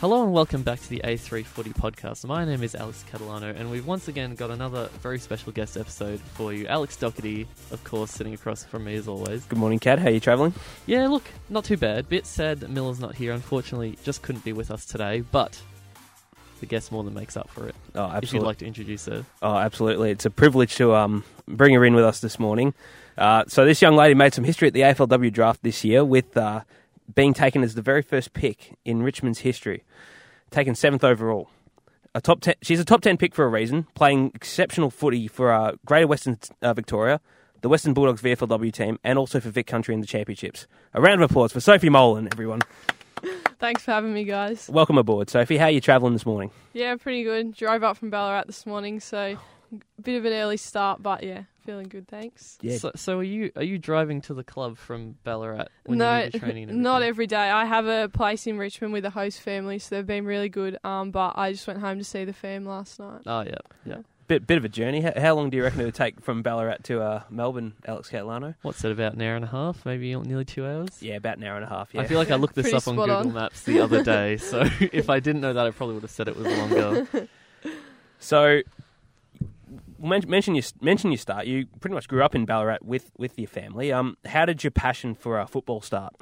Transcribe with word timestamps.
Hello 0.00 0.22
and 0.22 0.32
welcome 0.32 0.62
back 0.62 0.78
to 0.78 0.88
the 0.88 1.00
A340 1.02 1.74
Podcast. 1.74 2.24
My 2.24 2.44
name 2.44 2.62
is 2.62 2.76
Alex 2.76 3.04
Catalano, 3.10 3.52
and 3.58 3.68
we've 3.68 3.84
once 3.86 4.06
again 4.06 4.36
got 4.36 4.48
another 4.50 4.86
very 5.02 5.18
special 5.18 5.50
guest 5.50 5.76
episode 5.76 6.20
for 6.20 6.52
you. 6.52 6.68
Alex 6.68 6.96
Doherty, 6.96 7.48
of 7.72 7.82
course, 7.82 8.12
sitting 8.12 8.32
across 8.32 8.62
from 8.62 8.84
me 8.84 8.94
as 8.94 9.08
always. 9.08 9.44
Good 9.46 9.58
morning, 9.58 9.80
Cat. 9.80 9.98
How 9.98 10.06
are 10.06 10.10
you 10.10 10.20
travelling? 10.20 10.54
Yeah, 10.86 11.08
look, 11.08 11.24
not 11.48 11.64
too 11.64 11.76
bad. 11.76 12.08
Bit 12.08 12.26
sad 12.26 12.60
that 12.60 12.70
Miller's 12.70 13.00
not 13.00 13.16
here. 13.16 13.32
Unfortunately, 13.32 13.98
just 14.04 14.22
couldn't 14.22 14.44
be 14.44 14.52
with 14.52 14.70
us 14.70 14.84
today, 14.84 15.22
but 15.32 15.60
the 16.60 16.66
guest 16.66 16.92
more 16.92 17.02
than 17.02 17.14
makes 17.14 17.36
up 17.36 17.50
for 17.50 17.66
it. 17.66 17.74
Oh, 17.96 18.16
If 18.22 18.32
you'd 18.32 18.44
like 18.44 18.58
to 18.58 18.66
introduce 18.66 19.06
her. 19.06 19.24
oh, 19.42 19.56
absolutely. 19.56 20.12
It's 20.12 20.24
a 20.26 20.30
privilege 20.30 20.76
to 20.76 20.94
um, 20.94 21.24
bring 21.48 21.74
her 21.74 21.84
in 21.84 21.94
with 21.96 22.04
us 22.04 22.20
this 22.20 22.38
morning. 22.38 22.72
Uh, 23.16 23.44
so 23.48 23.64
this 23.64 23.82
young 23.82 23.96
lady 23.96 24.14
made 24.14 24.32
some 24.32 24.44
history 24.44 24.68
at 24.68 24.74
the 24.74 24.82
AFLW 24.82 25.32
draft 25.32 25.64
this 25.64 25.82
year 25.84 26.04
with 26.04 26.36
uh, 26.36 26.60
being 27.14 27.34
taken 27.34 27.62
as 27.62 27.74
the 27.74 27.82
very 27.82 28.02
first 28.02 28.32
pick 28.32 28.76
in 28.84 29.02
Richmond's 29.02 29.40
history, 29.40 29.84
taken 30.50 30.74
seventh 30.74 31.04
overall. 31.04 31.50
A 32.14 32.20
top 32.20 32.40
ten, 32.40 32.54
she's 32.62 32.80
a 32.80 32.84
top 32.84 33.02
ten 33.02 33.16
pick 33.16 33.34
for 33.34 33.44
a 33.44 33.48
reason, 33.48 33.86
playing 33.94 34.32
exceptional 34.34 34.90
footy 34.90 35.28
for 35.28 35.52
uh, 35.52 35.72
Greater 35.84 36.06
Western 36.06 36.38
uh, 36.62 36.72
Victoria, 36.74 37.20
the 37.60 37.68
Western 37.68 37.92
Bulldogs 37.92 38.22
VFLW 38.22 38.72
team, 38.72 38.98
and 39.04 39.18
also 39.18 39.40
for 39.40 39.50
Vic 39.50 39.66
Country 39.66 39.94
in 39.94 40.00
the 40.00 40.06
championships. 40.06 40.66
A 40.94 41.00
round 41.00 41.22
of 41.22 41.30
applause 41.30 41.52
for 41.52 41.60
Sophie 41.60 41.90
Molan, 41.90 42.28
everyone. 42.32 42.60
Thanks 43.58 43.82
for 43.82 43.90
having 43.90 44.14
me, 44.14 44.24
guys. 44.24 44.68
Welcome 44.72 44.98
aboard, 44.98 45.28
Sophie. 45.28 45.58
How 45.58 45.64
are 45.66 45.70
you 45.70 45.80
travelling 45.80 46.12
this 46.12 46.24
morning? 46.24 46.50
Yeah, 46.72 46.94
pretty 46.96 47.24
good. 47.24 47.54
Drove 47.54 47.82
up 47.82 47.96
from 47.96 48.10
Ballarat 48.10 48.44
this 48.46 48.64
morning, 48.64 49.00
so 49.00 49.36
a 49.72 50.02
bit 50.02 50.16
of 50.16 50.24
an 50.24 50.32
early 50.32 50.56
start, 50.56 51.02
but 51.02 51.22
yeah, 51.22 51.42
feeling 51.68 51.88
good. 51.88 52.08
Thanks. 52.08 52.56
Yeah. 52.62 52.78
So, 52.78 52.92
so 52.96 53.18
are 53.18 53.22
you 53.22 53.52
are 53.54 53.62
you 53.62 53.76
driving 53.76 54.22
to 54.22 54.32
the 54.32 54.42
club 54.42 54.78
from 54.78 55.16
Ballarat 55.22 55.66
when 55.84 55.98
no, 55.98 56.16
you 56.16 56.24
need 56.24 56.34
your 56.34 56.40
training? 56.40 56.70
And 56.70 56.82
not 56.82 57.02
every 57.02 57.26
day. 57.26 57.36
I 57.50 57.66
have 57.66 57.86
a 57.86 58.08
place 58.08 58.46
in 58.46 58.56
Richmond 58.56 58.94
with 58.94 59.04
a 59.04 59.10
host 59.10 59.42
family, 59.42 59.78
so 59.78 59.94
they've 59.94 60.06
been 60.06 60.24
really 60.24 60.48
good. 60.48 60.78
Um, 60.82 61.10
but 61.10 61.34
I 61.36 61.52
just 61.52 61.66
went 61.66 61.80
home 61.80 61.98
to 61.98 62.04
see 62.04 62.24
the 62.24 62.32
fam 62.32 62.64
last 62.64 62.98
night. 62.98 63.20
Oh 63.26 63.42
yeah, 63.42 63.56
yeah. 63.84 63.98
Bit 64.28 64.46
bit 64.46 64.56
of 64.56 64.64
a 64.64 64.68
journey. 64.70 65.02
How, 65.02 65.12
how 65.14 65.34
long 65.34 65.50
do 65.50 65.58
you 65.58 65.62
reckon 65.62 65.82
it 65.82 65.84
would 65.84 65.94
take 65.94 66.22
from 66.22 66.42
Ballarat 66.42 66.84
to 66.84 67.02
uh, 67.02 67.22
Melbourne, 67.28 67.74
Alex 67.84 68.08
Catalano? 68.08 68.54
What's 68.62 68.82
it 68.82 68.90
about 68.90 69.12
an 69.12 69.20
hour 69.20 69.36
and 69.36 69.44
a 69.44 69.48
half? 69.48 69.84
Maybe 69.84 70.16
nearly 70.16 70.46
two 70.46 70.64
hours. 70.64 71.02
Yeah, 71.02 71.16
about 71.16 71.36
an 71.36 71.44
hour 71.44 71.56
and 71.56 71.66
a 71.66 71.68
half. 71.68 71.92
Yeah. 71.92 72.00
I 72.00 72.06
feel 72.06 72.18
like 72.18 72.30
I 72.30 72.36
looked 72.36 72.54
this 72.54 72.70
Pretty 72.70 72.76
up 72.78 72.88
on 72.88 72.96
Google 72.96 73.16
on. 73.16 73.32
Maps 73.34 73.64
the 73.64 73.80
other 73.80 74.02
day, 74.02 74.38
so 74.38 74.64
if 74.80 75.10
I 75.10 75.20
didn't 75.20 75.42
know 75.42 75.52
that, 75.52 75.66
I 75.66 75.70
probably 75.70 75.96
would 75.96 76.04
have 76.04 76.10
said 76.10 76.28
it 76.28 76.36
was 76.36 76.46
longer. 76.46 77.28
so. 78.18 78.62
Men- 79.98 80.28
Mention 80.28 80.54
your 80.54 80.64
mention 80.80 81.10
your 81.10 81.18
start. 81.18 81.46
You 81.46 81.66
pretty 81.80 81.94
much 81.94 82.08
grew 82.08 82.22
up 82.22 82.34
in 82.34 82.44
Ballarat 82.44 82.78
with, 82.82 83.10
with 83.18 83.38
your 83.38 83.48
family. 83.48 83.92
Um, 83.92 84.16
how 84.26 84.44
did 84.44 84.64
your 84.64 84.70
passion 84.70 85.14
for 85.14 85.38
uh, 85.38 85.46
football 85.46 85.80
start? 85.80 86.14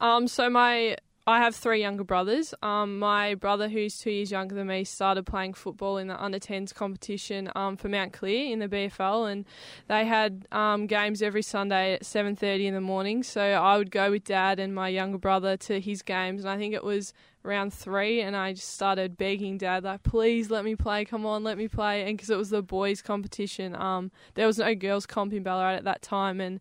Um, 0.00 0.28
so 0.28 0.48
my 0.48 0.96
I 1.28 1.40
have 1.40 1.54
three 1.54 1.82
younger 1.82 2.04
brothers. 2.04 2.54
Um, 2.62 2.98
my 2.98 3.34
brother, 3.34 3.68
who's 3.68 3.98
two 3.98 4.10
years 4.10 4.30
younger 4.30 4.54
than 4.54 4.66
me, 4.66 4.84
started 4.84 5.26
playing 5.26 5.52
football 5.52 5.98
in 5.98 6.06
the 6.06 6.18
under 6.18 6.38
10s 6.38 6.74
competition 6.74 7.50
um, 7.54 7.76
for 7.76 7.90
Mount 7.90 8.14
Clear 8.14 8.50
in 8.50 8.60
the 8.60 8.66
BFL, 8.66 9.30
and 9.30 9.44
they 9.88 10.06
had 10.06 10.46
um, 10.52 10.86
games 10.86 11.20
every 11.20 11.42
Sunday 11.42 11.92
at 11.92 12.04
7:30 12.04 12.64
in 12.68 12.72
the 12.72 12.80
morning. 12.80 13.22
So 13.22 13.42
I 13.42 13.76
would 13.76 13.90
go 13.90 14.10
with 14.10 14.24
dad 14.24 14.58
and 14.58 14.74
my 14.74 14.88
younger 14.88 15.18
brother 15.18 15.58
to 15.58 15.80
his 15.80 16.00
games, 16.00 16.44
and 16.44 16.50
I 16.50 16.56
think 16.56 16.72
it 16.72 16.82
was 16.82 17.12
round 17.48 17.74
three, 17.74 18.20
and 18.20 18.36
I 18.36 18.52
just 18.52 18.68
started 18.68 19.16
begging 19.16 19.58
dad 19.58 19.82
like, 19.82 20.04
please 20.04 20.50
let 20.50 20.64
me 20.64 20.76
play, 20.76 21.04
come 21.04 21.26
on, 21.26 21.42
let 21.42 21.58
me 21.58 21.66
play, 21.66 22.06
and 22.06 22.16
because 22.16 22.30
it 22.30 22.36
was 22.36 22.50
the 22.50 22.62
boys' 22.62 23.02
competition, 23.02 23.74
um, 23.74 24.12
there 24.34 24.46
was 24.46 24.58
no 24.58 24.74
girls' 24.74 25.06
comp 25.06 25.32
in 25.32 25.42
Ballarat 25.42 25.76
at 25.76 25.84
that 25.84 26.02
time, 26.02 26.40
and 26.40 26.60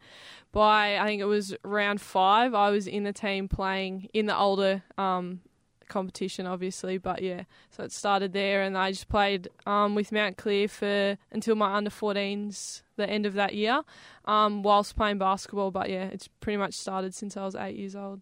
by 0.51 0.97
I 0.97 1.05
think 1.05 1.21
it 1.21 1.25
was 1.25 1.53
round 1.63 2.01
five, 2.01 2.55
I 2.55 2.71
was 2.71 2.87
in 2.87 3.03
the 3.03 3.13
team 3.13 3.47
playing 3.47 4.09
in 4.13 4.25
the 4.25 4.35
older 4.35 4.81
um, 4.97 5.41
competition, 5.87 6.45
obviously. 6.45 6.97
But 6.97 7.21
yeah, 7.21 7.43
so 7.69 7.83
it 7.83 7.91
started 7.91 8.33
there, 8.33 8.61
and 8.61 8.77
I 8.77 8.91
just 8.91 9.09
played 9.09 9.49
um, 9.65 9.95
with 9.95 10.11
Mount 10.11 10.37
Clear 10.37 10.67
for 10.67 11.17
until 11.31 11.55
my 11.55 11.75
under 11.75 11.89
14s, 11.89 12.81
the 12.95 13.09
end 13.09 13.25
of 13.25 13.33
that 13.33 13.55
year, 13.55 13.81
um, 14.25 14.63
whilst 14.63 14.95
playing 14.95 15.17
basketball. 15.17 15.71
But 15.71 15.89
yeah, 15.89 16.05
it's 16.05 16.27
pretty 16.39 16.57
much 16.57 16.73
started 16.73 17.13
since 17.13 17.37
I 17.37 17.45
was 17.45 17.55
eight 17.55 17.75
years 17.75 17.95
old. 17.95 18.21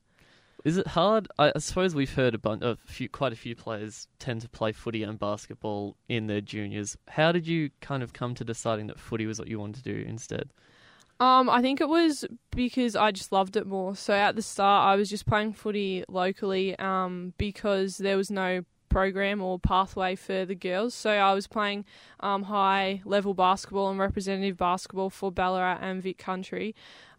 Is 0.65 0.77
it 0.77 0.87
hard? 0.87 1.27
I 1.37 1.51
suppose 1.59 1.93
we've 1.93 2.15
heard 2.15 2.33
a 2.33 2.39
bunch, 2.39 2.63
a 2.63 2.75
few, 2.87 3.07
quite 3.07 3.31
a 3.31 3.35
few 3.35 3.55
players 3.55 4.07
tend 4.17 4.41
to 4.41 4.49
play 4.49 4.71
footy 4.71 5.03
and 5.03 5.19
basketball 5.19 5.95
in 6.09 6.25
their 6.25 6.41
juniors. 6.41 6.97
How 7.07 7.31
did 7.31 7.45
you 7.45 7.69
kind 7.81 8.01
of 8.01 8.13
come 8.13 8.33
to 8.33 8.43
deciding 8.43 8.87
that 8.87 8.99
footy 8.99 9.27
was 9.27 9.37
what 9.37 9.47
you 9.47 9.59
wanted 9.59 9.83
to 9.83 9.93
do 9.93 10.03
instead? 10.07 10.49
Um, 11.19 11.51
I 11.51 11.61
think 11.61 11.81
it 11.81 11.87
was 11.87 12.25
because 12.49 12.95
I 12.95 13.11
just 13.11 13.31
loved 13.31 13.55
it 13.55 13.67
more. 13.67 13.95
So 13.95 14.15
at 14.15 14.35
the 14.35 14.41
start, 14.41 14.87
I 14.87 14.95
was 14.95 15.07
just 15.07 15.27
playing 15.27 15.53
footy 15.53 16.03
locally 16.09 16.77
um, 16.79 17.35
because 17.37 17.99
there 17.99 18.17
was 18.17 18.31
no 18.31 18.65
program 18.89 19.41
or 19.41 19.59
pathway 19.59 20.15
for 20.15 20.45
the 20.45 20.55
girls. 20.55 20.95
So 20.95 21.11
I 21.11 21.33
was 21.33 21.47
playing 21.47 21.85
um, 22.21 22.43
high 22.43 23.01
level 23.05 23.33
basketball 23.33 23.89
and 23.91 23.99
representative 23.99 24.57
basketball 24.57 25.09
for 25.09 25.31
Ballarat 25.31 25.79
and 25.81 26.01
Vic 26.01 26.17
Country. 26.17 26.73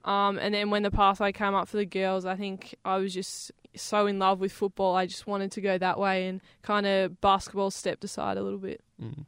Um, 0.07 0.39
and 0.39 0.55
then 0.55 0.71
when 0.71 0.85
the 0.85 0.91
pathway 0.91 1.33
came 1.33 1.55
up 1.55 1.69
for 1.69 1.77
the 1.77 1.85
girls, 1.85 2.25
I 2.25 2.37
think 2.37 2.77
I 2.85 2.97
was 2.97 3.13
just 3.13 3.51
so 3.75 4.07
in 4.07 4.21
love 4.21 4.39
with 4.39 4.53
football. 4.53 4.95
I 4.95 5.05
just 5.05 5.27
wanted 5.27 5.51
to 5.53 5.61
go 5.61 5.77
that 5.77 5.99
way, 5.99 6.29
and 6.29 6.41
kind 6.63 6.87
of 6.87 7.21
basketball 7.21 7.73
stepped 7.73 8.05
aside 8.05 8.39
a 8.39 8.43
little 8.43 8.61
bit. 8.61 8.81
Mm. 9.03 9.27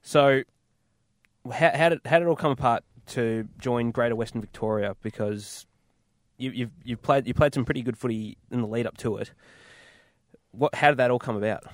So, 0.00 0.42
how, 1.52 1.70
how 1.74 1.88
did 1.90 2.00
how 2.06 2.18
did 2.18 2.24
it 2.24 2.28
all 2.28 2.36
come 2.36 2.52
apart 2.52 2.82
to 3.08 3.46
join 3.58 3.90
Greater 3.90 4.16
Western 4.16 4.40
Victoria? 4.40 4.96
Because 5.02 5.66
you, 6.38 6.50
you've 6.50 6.70
you've 6.82 7.02
played 7.02 7.26
you 7.26 7.34
played 7.34 7.52
some 7.52 7.66
pretty 7.66 7.82
good 7.82 7.98
footy 7.98 8.38
in 8.50 8.62
the 8.62 8.66
lead 8.66 8.86
up 8.86 8.96
to 8.98 9.18
it. 9.18 9.32
What 10.52 10.74
how 10.74 10.88
did 10.88 10.96
that 10.96 11.10
all 11.10 11.18
come 11.18 11.36
about? 11.36 11.64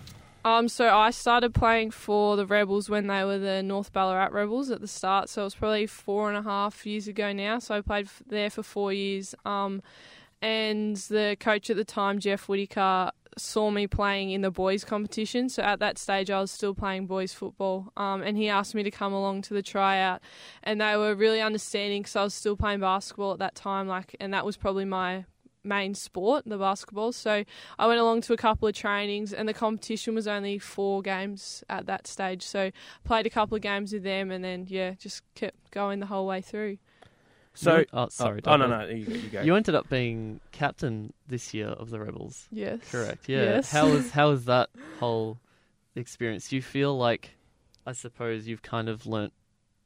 Um, 0.46 0.68
so 0.68 0.96
I 0.96 1.10
started 1.10 1.54
playing 1.54 1.90
for 1.90 2.36
the 2.36 2.46
Rebels 2.46 2.88
when 2.88 3.08
they 3.08 3.24
were 3.24 3.36
the 3.36 3.64
North 3.64 3.92
Ballarat 3.92 4.28
Rebels 4.30 4.70
at 4.70 4.80
the 4.80 4.86
start. 4.86 5.28
So 5.28 5.40
it 5.40 5.46
was 5.46 5.56
probably 5.56 5.88
four 5.88 6.28
and 6.28 6.38
a 6.38 6.42
half 6.48 6.86
years 6.86 7.08
ago 7.08 7.32
now. 7.32 7.58
So 7.58 7.74
I 7.74 7.80
played 7.80 8.08
there 8.24 8.48
for 8.48 8.62
four 8.62 8.92
years. 8.92 9.34
Um, 9.44 9.82
and 10.40 10.94
the 10.98 11.36
coach 11.40 11.68
at 11.68 11.76
the 11.76 11.84
time, 11.84 12.20
Jeff 12.20 12.48
Whitaker, 12.48 13.10
saw 13.36 13.72
me 13.72 13.88
playing 13.88 14.30
in 14.30 14.42
the 14.42 14.52
boys 14.52 14.84
competition. 14.84 15.48
So 15.48 15.64
at 15.64 15.80
that 15.80 15.98
stage, 15.98 16.30
I 16.30 16.40
was 16.40 16.52
still 16.52 16.74
playing 16.74 17.08
boys 17.08 17.32
football. 17.32 17.92
Um, 17.96 18.22
and 18.22 18.36
he 18.36 18.48
asked 18.48 18.72
me 18.72 18.84
to 18.84 18.90
come 18.92 19.12
along 19.12 19.42
to 19.42 19.54
the 19.54 19.62
tryout, 19.62 20.22
and 20.62 20.80
they 20.80 20.96
were 20.96 21.16
really 21.16 21.40
understanding 21.40 22.02
because 22.02 22.14
I 22.14 22.22
was 22.22 22.34
still 22.34 22.56
playing 22.56 22.78
basketball 22.78 23.32
at 23.32 23.40
that 23.40 23.56
time. 23.56 23.88
Like, 23.88 24.14
and 24.20 24.32
that 24.32 24.46
was 24.46 24.56
probably 24.56 24.84
my 24.84 25.24
main 25.66 25.94
sport, 25.94 26.44
the 26.46 26.56
basketball. 26.58 27.12
So 27.12 27.44
I 27.78 27.86
went 27.86 28.00
along 28.00 28.22
to 28.22 28.32
a 28.32 28.36
couple 28.36 28.68
of 28.68 28.74
trainings, 28.74 29.32
and 29.32 29.48
the 29.48 29.54
competition 29.54 30.14
was 30.14 30.26
only 30.26 30.58
four 30.58 31.02
games 31.02 31.62
at 31.68 31.86
that 31.86 32.06
stage. 32.06 32.42
So 32.42 32.70
played 33.04 33.26
a 33.26 33.30
couple 33.30 33.56
of 33.56 33.62
games 33.62 33.92
with 33.92 34.02
them, 34.04 34.30
and 34.30 34.42
then 34.44 34.66
yeah, 34.68 34.92
just 34.92 35.22
kept 35.34 35.70
going 35.70 36.00
the 36.00 36.06
whole 36.06 36.26
way 36.26 36.40
through. 36.40 36.78
So, 37.54 37.78
You- 37.78 37.86
oh, 37.94 38.08
sorry. 38.10 38.40
oh, 38.44 38.52
oh 38.52 38.56
no 38.56 38.66
no 38.68 38.86
you, 38.86 38.96
you 39.06 39.28
go. 39.30 39.40
You 39.40 39.54
ended 39.56 39.74
up 39.74 39.88
being 39.88 40.40
captain 40.52 41.14
this 41.26 41.54
year 41.54 41.68
of 41.68 41.88
the 41.88 41.98
Rebels. 41.98 42.46
Yes, 42.52 42.80
Correct. 42.90 43.28
Yeah. 43.28 43.42
Yes. 43.44 43.70
How 43.72 43.88
was 43.88 44.10
how 44.10 44.28
was 44.28 44.44
that 44.44 44.68
whole 45.00 45.38
experience? 45.94 46.48
Do 46.50 46.56
you 46.56 46.62
feel 46.62 46.96
like, 46.96 47.30
I 47.86 47.92
suppose 47.92 48.46
you've 48.46 48.60
kind 48.62 48.90
of 48.90 49.06
learnt 49.06 49.32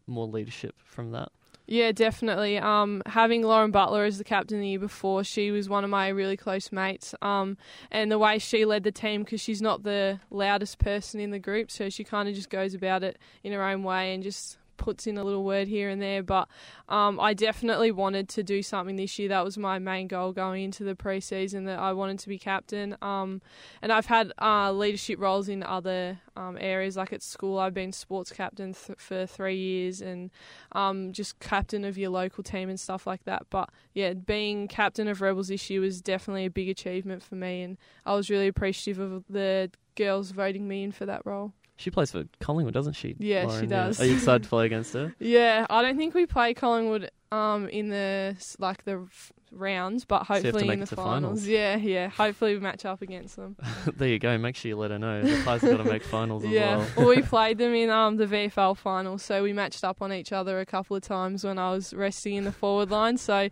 more 0.08 0.26
leadership 0.26 0.74
from 0.82 1.12
that? 1.12 1.30
Yeah, 1.70 1.92
definitely. 1.92 2.58
Um, 2.58 3.00
having 3.06 3.42
Lauren 3.42 3.70
Butler 3.70 4.02
as 4.02 4.18
the 4.18 4.24
captain 4.24 4.60
the 4.60 4.66
year 4.70 4.80
before, 4.80 5.22
she 5.22 5.52
was 5.52 5.68
one 5.68 5.84
of 5.84 5.90
my 5.90 6.08
really 6.08 6.36
close 6.36 6.72
mates. 6.72 7.14
Um, 7.22 7.56
and 7.92 8.10
the 8.10 8.18
way 8.18 8.40
she 8.40 8.64
led 8.64 8.82
the 8.82 8.90
team, 8.90 9.22
because 9.22 9.40
she's 9.40 9.62
not 9.62 9.84
the 9.84 10.18
loudest 10.32 10.80
person 10.80 11.20
in 11.20 11.30
the 11.30 11.38
group, 11.38 11.70
so 11.70 11.88
she 11.88 12.02
kind 12.02 12.28
of 12.28 12.34
just 12.34 12.50
goes 12.50 12.74
about 12.74 13.04
it 13.04 13.20
in 13.44 13.52
her 13.52 13.62
own 13.62 13.84
way 13.84 14.12
and 14.12 14.24
just 14.24 14.58
puts 14.80 15.06
in 15.06 15.16
a 15.18 15.22
little 15.22 15.44
word 15.44 15.68
here 15.68 15.88
and 15.88 16.02
there. 16.02 16.22
But 16.22 16.48
um, 16.88 17.20
I 17.20 17.34
definitely 17.34 17.92
wanted 17.92 18.28
to 18.30 18.42
do 18.42 18.62
something 18.62 18.96
this 18.96 19.18
year. 19.18 19.28
That 19.28 19.44
was 19.44 19.56
my 19.56 19.78
main 19.78 20.08
goal 20.08 20.32
going 20.32 20.64
into 20.64 20.82
the 20.82 20.96
preseason. 20.96 21.66
That 21.66 21.78
I 21.78 21.92
wanted 21.92 22.18
to 22.20 22.28
be 22.28 22.38
captain. 22.38 22.96
Um, 23.02 23.42
and 23.82 23.92
I've 23.92 24.06
had 24.06 24.32
uh, 24.40 24.72
leadership 24.72 25.20
roles 25.20 25.48
in 25.48 25.62
other 25.62 26.18
um, 26.34 26.56
areas, 26.58 26.96
like 26.96 27.12
at 27.12 27.22
school. 27.22 27.58
I've 27.58 27.74
been 27.74 27.92
sports 27.92 28.32
captain 28.32 28.74
th- 28.74 28.98
for 28.98 29.26
three 29.26 29.56
years 29.56 30.00
and 30.00 30.30
um, 30.72 31.12
just 31.12 31.38
captain 31.38 31.84
of 31.84 31.98
your 31.98 32.10
local 32.10 32.42
team 32.42 32.68
and 32.68 32.80
stuff 32.80 33.06
like 33.06 33.24
that. 33.24 33.46
But 33.50 33.68
yeah, 33.92 34.14
being 34.14 34.66
captain 34.66 35.06
of 35.06 35.20
Rebels 35.20 35.48
this 35.48 35.68
year 35.68 35.80
was 35.80 36.00
definitely 36.00 36.46
a 36.46 36.50
big 36.50 36.68
achievement 36.68 37.22
for 37.22 37.34
me, 37.34 37.62
and 37.62 37.76
I 38.06 38.14
was 38.14 38.30
really 38.30 38.48
appreciative 38.48 38.98
of 38.98 39.24
the 39.28 39.70
girls 39.94 40.30
voting 40.30 40.66
me 40.66 40.82
in 40.82 40.92
for 40.92 41.04
that 41.06 41.22
role. 41.26 41.52
She 41.80 41.90
plays 41.90 42.10
for 42.10 42.24
Collingwood, 42.40 42.74
doesn't 42.74 42.92
she? 42.92 43.16
Yeah, 43.18 43.44
she 43.44 43.48
Lauren? 43.48 43.68
does. 43.70 44.00
Are 44.00 44.04
you 44.04 44.14
excited 44.14 44.42
to 44.42 44.48
play 44.50 44.66
against 44.66 44.92
her? 44.92 45.14
Yeah, 45.20 45.66
I 45.70 45.80
don't 45.80 45.96
think 45.96 46.14
we 46.14 46.26
play 46.26 46.52
Collingwood 46.52 47.10
um, 47.32 47.68
in 47.68 47.88
the 47.88 48.36
like 48.58 48.84
the 48.84 49.06
rounds, 49.50 50.04
but 50.04 50.28
you 50.28 50.34
have 50.34 50.42
to 50.42 50.48
hopefully 50.48 50.66
make 50.66 50.74
in 50.74 50.80
the 50.80 50.86
finals. 50.86 51.14
finals. 51.14 51.46
Yeah, 51.46 51.76
yeah. 51.76 52.08
Hopefully 52.08 52.54
we 52.54 52.60
match 52.60 52.84
up 52.84 53.00
against 53.00 53.36
them. 53.36 53.56
there 53.96 54.08
you 54.08 54.18
go. 54.18 54.36
Make 54.36 54.56
sure 54.56 54.68
you 54.68 54.76
let 54.76 54.90
her 54.90 54.98
know. 54.98 55.22
The 55.22 55.42
players 55.42 55.62
got 55.62 55.78
to 55.78 55.84
make 55.84 56.02
finals 56.02 56.44
as 56.44 56.50
yeah. 56.50 56.76
well. 56.76 56.88
well, 56.96 57.08
we 57.08 57.22
played 57.36 57.56
them 57.56 57.72
in 57.74 57.88
um 57.88 58.16
the 58.16 58.26
VFL 58.26 58.76
final, 58.76 59.16
so 59.16 59.42
we 59.42 59.52
matched 59.54 59.82
up 59.82 60.02
on 60.02 60.12
each 60.12 60.32
other 60.32 60.60
a 60.60 60.66
couple 60.66 60.96
of 60.96 61.02
times 61.02 61.44
when 61.44 61.58
I 61.58 61.70
was 61.70 61.94
resting 61.94 62.34
in 62.34 62.44
the 62.44 62.52
forward 62.52 62.90
line. 62.90 63.16
So 63.16 63.48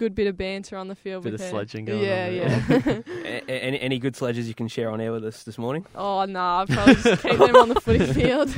good 0.00 0.14
bit 0.14 0.26
of 0.26 0.36
banter 0.36 0.76
on 0.78 0.88
the 0.88 0.94
field 0.94 1.22
Bit 1.24 1.32
with 1.32 1.40
of 1.42 1.46
her. 1.46 1.50
sledging 1.52 1.84
going 1.84 2.02
yeah, 2.02 2.26
on 2.26 2.34
yeah. 2.34 3.00
A- 3.06 3.50
a- 3.50 3.62
any, 3.62 3.80
any 3.80 3.98
good 3.98 4.16
sledges 4.16 4.48
you 4.48 4.54
can 4.54 4.66
share 4.66 4.90
on 4.90 4.98
air 5.00 5.12
with 5.12 5.24
us 5.26 5.42
this 5.44 5.58
morning? 5.58 5.84
oh 5.94 6.24
no, 6.24 6.40
I'll 6.40 6.66
probably 6.66 6.94
just 6.94 7.22
keep 7.22 7.38
them 7.38 7.54
on 7.56 7.68
the 7.68 7.80
footy 7.80 8.06
field. 8.14 8.48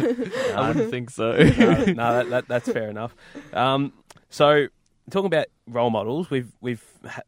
I 0.55 0.69
wouldn't 0.69 0.91
think 0.91 1.11
so. 1.11 1.33
no, 1.33 1.85
no, 1.85 1.95
that, 1.95 2.31
that, 2.31 2.49
that's 2.49 2.71
fair 2.71 2.89
enough. 2.89 3.15
Um, 3.53 3.93
so, 4.31 4.69
talking 5.11 5.27
about 5.27 5.47
role 5.67 5.91
models, 5.91 6.31
we've 6.31 6.53
we've 6.61 6.85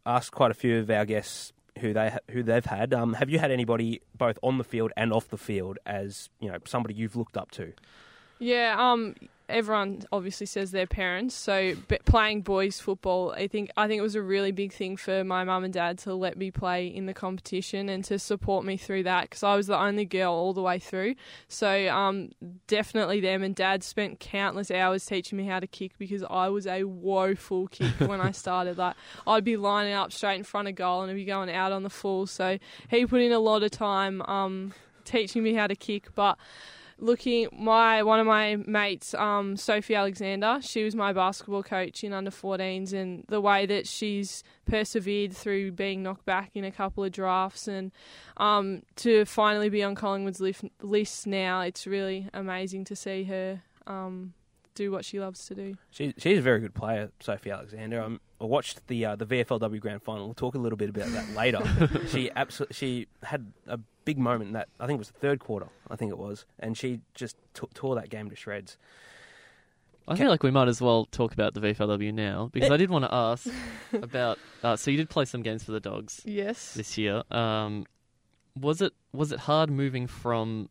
asked 0.06 0.30
quite 0.32 0.50
a 0.52 0.54
few 0.54 0.78
of 0.78 0.88
our 0.90 1.04
guests 1.04 1.52
who 1.80 1.92
they 1.92 2.10
ha- 2.10 2.18
who 2.30 2.42
they've 2.44 2.64
had. 2.64 2.94
Um, 2.94 3.14
have 3.14 3.28
you 3.28 3.40
had 3.40 3.50
anybody 3.50 4.00
both 4.16 4.38
on 4.42 4.58
the 4.58 4.64
field 4.64 4.92
and 4.96 5.12
off 5.12 5.28
the 5.28 5.36
field 5.38 5.78
as 5.84 6.30
you 6.40 6.48
know 6.50 6.58
somebody 6.64 6.94
you've 6.94 7.16
looked 7.16 7.36
up 7.36 7.50
to? 7.52 7.72
Yeah, 8.38 8.76
um, 8.78 9.14
everyone 9.48 10.02
obviously 10.10 10.46
says 10.46 10.70
their 10.70 10.86
parents. 10.86 11.34
So 11.34 11.74
playing 12.06 12.42
boys 12.42 12.80
football, 12.80 13.32
I 13.32 13.46
think 13.46 13.70
I 13.76 13.86
think 13.86 13.98
it 13.98 14.02
was 14.02 14.14
a 14.14 14.22
really 14.22 14.52
big 14.52 14.72
thing 14.72 14.96
for 14.96 15.22
my 15.24 15.44
mum 15.44 15.64
and 15.64 15.72
dad 15.72 15.98
to 15.98 16.14
let 16.14 16.36
me 16.36 16.50
play 16.50 16.86
in 16.86 17.06
the 17.06 17.14
competition 17.14 17.88
and 17.88 18.04
to 18.04 18.18
support 18.18 18.64
me 18.64 18.76
through 18.76 19.02
that 19.04 19.22
because 19.22 19.42
I 19.42 19.54
was 19.56 19.66
the 19.66 19.78
only 19.78 20.04
girl 20.06 20.32
all 20.32 20.52
the 20.52 20.62
way 20.62 20.78
through. 20.78 21.14
So 21.48 21.88
um, 21.88 22.30
definitely 22.66 23.20
them 23.20 23.42
and 23.42 23.54
dad 23.54 23.82
spent 23.82 24.20
countless 24.20 24.70
hours 24.70 25.04
teaching 25.04 25.36
me 25.36 25.44
how 25.44 25.60
to 25.60 25.66
kick 25.66 25.98
because 25.98 26.24
I 26.28 26.48
was 26.48 26.66
a 26.66 26.84
woeful 26.84 27.68
kick 27.68 27.92
when 27.98 28.20
I 28.20 28.30
started. 28.32 28.78
Like 28.78 28.96
I'd 29.26 29.44
be 29.44 29.56
lining 29.56 29.92
up 29.92 30.12
straight 30.12 30.36
in 30.36 30.44
front 30.44 30.68
of 30.68 30.74
goal 30.74 31.02
and 31.02 31.10
I'd 31.10 31.14
be 31.14 31.24
going 31.24 31.50
out 31.50 31.72
on 31.72 31.82
the 31.82 31.90
full. 31.90 32.26
So 32.26 32.58
he 32.88 33.06
put 33.06 33.20
in 33.20 33.32
a 33.32 33.38
lot 33.38 33.62
of 33.62 33.70
time 33.70 34.22
um, 34.22 34.72
teaching 35.04 35.42
me 35.42 35.52
how 35.54 35.66
to 35.66 35.76
kick, 35.76 36.14
but 36.14 36.38
looking 36.98 37.48
my 37.52 38.02
one 38.02 38.20
of 38.20 38.26
my 38.26 38.56
mates 38.66 39.14
um 39.14 39.56
Sophie 39.56 39.94
Alexander 39.94 40.58
she 40.62 40.84
was 40.84 40.94
my 40.94 41.12
basketball 41.12 41.62
coach 41.62 42.04
in 42.04 42.12
under 42.12 42.30
14s 42.30 42.92
and 42.92 43.24
the 43.28 43.40
way 43.40 43.66
that 43.66 43.86
she's 43.86 44.42
persevered 44.66 45.32
through 45.32 45.72
being 45.72 46.02
knocked 46.02 46.24
back 46.24 46.50
in 46.54 46.64
a 46.64 46.70
couple 46.70 47.02
of 47.04 47.12
drafts 47.12 47.66
and 47.68 47.92
um 48.36 48.82
to 48.96 49.24
finally 49.24 49.68
be 49.68 49.82
on 49.82 49.94
Collingwood's 49.94 50.40
lif- 50.40 50.64
list 50.82 51.26
now 51.26 51.60
it's 51.60 51.86
really 51.86 52.28
amazing 52.32 52.84
to 52.84 52.96
see 52.96 53.24
her 53.24 53.62
um 53.86 54.32
do 54.74 54.90
what 54.90 55.04
she 55.04 55.20
loves 55.20 55.46
to 55.46 55.54
do 55.54 55.76
She, 55.90 56.14
she's 56.18 56.38
a 56.38 56.42
very 56.42 56.58
good 56.58 56.74
player, 56.74 57.12
Sophie 57.20 57.50
Alexander. 57.52 58.02
Um, 58.02 58.20
I 58.40 58.44
watched 58.44 58.84
the 58.88 59.04
uh, 59.06 59.14
the 59.14 59.24
VFLW 59.24 59.78
Grand 59.78 60.02
Final. 60.02 60.24
We'll 60.26 60.34
talk 60.34 60.56
a 60.56 60.58
little 60.58 60.76
bit 60.76 60.88
about 60.88 61.06
that 61.12 61.30
later. 61.36 61.60
she 62.08 62.28
absolutely 62.34 62.74
she 62.74 63.06
had 63.22 63.52
a 63.68 63.78
big 64.04 64.18
moment 64.18 64.48
in 64.48 64.52
that. 64.54 64.68
I 64.78 64.86
think 64.86 64.98
it 64.98 65.00
was 65.00 65.08
the 65.10 65.18
third 65.18 65.40
quarter. 65.40 65.66
I 65.90 65.96
think 65.96 66.10
it 66.10 66.18
was, 66.18 66.44
and 66.58 66.76
she 66.76 67.00
just 67.14 67.36
t- 67.54 67.66
tore 67.74 67.94
that 67.96 68.10
game 68.10 68.30
to 68.30 68.36
shreds. 68.36 68.76
I 70.06 70.16
feel 70.16 70.28
like 70.28 70.42
we 70.42 70.50
might 70.50 70.68
as 70.68 70.82
well 70.82 71.06
talk 71.06 71.32
about 71.32 71.54
the 71.54 71.60
VFLW 71.60 72.12
now 72.12 72.50
because 72.52 72.70
I 72.70 72.76
did 72.76 72.90
want 72.90 73.06
to 73.06 73.14
ask 73.14 73.46
about. 73.92 74.38
Uh, 74.62 74.76
so 74.76 74.90
you 74.90 74.98
did 74.98 75.08
play 75.08 75.24
some 75.24 75.42
games 75.42 75.64
for 75.64 75.72
the 75.72 75.80
Dogs 75.80 76.20
yes 76.24 76.74
this 76.74 76.98
year. 76.98 77.22
Um, 77.30 77.86
was 78.54 78.82
it 78.82 78.92
was 79.12 79.32
it 79.32 79.40
hard 79.40 79.70
moving 79.70 80.06
from 80.06 80.68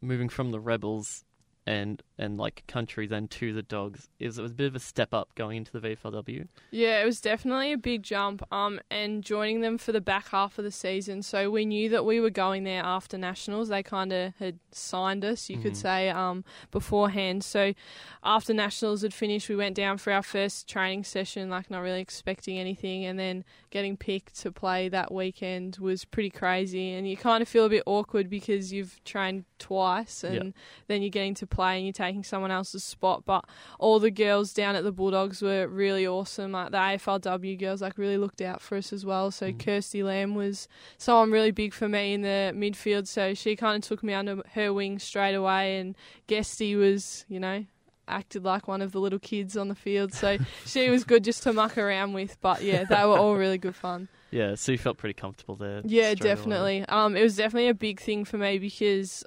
moving 0.00 0.28
from 0.28 0.52
the 0.52 0.60
Rebels 0.60 1.24
and 1.66 2.02
and 2.18 2.38
like 2.38 2.64
country 2.66 3.06
then 3.06 3.28
to 3.28 3.52
the 3.52 3.62
Dogs? 3.62 4.08
Is 4.18 4.38
it 4.38 4.42
was 4.42 4.52
a 4.52 4.54
bit 4.54 4.66
of 4.66 4.74
a 4.76 4.80
step 4.80 5.12
up 5.12 5.34
going 5.34 5.58
into 5.58 5.72
the 5.72 5.80
VFLW? 5.80 6.48
Yeah, 6.70 7.02
it 7.02 7.04
was 7.04 7.20
definitely 7.20 7.72
a 7.72 7.76
big 7.76 8.02
jump. 8.02 8.42
Um, 8.52 8.80
and 8.90 9.22
joining 9.22 9.60
them 9.60 9.76
for 9.76 9.92
the 9.92 10.00
back 10.00 10.28
half 10.28 10.58
of 10.58 10.64
the 10.64 10.70
season, 10.70 11.22
so 11.22 11.50
we 11.50 11.64
knew 11.66 11.88
that 11.90 12.04
we 12.04 12.20
were 12.20 12.30
going 12.30 12.64
there 12.64 12.82
after 12.82 13.18
nationals. 13.18 13.68
They 13.68 13.82
kind 13.82 14.12
of 14.12 14.34
had 14.38 14.58
signed 14.70 15.24
us, 15.24 15.50
you 15.50 15.58
could 15.58 15.74
Mhm. 15.74 15.76
say, 15.76 16.08
um, 16.10 16.44
beforehand. 16.70 17.44
So 17.44 17.74
after 18.22 18.54
nationals 18.54 19.02
had 19.02 19.12
finished, 19.12 19.48
we 19.48 19.56
went 19.56 19.74
down 19.76 19.98
for 19.98 20.12
our 20.12 20.22
first 20.22 20.68
training 20.68 21.04
session, 21.04 21.50
like 21.50 21.70
not 21.70 21.80
really 21.80 22.00
expecting 22.00 22.58
anything, 22.58 23.04
and 23.04 23.18
then 23.18 23.44
getting 23.70 23.96
picked 23.96 24.38
to 24.40 24.50
play 24.52 24.88
that 24.88 25.12
weekend 25.12 25.76
was 25.78 26.04
pretty 26.04 26.30
crazy. 26.30 26.92
And 26.92 27.08
you 27.08 27.16
kind 27.16 27.42
of 27.42 27.48
feel 27.48 27.64
a 27.66 27.68
bit 27.68 27.82
awkward 27.86 28.30
because 28.30 28.72
you've 28.72 29.02
trained 29.04 29.44
twice, 29.58 30.22
and 30.24 30.46
Yeah. 30.46 30.50
then 30.88 31.02
you're 31.02 31.10
getting 31.10 31.34
to 31.34 31.46
play 31.56 31.76
and 31.76 31.84
you're 31.86 31.92
taking 31.92 32.22
someone 32.22 32.50
else's 32.50 32.84
spot. 32.84 33.24
But 33.24 33.44
all 33.78 33.98
the 33.98 34.10
girls 34.10 34.52
down 34.52 34.76
at 34.76 34.84
the 34.84 34.92
Bulldogs 34.92 35.42
were 35.42 35.66
really 35.66 36.06
awesome. 36.06 36.52
Like 36.52 36.70
the 36.70 36.76
AFLW 36.78 37.58
girls, 37.58 37.82
like 37.82 37.98
really 37.98 38.18
looked 38.18 38.40
out 38.40 38.60
for 38.62 38.76
us 38.76 38.92
as 38.92 39.04
well. 39.04 39.30
So 39.30 39.46
Mm. 39.52 39.58
Kirsty 39.64 40.02
Lamb 40.02 40.34
was 40.34 40.68
someone 40.98 41.30
really 41.30 41.50
big 41.50 41.72
for 41.74 41.88
me 41.88 42.12
in 42.14 42.22
the 42.22 42.52
midfield. 42.54 43.06
So 43.06 43.34
she 43.34 43.56
kind 43.56 43.82
of 43.82 43.88
took 43.88 44.02
me 44.02 44.12
under 44.14 44.42
her 44.54 44.72
wing 44.72 44.98
straight 44.98 45.34
away. 45.34 45.78
And 45.78 45.96
Guesty 46.26 46.76
was, 46.76 47.24
you 47.28 47.40
know, 47.40 47.64
acted 48.08 48.44
like 48.44 48.68
one 48.68 48.82
of 48.82 48.92
the 48.92 49.00
little 49.00 49.18
kids 49.18 49.56
on 49.56 49.68
the 49.68 49.74
field. 49.74 50.12
So 50.12 50.38
she 50.66 50.90
was 50.90 51.02
good 51.04 51.24
just 51.24 51.42
to 51.44 51.52
muck 51.52 51.76
around 51.78 52.12
with. 52.12 52.36
But 52.40 52.62
yeah, 52.62 52.84
they 52.84 53.04
were 53.04 53.18
all 53.18 53.34
really 53.36 53.58
good 53.58 53.74
fun. 53.74 54.08
Yeah, 54.30 54.54
so 54.56 54.72
you 54.72 54.78
felt 54.78 54.98
pretty 54.98 55.14
comfortable 55.14 55.54
there. 55.56 55.80
Yeah, 55.84 56.12
straight 56.14 56.20
away. 56.20 56.34
definitely. 56.34 56.84
Um, 56.88 57.16
it 57.16 57.22
was 57.22 57.36
definitely 57.36 57.68
a 57.68 57.74
big 57.74 58.00
thing 58.00 58.24
for 58.24 58.36
me 58.38 58.58
because 58.58 59.24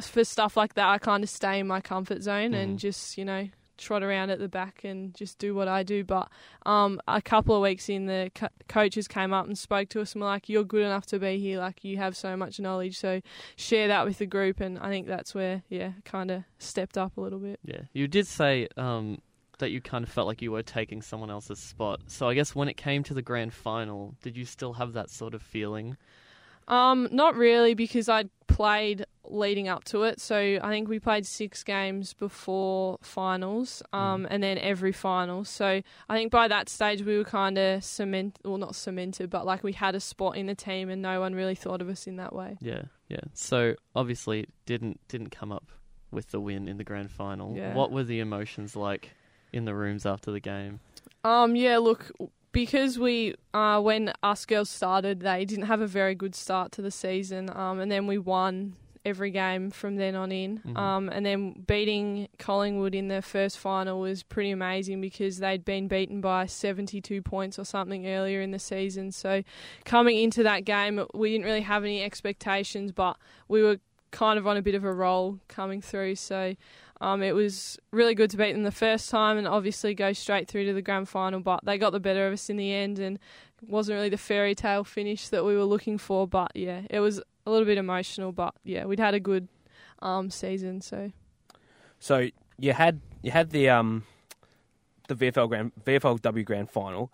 for 0.00 0.24
stuff 0.24 0.56
like 0.56 0.74
that, 0.74 0.88
I 0.88 0.98
kind 0.98 1.22
of 1.24 1.30
stay 1.30 1.58
in 1.58 1.66
my 1.66 1.80
comfort 1.80 2.22
zone 2.22 2.52
Mhm. 2.52 2.62
and 2.62 2.78
just 2.78 3.18
you 3.18 3.24
know 3.24 3.48
trot 3.76 4.02
around 4.02 4.28
at 4.28 4.40
the 4.40 4.48
back 4.48 4.82
and 4.82 5.14
just 5.14 5.38
do 5.38 5.54
what 5.54 5.68
I 5.68 5.84
do. 5.84 6.02
But 6.02 6.28
um, 6.66 7.00
a 7.06 7.22
couple 7.22 7.54
of 7.54 7.62
weeks 7.62 7.88
in, 7.88 8.06
the 8.06 8.28
co- 8.34 8.48
coaches 8.68 9.06
came 9.06 9.32
up 9.32 9.46
and 9.46 9.56
spoke 9.56 9.88
to 9.90 10.00
us 10.00 10.14
and 10.14 10.20
were 10.22 10.26
like, 10.26 10.48
"You're 10.48 10.64
good 10.64 10.82
enough 10.82 11.06
to 11.06 11.18
be 11.20 11.38
here. 11.38 11.60
Like 11.60 11.84
you 11.84 11.96
have 11.98 12.16
so 12.16 12.36
much 12.36 12.58
knowledge, 12.58 12.98
so 12.98 13.20
share 13.56 13.86
that 13.88 14.04
with 14.04 14.18
the 14.18 14.26
group." 14.26 14.58
And 14.60 14.78
I 14.80 14.88
think 14.88 15.06
that's 15.06 15.32
where 15.34 15.62
yeah, 15.68 15.92
kind 16.04 16.30
of 16.32 16.42
stepped 16.58 16.98
up 16.98 17.16
a 17.16 17.20
little 17.20 17.38
bit. 17.38 17.60
Yeah, 17.64 17.82
you 17.92 18.08
did 18.08 18.26
say 18.26 18.66
um, 18.76 19.20
that 19.58 19.70
you 19.70 19.80
kind 19.80 20.04
of 20.04 20.10
felt 20.10 20.26
like 20.26 20.42
you 20.42 20.50
were 20.50 20.62
taking 20.64 21.00
someone 21.00 21.30
else's 21.30 21.60
spot. 21.60 22.00
So 22.08 22.28
I 22.28 22.34
guess 22.34 22.54
when 22.56 22.68
it 22.68 22.76
came 22.76 23.04
to 23.04 23.14
the 23.14 23.22
grand 23.22 23.52
final, 23.54 24.16
did 24.22 24.36
you 24.36 24.44
still 24.44 24.72
have 24.74 24.92
that 24.94 25.08
sort 25.10 25.34
of 25.34 25.42
feeling? 25.42 25.96
Um, 26.68 27.08
not 27.10 27.34
really 27.34 27.74
because 27.74 28.08
I'd 28.08 28.30
played 28.46 29.04
leading 29.24 29.68
up 29.68 29.84
to 29.84 30.02
it. 30.04 30.20
So 30.20 30.36
I 30.36 30.68
think 30.68 30.88
we 30.88 30.98
played 30.98 31.26
six 31.26 31.62
games 31.62 32.14
before 32.14 32.98
finals, 33.02 33.82
um, 33.92 34.26
and 34.30 34.42
then 34.42 34.58
every 34.58 34.92
final. 34.92 35.44
So 35.44 35.82
I 36.08 36.16
think 36.16 36.32
by 36.32 36.48
that 36.48 36.68
stage 36.68 37.02
we 37.02 37.16
were 37.16 37.24
kind 37.24 37.58
of 37.58 37.84
cement, 37.84 38.38
well 38.44 38.58
not 38.58 38.74
cemented, 38.74 39.30
but 39.30 39.46
like 39.46 39.62
we 39.62 39.72
had 39.72 39.94
a 39.94 40.00
spot 40.00 40.36
in 40.36 40.46
the 40.46 40.54
team, 40.54 40.88
and 40.88 41.02
no 41.02 41.20
one 41.20 41.34
really 41.34 41.54
thought 41.54 41.80
of 41.80 41.88
us 41.88 42.06
in 42.06 42.16
that 42.16 42.34
way. 42.34 42.56
Yeah, 42.60 42.82
yeah. 43.08 43.20
So 43.34 43.74
obviously 43.94 44.40
it 44.40 44.50
didn't 44.66 45.00
didn't 45.08 45.30
come 45.30 45.52
up 45.52 45.70
with 46.10 46.30
the 46.30 46.40
win 46.40 46.68
in 46.68 46.78
the 46.78 46.84
grand 46.84 47.10
final. 47.10 47.54
Yeah. 47.54 47.74
What 47.74 47.92
were 47.92 48.04
the 48.04 48.20
emotions 48.20 48.74
like 48.76 49.10
in 49.52 49.64
the 49.64 49.74
rooms 49.74 50.06
after 50.06 50.30
the 50.30 50.40
game? 50.40 50.80
Um, 51.24 51.56
yeah, 51.56 51.78
look, 51.78 52.10
because 52.52 52.98
we, 52.98 53.34
uh, 53.54 53.80
when 53.80 54.12
us 54.22 54.44
girls 54.46 54.70
started, 54.70 55.20
they 55.20 55.44
didn't 55.44 55.66
have 55.66 55.80
a 55.80 55.86
very 55.86 56.14
good 56.14 56.34
start 56.34 56.72
to 56.72 56.82
the 56.82 56.90
season, 56.90 57.50
um, 57.56 57.80
and 57.80 57.90
then 57.90 58.06
we 58.06 58.18
won 58.18 58.76
every 59.04 59.30
game 59.30 59.70
from 59.70 59.96
then 59.96 60.14
on 60.14 60.30
in. 60.30 60.58
Mhm. 60.58 60.76
Um, 60.76 61.08
and 61.08 61.24
then 61.24 61.64
beating 61.66 62.28
Collingwood 62.38 62.94
in 62.94 63.08
their 63.08 63.22
first 63.22 63.58
final 63.58 64.00
was 64.00 64.22
pretty 64.22 64.50
amazing 64.50 65.00
because 65.00 65.38
they'd 65.38 65.64
been 65.64 65.88
beaten 65.88 66.20
by 66.20 66.46
72 66.46 67.22
points 67.22 67.58
or 67.58 67.64
something 67.64 68.06
earlier 68.06 68.40
in 68.42 68.50
the 68.50 68.58
season. 68.58 69.12
So 69.12 69.42
coming 69.84 70.18
into 70.18 70.42
that 70.42 70.64
game, 70.64 71.06
we 71.14 71.30
didn't 71.30 71.46
really 71.46 71.62
have 71.62 71.84
any 71.84 72.02
expectations, 72.02 72.92
but 72.92 73.16
we 73.46 73.62
were 73.62 73.78
kind 74.10 74.38
of 74.38 74.46
on 74.46 74.56
a 74.56 74.62
bit 74.62 74.74
of 74.74 74.84
a 74.84 74.92
roll 74.92 75.38
coming 75.48 75.80
through. 75.80 76.16
So 76.16 76.54
um, 77.00 77.22
it 77.22 77.34
was 77.34 77.78
really 77.92 78.14
good 78.14 78.30
to 78.30 78.36
beat 78.36 78.52
them 78.52 78.64
the 78.64 78.72
first 78.72 79.10
time 79.10 79.38
and 79.38 79.46
obviously 79.46 79.94
go 79.94 80.12
straight 80.12 80.48
through 80.48 80.64
to 80.66 80.72
the 80.72 80.82
grand 80.82 81.08
final. 81.08 81.40
But 81.40 81.64
they 81.64 81.78
got 81.78 81.90
the 81.90 82.00
better 82.00 82.26
of 82.26 82.32
us 82.32 82.50
in 82.50 82.56
the 82.56 82.72
end, 82.72 82.98
and 82.98 83.18
it 83.62 83.68
wasn't 83.68 83.96
really 83.96 84.08
the 84.08 84.18
fairy 84.18 84.54
tale 84.54 84.84
finish 84.84 85.28
that 85.28 85.44
we 85.44 85.56
were 85.56 85.64
looking 85.64 85.98
for. 85.98 86.26
But 86.26 86.52
yeah, 86.54 86.82
it 86.90 87.00
was 87.00 87.20
a 87.46 87.50
little 87.50 87.66
bit 87.66 87.78
emotional. 87.78 88.32
But 88.32 88.54
yeah, 88.64 88.84
we'd 88.84 88.98
had 88.98 89.14
a 89.14 89.20
good 89.20 89.48
um, 90.00 90.30
season. 90.30 90.80
So 90.80 91.12
So 91.98 92.28
you 92.58 92.72
had 92.72 93.00
you 93.22 93.30
had 93.30 93.50
the 93.50 93.68
um 93.68 94.04
the 95.08 95.14
VFL 95.14 95.48
grand 95.48 95.72
VFLW 95.84 96.44
grand 96.44 96.70
final. 96.70 97.12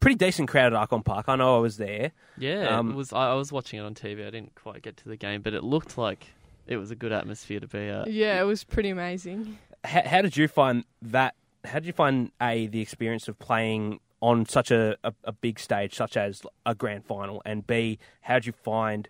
Pretty 0.00 0.16
decent 0.16 0.48
crowd 0.48 0.74
at 0.74 0.88
Ikon 0.90 1.02
Park. 1.04 1.28
I 1.28 1.36
know 1.36 1.56
I 1.56 1.60
was 1.60 1.78
there. 1.78 2.12
Yeah, 2.36 2.78
Um, 2.78 2.90
it 2.90 2.94
was. 2.94 3.12
I, 3.12 3.30
I 3.30 3.34
was 3.34 3.50
watching 3.52 3.78
it 3.78 3.82
on 3.82 3.94
TV. 3.94 4.20
I 4.26 4.30
didn't 4.30 4.54
quite 4.54 4.82
get 4.82 4.96
to 4.98 5.08
the 5.08 5.16
game, 5.16 5.40
but 5.40 5.54
it 5.54 5.64
looked 5.64 5.96
like 5.96 6.26
it 6.66 6.76
was 6.76 6.90
a 6.90 6.94
good 6.94 7.12
atmosphere 7.12 7.60
to 7.60 7.66
be 7.68 7.88
at. 7.88 8.10
yeah, 8.10 8.38
it 8.40 8.44
was 8.44 8.64
pretty 8.64 8.90
amazing. 8.90 9.56
How, 9.82 10.02
how 10.06 10.22
did 10.22 10.36
you 10.36 10.46
find 10.48 10.84
that? 11.02 11.34
How 11.64 11.78
did 11.78 11.86
you 11.86 11.92
find 11.94 12.30
a 12.42 12.66
the 12.66 12.80
experience 12.82 13.28
of 13.28 13.38
playing 13.38 14.00
on 14.20 14.44
such 14.46 14.70
a, 14.70 14.96
a, 15.04 15.12
a 15.24 15.32
big 15.32 15.58
stage, 15.58 15.94
such 15.94 16.16
as 16.16 16.42
a 16.66 16.74
grand 16.74 17.04
final, 17.06 17.40
and 17.46 17.66
b 17.66 17.98
how 18.22 18.34
did 18.34 18.46
you 18.46 18.52
find 18.52 19.08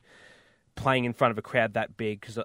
playing 0.76 1.04
in 1.04 1.12
front 1.12 1.32
of 1.32 1.38
a 1.38 1.42
crowd 1.42 1.74
that 1.74 1.96
big? 1.96 2.20
Because 2.20 2.38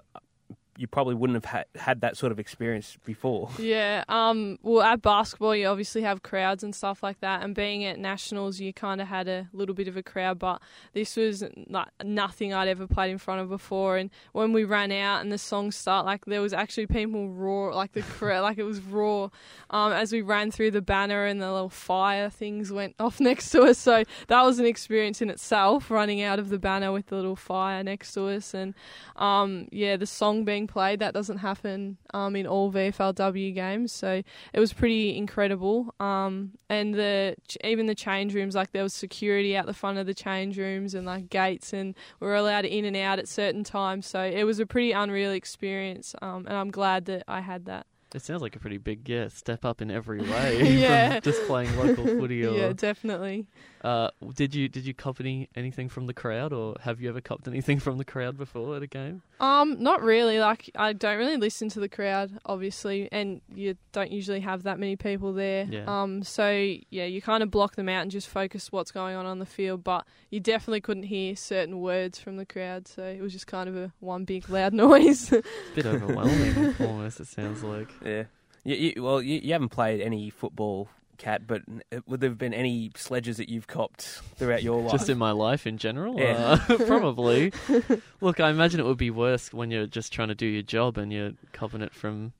you 0.80 0.86
probably 0.86 1.14
wouldn't 1.14 1.36
have 1.36 1.44
had, 1.44 1.66
had 1.76 2.00
that 2.00 2.16
sort 2.16 2.32
of 2.32 2.40
experience 2.40 2.96
before. 3.04 3.50
Yeah. 3.60 4.04
Um. 4.08 4.58
Well, 4.62 4.82
at 4.82 5.02
basketball, 5.02 5.54
you 5.54 5.66
obviously 5.66 6.02
have 6.02 6.22
crowds 6.22 6.64
and 6.64 6.74
stuff 6.74 7.02
like 7.02 7.20
that, 7.20 7.44
and 7.44 7.54
being 7.54 7.84
at 7.84 7.98
nationals, 7.98 8.58
you 8.58 8.72
kind 8.72 9.00
of 9.00 9.06
had 9.06 9.28
a 9.28 9.48
little 9.52 9.74
bit 9.74 9.86
of 9.86 9.96
a 9.96 10.02
crowd. 10.02 10.38
But 10.38 10.62
this 10.94 11.14
was 11.14 11.44
like 11.68 11.88
nothing 12.02 12.52
I'd 12.54 12.68
ever 12.68 12.86
played 12.86 13.10
in 13.10 13.18
front 13.18 13.42
of 13.42 13.48
before. 13.48 13.96
And 13.98 14.10
when 14.32 14.52
we 14.52 14.64
ran 14.64 14.90
out 14.90 15.20
and 15.20 15.30
the 15.30 15.38
song 15.38 15.70
start, 15.70 16.06
like 16.06 16.24
there 16.24 16.40
was 16.40 16.52
actually 16.52 16.86
people 16.86 17.28
raw, 17.28 17.74
like 17.76 17.92
the 17.92 18.02
crowd, 18.02 18.42
like 18.48 18.58
it 18.58 18.64
was 18.64 18.80
raw. 18.80 19.28
Um, 19.68 19.92
as 19.92 20.10
we 20.10 20.22
ran 20.22 20.50
through 20.50 20.70
the 20.72 20.82
banner 20.82 21.26
and 21.26 21.40
the 21.40 21.52
little 21.52 21.68
fire 21.68 22.30
things 22.30 22.72
went 22.72 22.94
off 22.98 23.20
next 23.30 23.50
to 23.50 23.62
us. 23.62 23.78
So 23.78 24.04
that 24.28 24.42
was 24.42 24.58
an 24.58 24.66
experience 24.66 25.20
in 25.20 25.30
itself, 25.30 25.90
running 25.90 26.22
out 26.22 26.38
of 26.38 26.48
the 26.48 26.58
banner 26.58 26.92
with 26.92 27.06
the 27.06 27.16
little 27.16 27.36
fire 27.36 27.84
next 27.84 28.14
to 28.14 28.28
us, 28.28 28.54
and 28.54 28.74
um, 29.16 29.68
yeah, 29.70 29.96
the 29.96 30.06
song 30.06 30.44
being 30.44 30.66
played 30.70 31.00
that 31.00 31.12
doesn't 31.12 31.38
happen 31.38 31.98
um, 32.14 32.34
in 32.36 32.46
all 32.46 32.72
VFLW 32.72 33.54
games. 33.54 33.92
So 33.92 34.22
it 34.54 34.60
was 34.60 34.72
pretty 34.72 35.16
incredible. 35.16 35.94
Um, 36.00 36.52
and 36.68 36.94
the 36.94 37.34
even 37.64 37.86
the 37.86 37.94
change 37.94 38.34
rooms, 38.34 38.54
like 38.54 38.72
there 38.72 38.82
was 38.82 38.94
security 38.94 39.56
out 39.56 39.66
the 39.66 39.74
front 39.74 39.98
of 39.98 40.06
the 40.06 40.14
change 40.14 40.56
rooms 40.58 40.94
and 40.94 41.06
like 41.06 41.28
gates, 41.28 41.72
and 41.72 41.94
we 42.20 42.26
were 42.26 42.36
allowed 42.36 42.64
in 42.64 42.84
and 42.84 42.96
out 42.96 43.18
at 43.18 43.28
certain 43.28 43.64
times. 43.64 44.06
So 44.06 44.22
it 44.22 44.44
was 44.44 44.60
a 44.60 44.66
pretty 44.66 44.92
unreal 44.92 45.32
experience, 45.32 46.14
um, 46.22 46.46
and 46.46 46.56
I'm 46.56 46.70
glad 46.70 47.04
that 47.06 47.24
I 47.28 47.40
had 47.40 47.66
that. 47.66 47.86
It 48.12 48.22
sounds 48.22 48.42
like 48.42 48.56
a 48.56 48.58
pretty 48.58 48.78
big 48.78 49.08
yeah 49.08 49.28
step 49.28 49.64
up 49.64 49.80
in 49.80 49.88
every 49.88 50.20
way 50.32 50.78
Yeah. 50.80 51.12
from 51.12 51.20
just 51.22 51.44
playing 51.46 51.76
local 51.76 52.04
footy. 52.06 52.44
Or 52.46 52.56
yeah, 52.56 52.72
definitely. 52.72 53.46
uh, 53.82 54.10
did 54.34 54.52
you 54.54 54.68
did 54.68 54.84
you 54.84 54.94
cop 54.94 55.20
any 55.20 55.48
anything 55.54 55.88
from 55.88 56.06
the 56.06 56.14
crowd, 56.14 56.52
or 56.52 56.74
have 56.80 57.00
you 57.00 57.08
ever 57.08 57.20
copped 57.20 57.46
anything 57.46 57.78
from 57.78 57.98
the 57.98 58.04
crowd 58.04 58.36
before 58.36 58.76
at 58.76 58.82
a 58.82 58.86
game? 58.88 59.22
Um, 59.40 59.82
not 59.82 60.02
really. 60.02 60.38
Like 60.38 60.70
I 60.74 60.92
don't 60.92 61.16
really 61.16 61.38
listen 61.38 61.70
to 61.70 61.80
the 61.80 61.88
crowd, 61.88 62.38
obviously, 62.44 63.08
and 63.10 63.40
you 63.52 63.76
don't 63.92 64.12
usually 64.12 64.40
have 64.40 64.64
that 64.64 64.78
many 64.78 64.96
people 64.96 65.32
there. 65.32 65.66
Yeah. 65.68 65.84
Um, 65.86 66.22
so 66.22 66.50
yeah, 66.90 67.06
you 67.06 67.22
kind 67.22 67.42
of 67.42 67.50
block 67.50 67.76
them 67.76 67.88
out 67.88 68.02
and 68.02 68.10
just 68.10 68.28
focus 68.28 68.70
what's 68.70 68.92
going 68.92 69.16
on 69.16 69.24
on 69.24 69.38
the 69.38 69.46
field. 69.46 69.82
But 69.82 70.06
you 70.28 70.40
definitely 70.40 70.82
couldn't 70.82 71.04
hear 71.04 71.34
certain 71.36 71.80
words 71.80 72.18
from 72.18 72.36
the 72.36 72.44
crowd, 72.46 72.86
so 72.86 73.02
it 73.02 73.22
was 73.22 73.32
just 73.32 73.46
kind 73.46 73.68
of 73.68 73.76
a 73.76 73.92
one 74.00 74.24
big 74.24 74.48
loud 74.50 74.72
noise. 74.74 75.32
It's 75.32 75.46
a 75.72 75.74
bit 75.74 75.86
overwhelming, 75.86 76.74
almost. 76.80 77.20
It 77.20 77.26
sounds 77.26 77.62
like. 77.62 77.88
Yeah. 78.04 78.24
You, 78.62 78.76
you, 78.76 79.02
well, 79.02 79.22
you, 79.22 79.40
you 79.42 79.52
haven't 79.52 79.70
played 79.70 80.02
any 80.02 80.28
football, 80.28 80.90
Cat, 81.20 81.46
but 81.46 81.62
would 82.06 82.20
there 82.20 82.30
have 82.30 82.38
been 82.38 82.54
any 82.54 82.90
sledges 82.96 83.36
that 83.36 83.50
you've 83.50 83.66
copped 83.66 84.22
throughout 84.36 84.62
your 84.62 84.80
life? 84.80 84.90
Just 84.92 85.10
in 85.10 85.18
my 85.18 85.32
life 85.32 85.66
in 85.66 85.76
general, 85.76 86.18
Yeah. 86.18 86.58
uh, 86.68 86.76
probably. 86.86 87.52
Look, 88.22 88.40
I 88.40 88.48
imagine 88.48 88.80
it 88.80 88.86
would 88.86 88.96
be 88.96 89.10
worse 89.10 89.52
when 89.52 89.70
you're 89.70 89.86
just 89.86 90.14
trying 90.14 90.28
to 90.28 90.34
do 90.34 90.46
your 90.46 90.62
job 90.62 90.96
and 90.96 91.12
you're 91.12 91.32
copping 91.52 91.82
it 91.82 91.92
from 91.94 92.32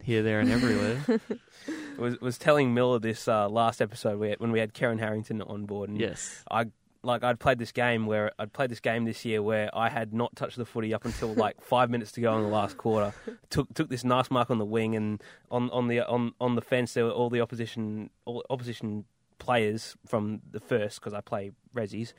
here, 0.00 0.22
there, 0.22 0.38
and 0.38 0.50
everywhere. 0.52 1.20
was 1.98 2.20
was 2.20 2.38
telling 2.38 2.72
Miller 2.72 3.00
this 3.00 3.26
uh, 3.26 3.48
last 3.48 3.82
episode 3.82 4.20
we 4.20 4.30
had, 4.30 4.38
when 4.40 4.52
we 4.52 4.60
had 4.60 4.72
Karen 4.72 4.98
Harrington 4.98 5.42
on 5.42 5.66
board. 5.66 5.90
And 5.90 5.98
yes. 6.00 6.44
I 6.50 6.66
like 7.04 7.24
I'd 7.24 7.40
played 7.40 7.58
this 7.58 7.72
game 7.72 8.06
where 8.06 8.30
I'd 8.38 8.52
played 8.52 8.70
this 8.70 8.80
game 8.80 9.04
this 9.04 9.24
year 9.24 9.42
where 9.42 9.68
I 9.76 9.88
had 9.88 10.12
not 10.14 10.36
touched 10.36 10.56
the 10.56 10.64
footy 10.64 10.94
up 10.94 11.04
until 11.04 11.34
like 11.34 11.60
five 11.64 11.90
minutes 11.90 12.12
to 12.12 12.20
go 12.20 12.36
in 12.36 12.42
the 12.42 12.48
last 12.48 12.76
quarter. 12.78 13.12
Took 13.50 13.74
took 13.74 13.88
this 13.88 14.04
nice 14.04 14.30
mark 14.30 14.50
on 14.50 14.58
the 14.58 14.64
wing 14.64 14.94
and 14.94 15.22
on 15.50 15.68
on 15.70 15.88
the 15.88 16.00
on 16.00 16.32
on 16.40 16.54
the 16.54 16.62
fence 16.62 16.94
there 16.94 17.04
were 17.04 17.10
all 17.10 17.28
the 17.30 17.40
opposition 17.40 18.10
all 18.24 18.44
opposition 18.50 19.04
players 19.38 19.96
from 20.06 20.40
the 20.50 20.60
first 20.60 21.00
because 21.00 21.12
I 21.12 21.20
play 21.20 21.50
resis. 21.74 22.12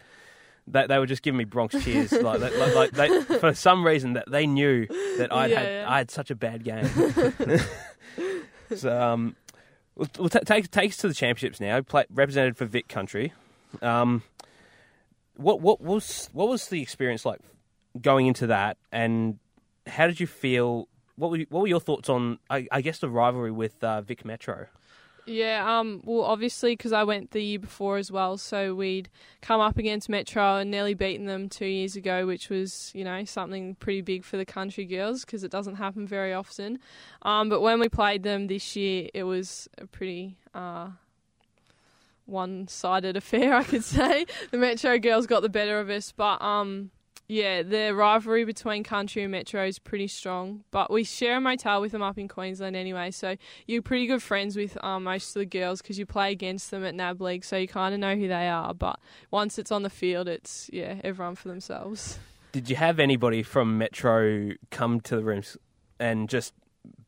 They, 0.65 0.87
they 0.87 0.97
were 0.97 1.05
just 1.05 1.23
giving 1.23 1.37
me 1.37 1.43
Bronx 1.45 1.75
cheers 1.83 2.11
like 2.13 2.39
like, 2.41 2.57
like, 2.57 2.73
like 2.75 2.91
they, 2.91 3.37
for 3.39 3.53
some 3.53 3.85
reason 3.85 4.13
that 4.13 4.29
they 4.29 4.45
knew 4.47 4.85
that 5.17 5.29
I 5.31 5.47
Yeah, 5.47 5.59
had 5.59 5.67
yeah. 5.69 5.85
I 5.87 5.97
had 5.99 6.11
such 6.11 6.29
a 6.31 6.35
bad 6.35 6.63
game. 6.63 6.87
so 8.75 9.01
um, 9.01 9.35
we'll, 9.95 10.07
we'll 10.17 10.29
take 10.29 10.69
take 10.71 10.91
us 10.91 10.97
to 10.97 11.07
the 11.07 11.13
championships 11.13 11.59
now. 11.59 11.81
Play, 11.81 12.05
represented 12.13 12.57
for 12.57 12.65
Vic 12.65 12.87
Country. 12.87 13.33
Um, 13.81 14.23
what 15.35 15.61
what 15.61 15.81
was 15.81 16.29
what 16.33 16.47
was 16.47 16.67
the 16.67 16.81
experience 16.81 17.25
like 17.25 17.39
going 17.99 18.27
into 18.27 18.47
that, 18.47 18.77
and 18.91 19.39
how 19.87 20.07
did 20.07 20.19
you 20.19 20.27
feel? 20.27 20.87
What 21.15 21.29
were 21.31 21.37
you, 21.37 21.45
what 21.49 21.61
were 21.61 21.67
your 21.67 21.79
thoughts 21.79 22.09
on? 22.09 22.39
I, 22.49 22.67
I 22.71 22.81
guess 22.81 22.99
the 22.99 23.09
rivalry 23.09 23.51
with 23.51 23.83
uh, 23.83 24.01
Vic 24.01 24.25
Metro. 24.25 24.67
Yeah, 25.25 25.79
um, 25.79 26.01
well, 26.03 26.23
obviously, 26.23 26.73
because 26.73 26.91
I 26.91 27.03
went 27.03 27.31
the 27.31 27.41
year 27.41 27.59
before 27.59 27.97
as 27.97 28.11
well, 28.11 28.37
so 28.37 28.75
we'd 28.75 29.09
come 29.41 29.61
up 29.61 29.77
against 29.77 30.09
Metro 30.09 30.57
and 30.57 30.69
nearly 30.69 30.95
beaten 30.95 31.27
them 31.27 31.47
two 31.47 31.65
years 31.65 31.95
ago, 31.95 32.25
which 32.25 32.49
was, 32.49 32.91
you 32.93 33.05
know, 33.05 33.23
something 33.23 33.75
pretty 33.75 34.01
big 34.01 34.25
for 34.25 34.35
the 34.35 34.45
country 34.45 34.83
girls 34.83 35.23
because 35.23 35.43
it 35.43 35.51
doesn't 35.51 35.75
happen 35.75 36.05
very 36.05 36.33
often. 36.33 36.77
Um, 37.21 37.47
but 37.47 37.61
when 37.61 37.79
we 37.79 37.87
played 37.87 38.23
them 38.23 38.47
this 38.47 38.75
year, 38.75 39.07
it 39.13 39.23
was 39.23 39.69
a 39.77 39.87
pretty 39.87 40.37
uh, 40.53 40.89
one 42.25 42.67
sided 42.67 43.17
affair, 43.17 43.53
I 43.55 43.63
could 43.63 43.83
say. 43.83 44.25
the 44.51 44.57
Metro 44.57 44.97
girls 44.99 45.27
got 45.27 45.41
the 45.41 45.49
better 45.49 45.79
of 45.79 45.89
us, 45.89 46.11
but 46.11 46.41
um, 46.41 46.91
yeah, 47.27 47.63
the 47.63 47.93
rivalry 47.95 48.45
between 48.45 48.83
country 48.83 49.23
and 49.23 49.31
Metro 49.31 49.65
is 49.65 49.79
pretty 49.79 50.07
strong. 50.07 50.63
But 50.71 50.91
we 50.91 51.03
share 51.03 51.37
a 51.37 51.41
motel 51.41 51.81
with 51.81 51.91
them 51.91 52.01
up 52.01 52.17
in 52.17 52.27
Queensland 52.27 52.75
anyway, 52.75 53.11
so 53.11 53.35
you're 53.65 53.81
pretty 53.81 54.07
good 54.07 54.21
friends 54.21 54.55
with 54.55 54.77
um, 54.83 55.03
most 55.03 55.35
of 55.35 55.39
the 55.39 55.45
girls 55.45 55.81
because 55.81 55.97
you 55.97 56.05
play 56.05 56.31
against 56.31 56.71
them 56.71 56.83
at 56.83 56.95
NAB 56.95 57.21
League, 57.21 57.45
so 57.45 57.57
you 57.57 57.67
kind 57.67 57.93
of 57.93 57.99
know 57.99 58.15
who 58.15 58.27
they 58.27 58.49
are. 58.49 58.73
But 58.73 58.99
once 59.31 59.57
it's 59.57 59.71
on 59.71 59.83
the 59.83 59.89
field, 59.89 60.27
it's 60.27 60.69
yeah, 60.73 60.99
everyone 61.03 61.35
for 61.35 61.47
themselves. 61.47 62.19
Did 62.51 62.69
you 62.69 62.75
have 62.75 62.99
anybody 62.99 63.41
from 63.41 63.77
Metro 63.79 64.51
come 64.69 65.01
to 65.01 65.15
the 65.15 65.23
rooms 65.23 65.57
and 65.99 66.29
just 66.29 66.53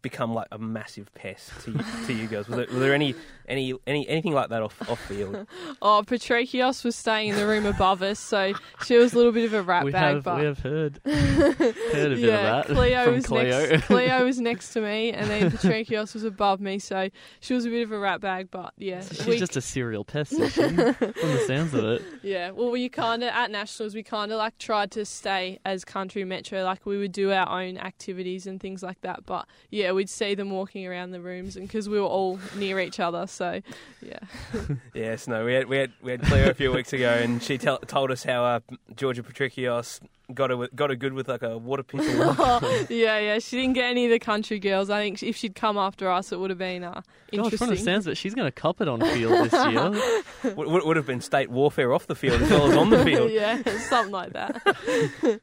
become 0.05 0.33
like 0.33 0.47
a 0.51 0.57
massive 0.57 1.13
pest 1.15 1.51
to 1.63 1.71
you, 1.71 1.79
to 2.05 2.13
you 2.13 2.27
girls? 2.27 2.47
Was 2.47 2.57
there, 2.57 2.67
was 2.67 2.79
there 2.79 2.93
any 2.93 3.15
any 3.47 3.73
any 3.85 4.07
anything 4.07 4.33
like 4.33 4.49
that 4.49 4.61
off 4.61 4.89
off 4.89 4.99
field? 5.07 5.45
Oh, 5.81 6.03
Patricios 6.05 6.83
was 6.85 6.95
staying 6.95 7.29
in 7.29 7.35
the 7.35 7.45
room 7.45 7.65
above 7.65 8.01
us, 8.01 8.19
so 8.19 8.53
she 8.85 8.97
was 8.97 9.13
a 9.13 9.17
little 9.17 9.31
bit 9.31 9.45
of 9.45 9.53
a 9.53 9.61
rat 9.61 9.83
we 9.83 9.91
bag. 9.91 10.15
have 10.15 10.23
but 10.23 10.39
we 10.39 10.45
have 10.45 10.59
heard 10.59 10.99
heard 11.05 12.11
a 12.11 12.15
bit 12.15 12.19
yeah, 12.19 12.59
of 12.61 12.67
that 12.67 12.73
Cleo 12.75 13.03
from 13.05 13.13
was 13.15 13.25
Cleo. 13.25 13.69
next. 13.69 13.85
Cleo 13.87 14.25
was 14.25 14.39
next 14.39 14.73
to 14.73 14.81
me, 14.81 15.11
and 15.11 15.29
then 15.29 15.51
Patricios 15.51 16.13
was 16.13 16.23
above 16.23 16.59
me, 16.61 16.79
so 16.79 17.09
she 17.39 17.53
was 17.53 17.65
a 17.65 17.69
bit 17.69 17.83
of 17.83 17.91
a 17.91 17.99
rat 17.99 18.21
bag. 18.21 18.49
But 18.51 18.73
yeah, 18.77 19.01
She's 19.01 19.25
we- 19.25 19.37
just 19.37 19.57
a 19.57 19.61
serial 19.61 20.05
pest, 20.05 20.31
she? 20.31 20.37
from 20.49 20.75
the 20.77 21.43
sounds 21.47 21.73
of 21.73 21.83
it. 21.85 22.01
Yeah, 22.23 22.51
well, 22.51 22.71
we 22.71 22.87
kind 22.89 23.23
of 23.23 23.29
at 23.29 23.51
nationals 23.51 23.93
we 23.95 24.03
kind 24.03 24.31
of 24.31 24.37
like 24.37 24.57
tried 24.57 24.91
to 24.91 25.05
stay 25.05 25.59
as 25.65 25.83
country 25.85 26.23
metro, 26.23 26.63
like 26.63 26.85
we 26.85 26.97
would 26.97 27.11
do 27.11 27.31
our 27.31 27.61
own 27.61 27.77
activities 27.77 28.47
and 28.47 28.59
things 28.59 28.81
like 28.83 29.01
that. 29.01 29.25
But 29.25 29.47
yeah, 29.69 29.91
we'd 29.95 30.09
see 30.09 30.35
them 30.35 30.51
walking 30.51 30.85
around 30.85 31.11
the 31.11 31.21
rooms, 31.21 31.55
and 31.55 31.67
because 31.67 31.87
we 31.89 31.99
were 31.99 32.05
all 32.05 32.39
near 32.57 32.79
each 32.79 32.99
other, 32.99 33.25
so 33.27 33.61
yeah, 34.01 34.19
Yes, 34.93 35.27
no, 35.27 35.45
we 35.45 35.53
had 35.53 35.67
we 35.67 35.77
had 35.77 35.91
we 36.01 36.11
had 36.11 36.21
Cleo 36.23 36.49
a 36.49 36.53
few 36.53 36.71
weeks 36.71 36.93
ago, 36.93 37.09
and 37.09 37.41
she 37.41 37.57
tell, 37.57 37.79
told 37.79 38.11
us 38.11 38.23
how 38.23 38.43
uh, 38.43 38.59
Georgia 38.95 39.23
Patricios 39.23 39.99
got 40.33 40.49
a 40.51 40.67
got 40.73 40.89
a 40.91 40.95
good 40.95 41.13
with 41.13 41.27
like 41.27 41.43
a 41.43 41.57
water 41.57 41.83
pistol. 41.91 42.35
yeah, 42.89 43.19
yeah. 43.19 43.39
She 43.39 43.57
didn't 43.57 43.73
get 43.73 43.85
any 43.85 44.05
of 44.05 44.11
the 44.11 44.19
country 44.19 44.59
girls. 44.59 44.89
I 44.89 45.01
think 45.01 45.21
if 45.23 45.35
she'd 45.35 45.55
come 45.55 45.77
after 45.77 46.09
us, 46.09 46.31
it 46.31 46.39
would 46.39 46.49
have 46.49 46.59
been 46.59 46.83
uh, 46.83 46.93
Gosh, 46.93 47.03
interesting. 47.31 47.57
from 47.57 47.69
the 47.69 47.77
sounds 47.77 48.07
of 48.07 48.17
she's 48.17 48.33
going 48.35 48.47
to 48.47 48.51
cop 48.51 48.81
it 48.81 48.87
on 48.87 49.01
field 49.01 49.49
this 49.49 49.53
year. 49.71 50.53
would, 50.55 50.67
would 50.67 50.83
would 50.83 50.97
have 50.97 51.05
been 51.05 51.21
state 51.21 51.49
warfare 51.49 51.93
off 51.93 52.07
the 52.07 52.15
field 52.15 52.41
as 52.41 52.49
well 52.49 52.71
as 52.71 52.75
on 52.77 52.89
the 52.89 53.03
field. 53.03 53.31
yeah, 53.31 53.61
something 53.87 54.11
like 54.11 54.33
that. 54.33 55.39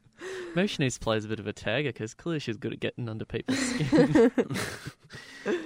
Maybe 0.55 0.67
she 0.67 0.83
needs 0.83 0.95
to 0.95 0.99
play 0.99 1.17
as 1.17 1.25
a 1.25 1.27
bit 1.27 1.39
of 1.39 1.47
a 1.47 1.53
tagger 1.53 1.87
because 1.87 2.13
clearly 2.13 2.39
she's 2.39 2.57
good 2.57 2.73
at 2.73 2.79
getting 2.79 3.09
under 3.09 3.25
people's 3.25 3.59
skin. 3.69 4.31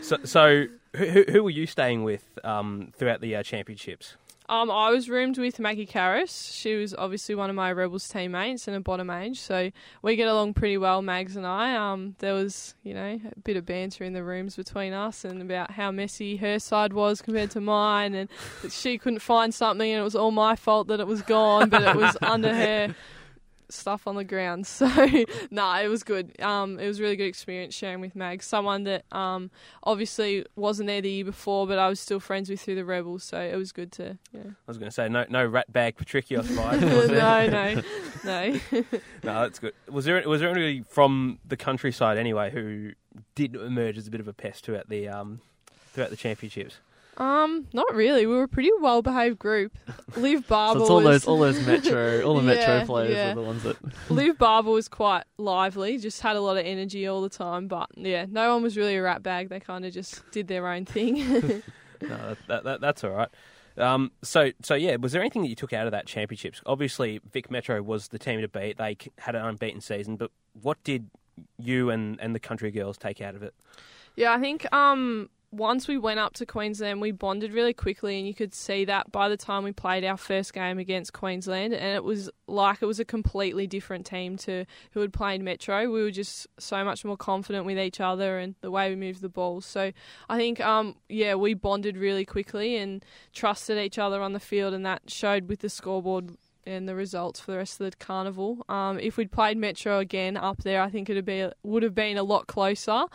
So, 0.02 0.18
so 0.24 0.66
who, 0.96 1.06
who 1.06 1.24
who 1.30 1.44
were 1.44 1.52
you 1.52 1.68
staying 1.68 2.04
with 2.04 2.40
um, 2.44 2.92
throughout 2.96 3.22
the 3.22 3.36
uh, 3.36 3.44
championships? 3.44 4.16
Um, 4.50 4.72
I 4.72 4.92
was 4.92 5.10
roomed 5.10 5.38
with 5.38 5.60
Maggie 5.60 5.86
Caris. 5.86 6.54
She 6.54 6.76
was 6.76 6.94
obviously 6.94 7.36
one 7.36 7.50
of 7.50 7.56
my 7.56 7.70
Rebels 7.72 8.08
teammates 8.08 8.66
and 8.68 8.78
a 8.78 8.80
bottom 8.80 9.10
age, 9.10 9.42
so 9.42 9.72
we 10.02 10.16
get 10.16 10.30
along 10.30 10.54
pretty 10.54 10.78
well, 10.78 11.02
Mags 11.02 11.36
and 11.36 11.46
I. 11.46 11.76
Um, 11.76 12.16
there 12.20 12.34
was, 12.34 12.74
you 12.82 12.94
know, 12.94 13.20
a 13.26 13.40
bit 13.44 13.58
of 13.58 13.66
banter 13.66 14.06
in 14.06 14.14
the 14.14 14.24
rooms 14.24 14.56
between 14.56 14.94
us 14.94 15.26
and 15.26 15.42
about 15.42 15.72
how 15.72 15.92
messy 15.92 16.38
her 16.38 16.60
side 16.60 16.94
was 16.94 17.22
compared 17.22 17.52
to 17.52 17.62
mine, 17.62 18.16
and 18.16 18.30
that 18.62 18.72
she 18.72 18.98
couldn't 18.98 19.20
find 19.20 19.54
something 19.54 19.92
and 19.92 20.00
it 20.00 20.04
was 20.04 20.16
all 20.16 20.32
my 20.32 20.56
fault 20.56 20.88
that 20.88 21.02
it 21.02 21.08
was 21.08 21.22
gone, 21.24 21.68
but 21.70 21.84
it 21.84 21.96
was 21.96 22.16
under 22.22 22.54
her 22.56 22.96
stuff 23.69 24.07
on 24.07 24.15
the 24.15 24.24
ground. 24.24 24.67
So, 24.77 24.88
nah, 25.50 25.79
it 25.79 25.88
was 25.88 26.03
good. 26.03 26.39
Um, 26.41 26.79
it 26.79 26.86
was 26.86 27.00
a 27.00 27.03
really 27.03 27.15
good 27.15 27.27
experience 27.27 27.74
sharing 27.74 28.00
with 28.00 28.15
Mag, 28.15 28.43
someone 28.43 28.83
that 28.83 29.05
um 29.12 29.50
obviously 29.83 30.45
wasn't 30.55 30.88
there 30.88 31.01
the 31.01 31.09
year 31.09 31.25
before, 31.25 31.65
but 31.65 31.79
I 31.79 31.89
was 31.89 32.00
still 32.00 32.19
friends 32.19 32.50
with 32.50 32.62
through 32.62 32.75
the 32.75 32.86
Rebels, 32.86 33.24
so 33.24 33.39
it 33.39 33.55
was 33.55 33.71
good 33.71 33.91
to 33.93 34.17
yeah. 34.33 34.41
I 34.41 34.67
was 34.67 34.77
going 34.77 34.89
to 34.89 34.93
say 34.93 35.09
no 35.09 35.25
no 35.29 35.45
rat 35.45 35.71
bag 35.71 35.95
Patricios 35.97 36.47
was 36.95 37.09
no, 37.09 37.47
no, 37.47 37.81
no. 38.24 38.59
No, 39.24 39.41
that's 39.41 39.59
good. 39.59 39.74
Was 39.89 40.05
there 40.05 40.21
was 40.27 40.41
there 40.41 40.50
anybody 40.50 40.83
from 40.88 41.39
the 41.45 41.57
countryside 41.57 42.17
anyway 42.17 42.51
who 42.51 42.91
did 43.36 43.55
emerge 43.55 43.97
as 43.97 44.07
a 44.07 44.12
bit 44.12 44.19
of 44.19 44.27
a 44.27 44.33
pest 44.33 44.65
throughout 44.65 44.89
the 44.89 45.07
um, 45.07 45.41
throughout 45.93 46.09
the 46.12 46.17
championships? 46.17 46.77
Um, 47.17 47.67
not 47.74 47.95
really. 47.95 48.27
We 48.27 48.36
were 48.36 48.43
a 48.43 48.47
pretty 48.47 48.69
well 48.79 49.01
behaved 49.01 49.39
group. 49.39 49.75
Liv 50.15 50.47
Barber 50.47 50.79
So 50.79 50.83
it's 50.83 50.89
all 50.89 50.95
was 50.97 51.05
those 51.05 51.27
all 51.27 51.39
those 51.39 51.65
metro 51.65 52.21
all 52.21 52.36
the 52.36 52.41
metro 52.43 52.86
players 52.86 53.15
yeah. 53.15 53.31
are 53.31 53.36
the 53.36 53.41
ones 53.41 53.63
that 53.63 53.77
Liv 54.12 54.38
Barber 54.38 54.69
was 54.69 54.88
quite 54.88 55.24
lively, 55.38 55.97
just 55.97 56.21
had 56.21 56.36
a 56.36 56.41
lot 56.41 56.57
of 56.57 56.65
energy 56.65 57.07
all 57.07 57.21
the 57.21 57.29
time. 57.29 57.67
But 57.67 57.89
yeah, 57.95 58.25
no 58.29 58.53
one 58.53 58.63
was 58.63 58.77
really 58.77 58.95
a 58.95 59.01
rat 59.01 59.24
bag. 59.24 59.50
They 59.50 59.59
kind 59.59 59.86
of 59.86 59.93
just 59.93 60.29
did 60.31 60.47
their 60.47 60.67
own 60.67 60.86
thing. 60.86 61.63
No, 62.01 62.36
that, 62.47 62.63
that, 62.63 62.81
that's 62.81 63.03
all 63.03 63.12
right. 63.12 63.29
Um, 63.77 64.12
so, 64.24 64.51
so 64.62 64.75
yeah, 64.75 64.95
was 64.95 65.12
there 65.12 65.21
anything 65.21 65.43
that 65.43 65.50
you 65.50 65.55
took 65.55 65.74
out 65.74 65.86
of 65.86 65.91
that 65.91 66.07
championships? 66.07 66.62
Obviously, 66.65 67.21
Vic 67.31 67.51
Metro 67.51 67.81
was 67.81 68.07
the 68.09 68.19
team 68.19 68.41
to 68.41 68.47
beat. 68.47 68.77
They 68.77 68.97
had 69.19 69.36
an 69.36 69.45
unbeaten 69.45 69.81
season, 69.81 70.15
but 70.15 70.31
what 70.62 70.83
did 70.83 71.09
you 71.57 71.89
and, 71.89 72.19
and 72.19 72.33
the 72.33 72.39
country 72.39 72.71
girls 72.71 72.97
take 72.97 73.21
out 73.21 73.36
of 73.36 73.43
it? 73.43 73.53
Yeah, 74.15 74.33
I 74.33 74.39
think 74.39 74.71
um, 74.74 75.29
once 75.51 75.88
we 75.88 75.98
went 75.98 76.20
up 76.20 76.34
to 76.34 76.46
Queensland, 76.46 77.00
we 77.00 77.12
bonded 77.12 77.54
really 77.54 77.74
quickly, 77.74 78.18
and 78.18 78.27
you 78.27 78.34
could 78.34 78.54
see 78.54 78.84
that 78.86 79.12
by 79.12 79.30
the 79.30 79.38
time 79.38 79.63
we 79.63 79.72
played 79.72 80.04
our 80.04 80.18
first 80.18 80.54
game 80.54 80.77
against 80.77 81.13
Queensland, 81.13 81.74
and 81.74 81.96
it 81.96 82.04
was 82.04 82.30
like 82.48 82.82
it 82.82 82.86
was 82.86 83.00
a 83.00 83.06
completely 83.06 83.66
different 83.66 84.06
team 84.06 84.36
to 84.38 84.66
who 84.92 85.00
had 85.00 85.13
played 85.13 85.42
Metro. 85.42 85.89
We 85.89 86.04
were 86.04 86.12
just 86.12 86.48
so 86.60 86.84
much 86.84 87.06
more 87.06 87.18
confident 87.18 87.66
with 87.66 87.80
each 87.80 88.01
other 88.01 88.39
and 88.39 88.56
the 88.62 88.72
way 88.72 88.89
we 88.89 88.98
moved 88.98 89.22
the 89.22 89.30
ball. 89.30 89.62
So 89.62 89.92
I 90.27 90.38
think, 90.38 90.60
um, 90.60 90.96
yeah, 91.08 91.36
we 91.36 91.54
bonded 91.54 91.96
really 91.96 92.25
quickly 92.25 92.75
and 92.75 93.04
trusted 93.34 93.77
each 93.77 93.98
other 93.98 94.22
on 94.22 94.34
the 94.34 94.42
field, 94.42 94.74
and 94.74 94.86
that 94.86 95.10
showed 95.10 95.48
with 95.48 95.60
the 95.60 95.70
scoreboard 95.70 96.36
and 96.68 96.88
the 96.88 96.96
results 96.96 97.39
for 97.39 97.51
the 97.51 97.58
rest 97.58 97.80
of 97.80 97.89
the 97.89 97.98
carnival. 97.98 98.66
Um, 98.68 99.00
if 99.00 99.18
we'd 99.18 99.32
played 99.32 99.58
Metro 99.58 100.00
again 100.00 100.36
up 100.36 100.63
there, 100.63 100.82
I 100.82 100.89
think 100.89 101.10
it'd 101.10 101.25
be 101.25 101.48
would 101.63 101.84
have 101.84 101.96
been 101.96 102.18
a 102.18 102.24
lot 102.24 102.48
closer. 102.48 103.06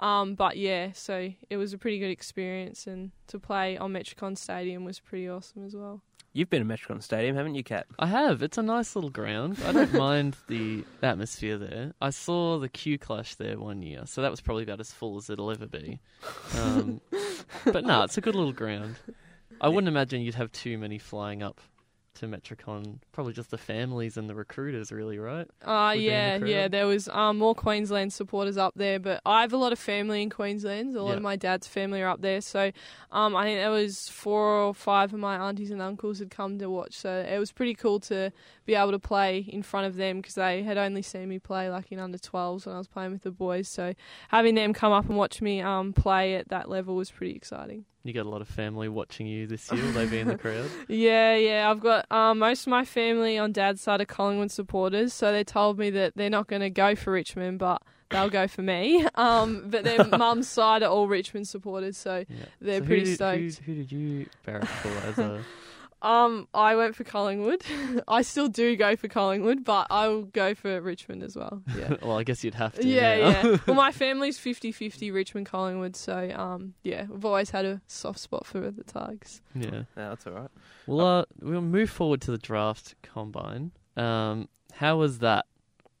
Um, 0.00 0.34
but 0.34 0.56
yeah, 0.56 0.90
so 0.92 1.32
it 1.48 1.56
was 1.56 1.72
a 1.72 1.78
pretty 1.78 1.98
good 1.98 2.10
experience, 2.10 2.86
and 2.86 3.12
to 3.28 3.38
play 3.38 3.76
on 3.76 3.92
Metricon 3.92 4.36
Stadium 4.36 4.84
was 4.84 5.00
pretty 5.00 5.28
awesome 5.28 5.64
as 5.64 5.74
well. 5.74 6.02
You've 6.32 6.50
been 6.50 6.66
to 6.66 6.74
Metricon 6.74 7.00
Stadium, 7.00 7.36
haven't 7.36 7.54
you, 7.54 7.62
Kat? 7.62 7.86
I 7.96 8.06
have. 8.06 8.42
It's 8.42 8.58
a 8.58 8.62
nice 8.62 8.96
little 8.96 9.10
ground. 9.10 9.56
I 9.64 9.70
don't 9.70 9.92
mind 9.94 10.36
the 10.48 10.84
atmosphere 11.00 11.58
there. 11.58 11.92
I 12.02 12.10
saw 12.10 12.58
the 12.58 12.68
Q 12.68 12.98
Clash 12.98 13.36
there 13.36 13.56
one 13.56 13.82
year, 13.82 14.02
so 14.06 14.20
that 14.20 14.32
was 14.32 14.40
probably 14.40 14.64
about 14.64 14.80
as 14.80 14.90
full 14.90 15.16
as 15.16 15.30
it'll 15.30 15.52
ever 15.52 15.66
be. 15.66 16.00
Um, 16.58 17.00
but 17.64 17.84
no, 17.84 18.02
it's 18.02 18.18
a 18.18 18.20
good 18.20 18.34
little 18.34 18.52
ground. 18.52 18.96
I 19.60 19.68
wouldn't 19.68 19.86
imagine 19.86 20.22
you'd 20.22 20.34
have 20.34 20.50
too 20.50 20.76
many 20.76 20.98
flying 20.98 21.40
up 21.40 21.60
to 22.14 22.26
Metricon. 22.26 22.98
Probably 23.12 23.32
just 23.32 23.50
the 23.50 23.58
families 23.58 24.16
and 24.16 24.28
the 24.28 24.34
recruiters, 24.34 24.90
really, 24.92 25.18
right? 25.18 25.46
Uh, 25.64 25.92
be 25.92 26.06
in 26.08 26.12
yeah, 26.12 26.36
yeah. 26.44 26.68
There 26.68 26.86
was 26.86 27.08
um, 27.08 27.38
more 27.38 27.54
Queensland 27.54 28.12
supporters 28.12 28.56
up 28.56 28.74
there, 28.76 28.98
but 28.98 29.20
I 29.26 29.40
have 29.42 29.52
a 29.52 29.56
lot 29.56 29.72
of 29.72 29.78
family 29.78 30.22
in 30.22 30.30
Queensland. 30.30 30.96
A 30.96 31.02
lot 31.02 31.10
Yeah. 31.10 31.16
of 31.16 31.22
my 31.22 31.36
dad's 31.36 31.66
family 31.66 32.02
are 32.02 32.08
up 32.08 32.20
there, 32.22 32.40
so 32.40 32.70
um, 33.12 33.34
I 33.36 33.44
think 33.44 33.58
there 33.58 33.70
was 33.70 34.08
four 34.08 34.42
or 34.62 34.74
five 34.74 35.12
of 35.12 35.18
my 35.20 35.36
aunties 35.36 35.70
and 35.70 35.82
uncles 35.82 36.18
had 36.18 36.30
come 36.30 36.58
to 36.58 36.70
watch. 36.70 36.94
So 36.94 37.10
it 37.28 37.38
was 37.38 37.52
pretty 37.52 37.74
cool 37.74 38.00
to 38.00 38.32
be 38.66 38.74
able 38.74 38.92
to 38.92 38.98
play 38.98 39.38
in 39.38 39.62
front 39.62 39.86
of 39.86 39.96
them 39.96 40.18
because 40.18 40.34
they 40.34 40.62
had 40.62 40.78
only 40.78 41.02
seen 41.02 41.28
me 41.28 41.38
play 41.38 41.68
like 41.70 41.90
in 41.92 41.98
under 41.98 42.18
12s 42.18 42.66
when 42.66 42.74
I 42.74 42.78
was 42.78 42.88
playing 42.88 43.12
with 43.12 43.22
the 43.22 43.30
boys. 43.30 43.68
So 43.68 43.94
having 44.28 44.54
them 44.54 44.72
come 44.72 44.92
up 44.92 45.06
and 45.08 45.16
watch 45.16 45.42
me 45.42 45.60
um, 45.60 45.92
play 45.92 46.34
at 46.36 46.48
that 46.48 46.68
level 46.68 46.94
was 46.96 47.10
pretty 47.10 47.34
exciting. 47.34 47.84
You 48.06 48.12
got 48.12 48.26
a 48.26 48.28
lot 48.28 48.42
of 48.42 48.48
family 48.48 48.88
watching 48.90 49.26
you 49.26 49.46
this 49.46 49.72
year. 49.72 49.82
Will 49.82 49.92
they 49.92 50.04
be 50.06 50.18
in 50.18 50.28
the 50.28 50.36
crowd? 50.36 50.68
Yeah, 50.88 51.36
yeah. 51.36 51.70
I've 51.70 51.80
got 51.80 52.04
um, 52.12 52.38
most 52.38 52.62
of 52.66 52.70
my 52.70 52.84
family 52.84 53.38
on 53.38 53.50
dad's 53.52 53.80
side 53.80 54.00
are 54.02 54.04
Collingwood 54.04 54.50
supporters, 54.50 55.14
so 55.14 55.32
they 55.32 55.42
told 55.42 55.78
me 55.78 55.88
that 55.90 56.12
they're 56.14 56.28
not 56.28 56.46
going 56.46 56.60
to 56.60 56.68
go 56.68 56.94
for 56.94 57.12
Richmond, 57.12 57.58
but 57.60 57.80
they'll 58.10 58.28
go 58.28 58.46
for 58.46 58.60
me. 58.62 59.06
Um, 59.14 59.64
but 59.68 59.84
their 59.84 60.04
mum's 60.18 60.48
side 60.48 60.82
are 60.82 60.90
all 60.90 61.08
Richmond 61.08 61.48
supporters, 61.48 61.96
so 61.96 62.24
Yeah. 62.28 62.36
they're 62.60 62.80
So 62.80 62.86
pretty 62.86 63.04
did, 63.04 63.14
stoked. 63.14 63.58
Who, 63.64 63.72
who 63.72 63.74
did 63.78 63.92
you 63.92 64.26
barrack 64.44 64.66
for 64.66 64.88
as 65.08 65.18
a? 65.18 65.42
Um, 66.02 66.48
I 66.52 66.76
went 66.76 66.94
for 66.96 67.04
Collingwood. 67.04 67.62
I 68.08 68.22
still 68.22 68.48
do 68.48 68.76
go 68.76 68.94
for 68.96 69.08
Collingwood, 69.08 69.64
but 69.64 69.86
I 69.90 70.08
will 70.08 70.22
go 70.24 70.54
for 70.54 70.80
Richmond 70.80 71.22
as 71.22 71.36
well. 71.36 71.62
Yeah. 71.76 71.96
well, 72.02 72.18
I 72.18 72.24
guess 72.24 72.44
you'd 72.44 72.54
have 72.54 72.74
to. 72.74 72.86
Yeah, 72.86 73.16
now. 73.16 73.50
yeah. 73.50 73.56
Well, 73.66 73.76
my 73.76 73.90
family's 74.04 74.38
50-50 74.38 75.12
Richmond 75.12 75.46
Collingwood, 75.46 75.96
so 75.96 76.30
um, 76.34 76.74
yeah, 76.82 77.06
we've 77.08 77.24
always 77.24 77.50
had 77.50 77.64
a 77.64 77.80
soft 77.86 78.18
spot 78.18 78.46
for 78.46 78.70
the 78.70 78.84
Tigers. 78.84 79.40
yeah. 79.54 79.70
No, 79.70 79.84
that's 79.96 80.26
all 80.26 80.34
right. 80.34 80.50
Well, 80.86 81.00
uh, 81.00 81.24
we'll 81.40 81.60
move 81.62 81.90
forward 81.90 82.20
to 82.22 82.30
the 82.30 82.38
draft 82.38 82.94
combine. 83.02 83.72
Um, 83.96 84.48
how 84.74 84.98
was 84.98 85.20
that? 85.20 85.46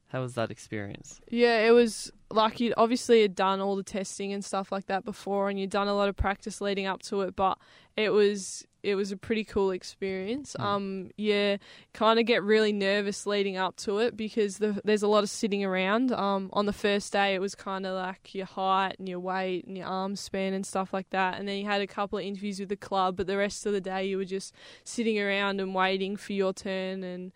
How 0.08 0.20
was 0.20 0.34
that 0.34 0.50
experience? 0.50 1.20
Yeah, 1.28 1.66
it 1.66 1.72
was 1.72 2.12
like 2.30 2.60
you 2.60 2.72
obviously 2.76 3.22
had 3.22 3.34
done 3.34 3.60
all 3.60 3.74
the 3.74 3.82
testing 3.82 4.32
and 4.32 4.44
stuff 4.44 4.70
like 4.70 4.86
that 4.86 5.04
before, 5.04 5.48
and 5.48 5.58
you'd 5.58 5.70
done 5.70 5.88
a 5.88 5.94
lot 5.94 6.08
of 6.08 6.16
practice 6.16 6.60
leading 6.60 6.86
up 6.86 7.02
to 7.04 7.22
it. 7.22 7.34
But 7.34 7.58
it 7.96 8.10
was 8.10 8.64
it 8.84 8.94
was 8.94 9.10
a 9.10 9.16
pretty 9.16 9.44
cool 9.44 9.70
experience. 9.70 10.54
Mm. 10.58 10.64
Um, 10.64 11.10
yeah, 11.16 11.56
kind 11.92 12.18
of 12.20 12.26
get 12.26 12.42
really 12.42 12.72
nervous 12.72 13.26
leading 13.26 13.56
up 13.56 13.76
to 13.76 13.98
it 13.98 14.16
because 14.16 14.58
the, 14.58 14.80
there's 14.84 15.02
a 15.02 15.08
lot 15.08 15.24
of 15.24 15.30
sitting 15.30 15.64
around. 15.64 16.12
Um, 16.12 16.50
on 16.52 16.66
the 16.66 16.72
first 16.72 17.12
day, 17.12 17.34
it 17.34 17.40
was 17.40 17.54
kind 17.54 17.86
of 17.86 17.94
like 17.94 18.34
your 18.34 18.46
height 18.46 18.96
and 18.98 19.08
your 19.08 19.20
weight 19.20 19.64
and 19.64 19.76
your 19.76 19.86
arm 19.86 20.16
span 20.16 20.52
and 20.52 20.66
stuff 20.66 20.92
like 20.92 21.10
that. 21.10 21.38
And 21.38 21.48
then 21.48 21.56
you 21.58 21.64
had 21.64 21.80
a 21.80 21.86
couple 21.86 22.18
of 22.18 22.24
interviews 22.24 22.60
with 22.60 22.68
the 22.68 22.76
club, 22.76 23.16
but 23.16 23.26
the 23.26 23.38
rest 23.38 23.64
of 23.64 23.72
the 23.72 23.80
day 23.80 24.06
you 24.06 24.18
were 24.18 24.24
just 24.24 24.54
sitting 24.84 25.18
around 25.18 25.60
and 25.60 25.74
waiting 25.74 26.16
for 26.16 26.34
your 26.34 26.52
turn 26.52 27.02
and 27.02 27.32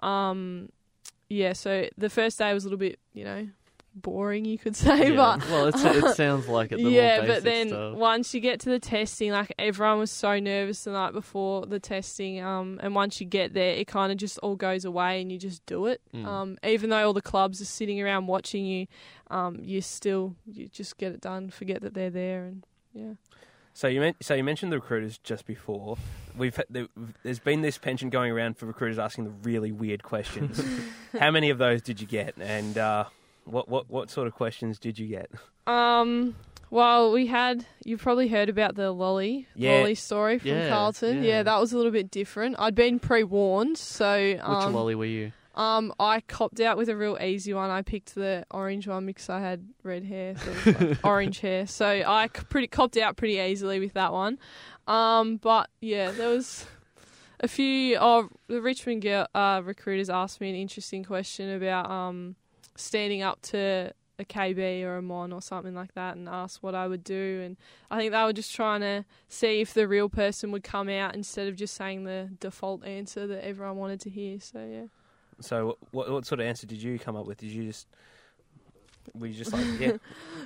um 0.00 0.70
yeah, 1.30 1.52
so 1.52 1.86
the 1.96 2.10
first 2.10 2.38
day 2.38 2.52
was 2.52 2.64
a 2.64 2.66
little 2.66 2.78
bit, 2.78 2.98
you 3.14 3.22
know, 3.22 3.48
boring, 3.94 4.44
you 4.44 4.58
could 4.58 4.76
say, 4.76 5.10
Yeah. 5.10 5.16
but 5.16 5.48
well, 5.50 5.66
it's, 5.66 5.82
it 5.84 6.14
sounds 6.16 6.48
like 6.48 6.72
it. 6.72 6.76
The 6.76 6.90
yeah, 6.90 7.18
more 7.18 7.26
but 7.26 7.44
then 7.44 7.68
stuff. 7.68 7.94
once 7.94 8.34
you 8.34 8.40
get 8.40 8.60
to 8.60 8.70
the 8.70 8.78
testing, 8.78 9.32
like 9.32 9.52
everyone 9.58 9.98
was 9.98 10.10
so 10.10 10.38
nervous 10.38 10.84
the 10.84 10.92
night 10.92 11.12
before 11.12 11.66
the 11.66 11.80
testing, 11.80 12.40
um, 12.42 12.78
and 12.82 12.94
once 12.94 13.20
you 13.20 13.26
get 13.26 13.54
there, 13.54 13.74
it 13.74 13.86
kind 13.86 14.12
of 14.12 14.18
just 14.18 14.38
all 14.38 14.56
goes 14.56 14.84
away 14.84 15.20
and 15.20 15.30
you 15.32 15.38
just 15.38 15.64
do 15.66 15.86
it. 15.86 16.00
Mm. 16.14 16.26
Um, 16.26 16.58
even 16.64 16.90
though 16.90 17.06
all 17.06 17.12
the 17.12 17.22
clubs 17.22 17.60
are 17.60 17.66
sitting 17.66 18.00
around 18.00 18.26
watching 18.26 18.64
you, 18.64 18.86
um, 19.30 19.58
you 19.62 19.80
still 19.80 20.34
you 20.46 20.68
just 20.68 20.96
get 20.96 21.12
it 21.12 21.20
done, 21.20 21.50
forget 21.50 21.82
that 21.82 21.94
they're 21.94 22.10
there, 22.10 22.44
and 22.44 22.64
yeah. 22.92 23.12
So 23.72 23.86
you 23.86 24.00
men- 24.00 24.16
so 24.20 24.34
you 24.34 24.42
mentioned 24.44 24.72
the 24.72 24.76
recruiters 24.76 25.18
just 25.18 25.46
before. 25.46 25.96
We've 26.36 26.54
had, 26.54 26.66
there, 26.70 26.88
there's 27.22 27.38
been 27.38 27.60
this 27.62 27.78
penchant 27.78 28.12
going 28.12 28.32
around 28.32 28.56
for 28.56 28.66
recruiters 28.66 28.98
asking 28.98 29.24
the 29.24 29.30
really 29.42 29.70
weird 29.72 30.02
questions. 30.02 30.62
How 31.18 31.30
many 31.30 31.50
of 31.50 31.58
those 31.58 31.80
did 31.80 32.00
you 32.00 32.06
get, 32.06 32.34
and 32.38 32.76
uh, 32.76 33.04
what 33.52 33.68
what 33.68 33.90
what 33.90 34.10
sort 34.10 34.26
of 34.26 34.34
questions 34.34 34.78
did 34.78 34.98
you 34.98 35.06
get? 35.08 35.30
Um. 35.66 36.36
Well, 36.72 37.10
we 37.10 37.26
had 37.26 37.66
you've 37.84 38.00
probably 38.00 38.28
heard 38.28 38.48
about 38.48 38.76
the 38.76 38.92
lolly 38.92 39.48
Yeah. 39.56 39.78
lolly 39.78 39.96
story 39.96 40.38
from 40.38 40.50
Yeah, 40.50 40.68
Carlton. 40.68 41.22
yeah. 41.24 41.28
Yeah. 41.30 41.42
that 41.42 41.58
was 41.60 41.72
a 41.72 41.76
little 41.76 41.90
bit 41.92 42.10
different. 42.12 42.54
I'd 42.60 42.76
been 42.76 43.00
pre 43.00 43.24
warned, 43.24 43.76
so 43.76 44.30
Which 44.34 44.40
um, 44.40 44.72
lolly 44.72 44.94
were 44.94 45.04
you? 45.04 45.32
um, 45.56 45.92
I 45.98 46.20
copped 46.20 46.60
out 46.60 46.76
with 46.76 46.88
a 46.88 46.96
real 46.96 47.18
easy 47.20 47.52
one. 47.52 47.70
I 47.70 47.82
picked 47.82 48.14
the 48.14 48.46
orange 48.52 48.86
one 48.86 49.04
because 49.04 49.28
I 49.28 49.40
had 49.40 49.68
red 49.82 50.04
hair, 50.04 50.36
so 50.36 50.50
it 50.50 50.64
was 50.80 50.80
like 50.90 50.98
orange 51.04 51.40
hair. 51.40 51.66
So 51.66 51.86
I 51.88 52.26
c- 52.28 52.44
pretty 52.48 52.68
copped 52.68 52.96
out 52.96 53.16
pretty 53.16 53.40
easily 53.40 53.80
with 53.80 53.94
that 53.94 54.12
one. 54.12 54.38
Um, 54.86 55.38
but 55.38 55.68
yeah, 55.80 56.12
there 56.12 56.28
was 56.28 56.66
a 57.40 57.48
few. 57.48 57.96
Oh, 58.00 58.28
the 58.46 58.62
Richmond 58.62 59.02
girl, 59.02 59.26
uh, 59.34 59.60
recruiters 59.64 60.08
asked 60.08 60.40
me 60.40 60.50
an 60.50 60.56
interesting 60.56 61.02
question 61.02 61.50
about 61.56 61.90
um, 61.90 62.36
standing 62.80 63.22
up 63.22 63.40
to 63.42 63.92
a 64.18 64.24
KB 64.24 64.82
or 64.84 64.98
a 64.98 65.02
Mon 65.02 65.32
or 65.32 65.40
something 65.40 65.74
like 65.74 65.94
that, 65.94 66.16
and 66.16 66.28
asked 66.28 66.62
what 66.62 66.74
I 66.74 66.86
would 66.86 67.02
do. 67.02 67.42
And 67.44 67.56
I 67.90 67.98
think 67.98 68.12
they 68.12 68.22
were 68.22 68.32
just 68.32 68.54
trying 68.54 68.82
to 68.82 69.04
see 69.28 69.60
if 69.60 69.72
the 69.74 69.88
real 69.88 70.08
person 70.08 70.52
would 70.52 70.62
come 70.62 70.88
out 70.88 71.14
instead 71.14 71.48
of 71.48 71.56
just 71.56 71.74
saying 71.74 72.04
the 72.04 72.28
default 72.38 72.84
answer 72.84 73.26
that 73.26 73.44
everyone 73.44 73.76
wanted 73.76 74.00
to 74.02 74.10
hear. 74.10 74.38
So 74.40 74.66
yeah. 74.70 74.86
So 75.40 75.78
what 75.90 76.10
what 76.10 76.26
sort 76.26 76.40
of 76.40 76.46
answer 76.46 76.66
did 76.66 76.82
you 76.82 76.98
come 76.98 77.16
up 77.16 77.26
with? 77.26 77.38
Did 77.38 77.50
you 77.50 77.64
just 77.64 77.86
were 79.14 79.26
you 79.26 79.34
just 79.34 79.52
like 79.52 79.66
yeah 79.80 79.96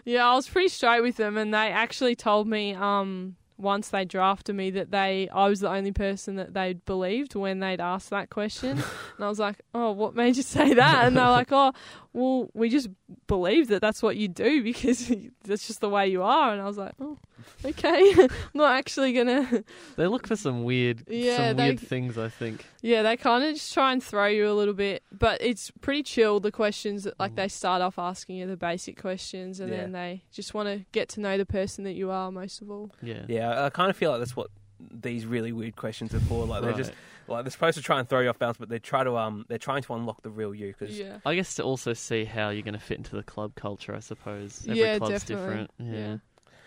Yeah, 0.05 0.27
I 0.27 0.35
was 0.35 0.49
pretty 0.49 0.69
straight 0.69 1.01
with 1.03 1.17
them, 1.17 1.37
and 1.37 1.53
they 1.53 1.69
actually 1.71 2.15
told 2.15 2.47
me 2.47 2.75
um, 2.75 3.37
once 3.59 3.89
they 3.89 4.05
drafted 4.05 4.55
me 4.55 4.71
that 4.71 4.91
they 4.91 5.29
I 5.31 5.49
was 5.49 5.61
the 5.61 5.71
only 5.71 5.93
person 5.93 6.37
that 6.37 6.55
they'd 6.55 6.85
believed 6.85 7.35
when 7.35 7.59
they'd 7.61 7.81
asked 7.81 8.11
that 8.11 8.31
question, 8.31 8.71
and 9.17 9.25
I 9.25 9.29
was 9.29 9.41
like, 9.41 9.61
"Oh, 9.75 9.91
what 9.93 10.15
made 10.15 10.37
you 10.37 10.43
say 10.43 10.75
that?" 10.75 11.05
And 11.05 11.17
they're 11.17 11.29
like, 11.29 11.49
"Oh, 11.51 11.73
well, 12.15 12.49
we 12.55 12.71
just 12.71 12.89
believe 13.27 13.69
that 13.69 13.83
that's 13.83 14.03
what 14.03 14.17
you 14.17 14.29
do 14.29 14.63
because 14.71 15.13
that's 15.45 15.67
just 15.67 15.81
the 15.83 15.91
way 15.91 16.09
you 16.09 16.23
are." 16.23 16.53
And 16.53 16.63
I 16.63 16.65
was 16.65 16.79
like, 16.79 16.93
"Oh, 17.01 17.19
okay, 17.65 18.13
I'm 18.19 18.29
not 18.55 18.77
actually 18.79 19.13
gonna." 19.13 19.65
They 19.97 20.07
look 20.07 20.27
for 20.27 20.37
some 20.37 20.65
weird, 20.65 21.05
Yeah, 21.09 21.49
some 21.49 21.57
they- 21.57 21.65
weird 21.71 21.81
things. 21.81 22.17
I 22.17 22.29
think. 22.29 22.65
Yeah, 22.81 23.03
they 23.03 23.17
kind 23.17 23.45
of 23.45 23.55
just 23.55 23.73
try 23.75 23.93
and 23.93 24.03
throw 24.03 24.27
you 24.27 24.49
a 24.49 24.55
little 24.55 24.75
bit, 24.75 25.03
but 25.13 25.41
it's 25.43 25.71
pretty 25.83 26.03
chill. 26.03 26.41
The 26.41 26.51
questions, 26.53 27.05
that, 27.05 27.19
like 27.21 27.33
Mm. 27.33 27.37
they 27.37 27.49
start 27.49 27.83
off 27.83 27.99
asking 27.99 28.37
you 28.37 28.47
the 28.47 28.57
basic 28.57 29.01
questions, 29.01 29.61
and 29.61 29.71
Yeah. 29.71 29.77
then 29.83 29.93
they 29.93 30.23
just 30.33 30.55
want 30.55 30.69
to 30.69 30.85
get 30.93 31.09
to 31.11 31.21
know 31.21 31.37
the 31.37 31.47
person 31.47 31.85
that 31.85 31.95
you 31.95 32.11
are 32.11 32.31
most 32.33 32.63
of 32.63 32.71
all. 32.71 32.91
Yeah. 33.03 33.25
yeah? 33.29 33.65
I 33.67 33.71
kind 33.71 33.91
of 33.91 33.97
feel 33.97 34.11
like 34.13 34.21
that's 34.21 34.37
what 34.37 34.49
these 34.91 35.27
really 35.27 35.53
weird 35.53 35.77
questions 35.77 36.13
before. 36.13 36.45
for. 36.45 36.47
Like 36.47 36.63
they're 36.63 36.73
just 36.73 36.93
like 37.29 37.45
they're 37.45 37.51
supposed 37.51 37.77
to 37.77 37.83
try 37.83 37.99
and 38.01 38.09
throw 38.09 38.21
you 38.21 38.29
off 38.29 38.39
balance, 38.39 38.59
but 38.59 38.69
they 38.69 38.79
try 38.79 39.05
to 39.05 39.17
um 39.17 39.45
they're 39.49 39.59
trying 39.59 39.83
to 39.83 39.95
unlock 39.95 40.23
the 40.23 40.31
real 40.31 40.55
you 40.55 40.75
because 40.79 40.99
Yeah, 40.99 41.19
I 41.25 41.35
guess 41.35 41.55
to 41.57 41.63
also 41.63 41.93
see 41.95 42.25
how 42.25 42.51
you're 42.51 42.63
going 42.63 42.75
to 42.75 42.81
fit 42.81 42.99
into 42.99 43.17
the 43.17 43.23
club 43.23 43.55
culture. 43.55 43.95
I 43.95 44.01
suppose 44.01 44.65
every 44.69 44.81
Yeah, 44.81 44.99
club's 44.99 45.25
definitely. 45.25 45.35
different. 45.47 45.71
Yeah. 45.79 45.99
Yeah. 45.99 46.17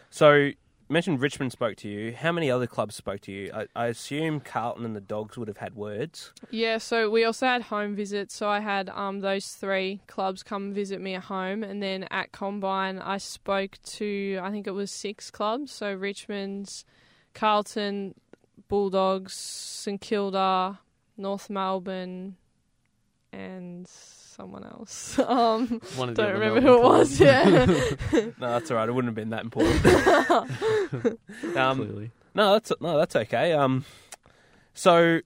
So 0.09 0.51
mentioned 0.89 1.19
Richmond 1.19 1.51
spoke 1.51 1.75
to 1.75 1.89
you. 1.89 2.13
How 2.13 2.31
many 2.31 2.49
other 2.49 2.65
clubs 2.65 2.95
spoke 2.95 3.19
to 3.21 3.31
you? 3.31 3.51
I, 3.53 3.67
I 3.75 3.87
assume 3.87 4.39
Carlton 4.39 4.85
and 4.85 4.95
the 4.95 5.01
Dogs 5.01 5.37
would 5.37 5.49
have 5.49 5.57
had 5.57 5.75
words. 5.75 6.31
Yeah, 6.49 6.77
so 6.77 7.09
we 7.09 7.25
also 7.25 7.45
had 7.45 7.63
home 7.63 7.93
visits. 7.93 8.33
So 8.33 8.47
I 8.47 8.61
had 8.61 8.87
um, 8.89 9.19
those 9.19 9.49
three 9.49 9.99
clubs 10.07 10.43
come 10.43 10.73
visit 10.73 11.01
me 11.01 11.15
at 11.15 11.23
home, 11.23 11.61
and 11.61 11.83
then 11.83 12.05
at 12.09 12.31
Combine, 12.31 12.99
I 12.99 13.17
spoke 13.17 13.77
to 13.97 14.39
I 14.41 14.49
think 14.49 14.65
it 14.65 14.71
was 14.71 14.89
six 14.89 15.29
clubs. 15.29 15.73
So 15.73 15.93
Richmond's, 15.93 16.85
Carlton, 17.37 18.15
Bulldogs, 18.67 19.33
St 19.35 20.01
Kilda, 20.01 20.79
North 21.17 21.49
Melbourne, 21.51 22.35
and 23.31 23.87
someone 23.87 24.63
else. 24.63 25.19
Um, 25.27 25.79
One 25.95 26.09
of 26.09 26.15
don't 26.15 26.33
remember 26.33 26.61
Melbourne 26.61 26.63
who 26.63 26.77
it 26.77 26.83
was. 26.83 27.19
Yeah. 27.19 27.65
No, 28.39 28.49
that's 28.49 28.71
all 28.71 28.77
right. 28.77 28.89
It 28.89 28.91
wouldn't 28.91 29.09
have 29.09 29.15
been 29.15 29.29
that 29.29 29.43
important. 29.43 29.85
um, 31.55 31.77
Clearly. 31.77 32.11
no, 32.33 32.53
that's 32.53 32.71
no, 32.81 32.97
that's 32.97 33.15
okay. 33.15 33.53
Um, 33.53 33.85
so 34.73 35.19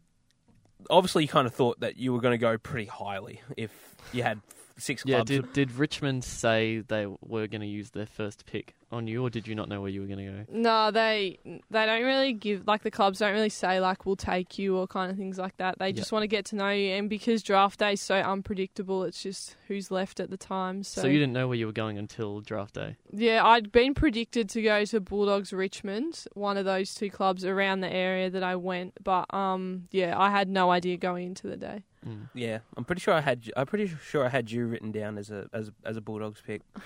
obviously, 0.89 1.23
you 1.23 1.29
kind 1.29 1.47
of 1.47 1.53
thought 1.53 1.79
that 1.79 1.95
you 1.97 2.11
were 2.11 2.19
going 2.19 2.33
to 2.33 2.37
go 2.37 2.57
pretty 2.57 2.87
highly 2.87 3.41
if 3.55 3.71
you 4.11 4.23
had 4.23 4.41
six 4.81 5.03
Yeah, 5.05 5.23
did, 5.23 5.53
did 5.53 5.71
Richmond 5.73 6.23
say 6.23 6.79
they 6.79 7.05
were 7.05 7.47
going 7.47 7.61
to 7.61 7.67
use 7.67 7.91
their 7.91 8.05
first 8.05 8.45
pick 8.45 8.75
on 8.91 9.07
you, 9.07 9.23
or 9.23 9.29
did 9.29 9.47
you 9.47 9.55
not 9.55 9.69
know 9.69 9.79
where 9.79 9.89
you 9.89 10.01
were 10.01 10.07
going 10.07 10.19
to 10.19 10.25
go? 10.25 10.45
No, 10.49 10.91
they 10.91 11.39
they 11.69 11.85
don't 11.85 12.03
really 12.03 12.33
give 12.33 12.67
like 12.67 12.83
the 12.83 12.91
clubs 12.91 13.19
don't 13.19 13.31
really 13.31 13.49
say 13.49 13.79
like 13.79 14.05
we'll 14.05 14.15
take 14.17 14.59
you 14.59 14.77
or 14.77 14.87
kind 14.87 15.09
of 15.11 15.17
things 15.17 15.37
like 15.37 15.55
that. 15.57 15.79
They 15.79 15.93
just 15.93 16.11
want 16.11 16.23
to 16.23 16.27
get 16.27 16.45
to 16.45 16.55
know 16.55 16.69
you, 16.69 16.91
and 16.93 17.09
because 17.09 17.41
draft 17.41 17.79
day 17.79 17.93
is 17.93 18.01
so 18.01 18.15
unpredictable, 18.15 19.03
it's 19.03 19.21
just 19.23 19.55
who's 19.67 19.91
left 19.91 20.19
at 20.19 20.29
the 20.29 20.37
time. 20.37 20.83
So, 20.83 21.01
So 21.01 21.07
you 21.07 21.19
didn't 21.19 21.33
know 21.33 21.47
where 21.47 21.57
you 21.57 21.67
were 21.67 21.71
going 21.71 21.97
until 21.97 22.41
draft 22.41 22.73
day. 22.75 22.97
yeah, 23.11 23.45
I'd 23.45 23.71
been 23.71 23.93
predicted 23.93 24.49
to 24.49 24.61
go 24.61 24.83
to 24.85 24.99
Bulldogs 24.99 25.53
Richmond, 25.53 26.25
one 26.33 26.57
of 26.57 26.65
those 26.65 26.93
two 26.93 27.09
clubs 27.09 27.45
around 27.45 27.79
the 27.81 27.91
area 27.91 28.29
that 28.29 28.43
I 28.43 28.55
went, 28.57 28.93
but 29.03 29.33
um 29.33 29.87
yeah, 29.91 30.19
I 30.19 30.29
had 30.31 30.49
no 30.49 30.69
idea 30.71 30.97
going 30.97 31.27
into 31.27 31.47
the 31.47 31.57
day. 31.57 31.83
Mm. 32.07 32.29
Yeah, 32.33 32.59
I'm 32.77 32.83
pretty 32.85 33.01
sure 33.01 33.13
I 33.13 33.21
had. 33.21 33.45
you- 33.45 33.53
I'm 33.55 33.67
pretty 33.67 33.91
sure 34.03 34.25
I 34.25 34.29
had 34.29 34.51
you 34.51 34.65
written 34.65 34.91
down 34.91 35.17
as 35.17 35.29
a 35.29 35.47
as 35.53 35.71
as 35.85 35.97
a 35.97 36.01
Bulldogs 36.01 36.41
pick. 36.45 36.61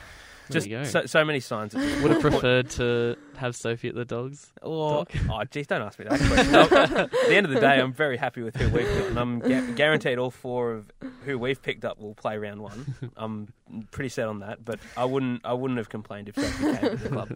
There 0.47 0.53
Just 0.53 0.67
you 0.67 0.77
go. 0.77 0.83
so, 0.83 1.05
so 1.07 1.25
many 1.25 1.39
signs. 1.39 1.73
Of 1.73 1.81
Would 2.03 2.11
have 2.11 2.21
preferred 2.21 2.69
to 2.71 3.15
have 3.37 3.55
Sophie 3.55 3.87
at 3.87 3.95
the 3.95 4.05
Dogs. 4.05 4.53
Oh, 4.61 5.03
oh, 5.31 5.43
geez, 5.49 5.65
don't 5.65 5.81
ask 5.81 5.97
me 5.97 6.05
that 6.07 6.19
question. 6.19 6.53
At 6.53 7.09
the 7.09 7.35
end 7.35 7.47
of 7.47 7.51
the 7.51 7.59
day, 7.59 7.81
I'm 7.81 7.91
very 7.93 8.15
happy 8.15 8.43
with 8.43 8.55
who 8.55 8.69
we've 8.69 8.85
got, 8.85 9.07
and 9.07 9.17
I'm 9.19 9.39
gu- 9.39 9.73
guaranteed 9.73 10.19
all 10.19 10.29
four 10.29 10.73
of 10.73 10.91
who 11.23 11.39
we've 11.39 11.59
picked 11.59 11.83
up 11.83 11.99
will 11.99 12.13
play 12.13 12.37
round 12.37 12.61
one. 12.61 12.93
I'm 13.17 13.47
pretty 13.89 14.09
set 14.09 14.27
on 14.27 14.41
that, 14.41 14.63
but 14.63 14.79
I 14.95 15.05
wouldn't. 15.05 15.41
I 15.43 15.53
wouldn't 15.53 15.79
have 15.79 15.89
complained 15.89 16.29
if 16.29 16.35
Sophie 16.35 16.77
came 16.77 16.91
to 16.91 16.95
the 17.03 17.09
club. 17.09 17.35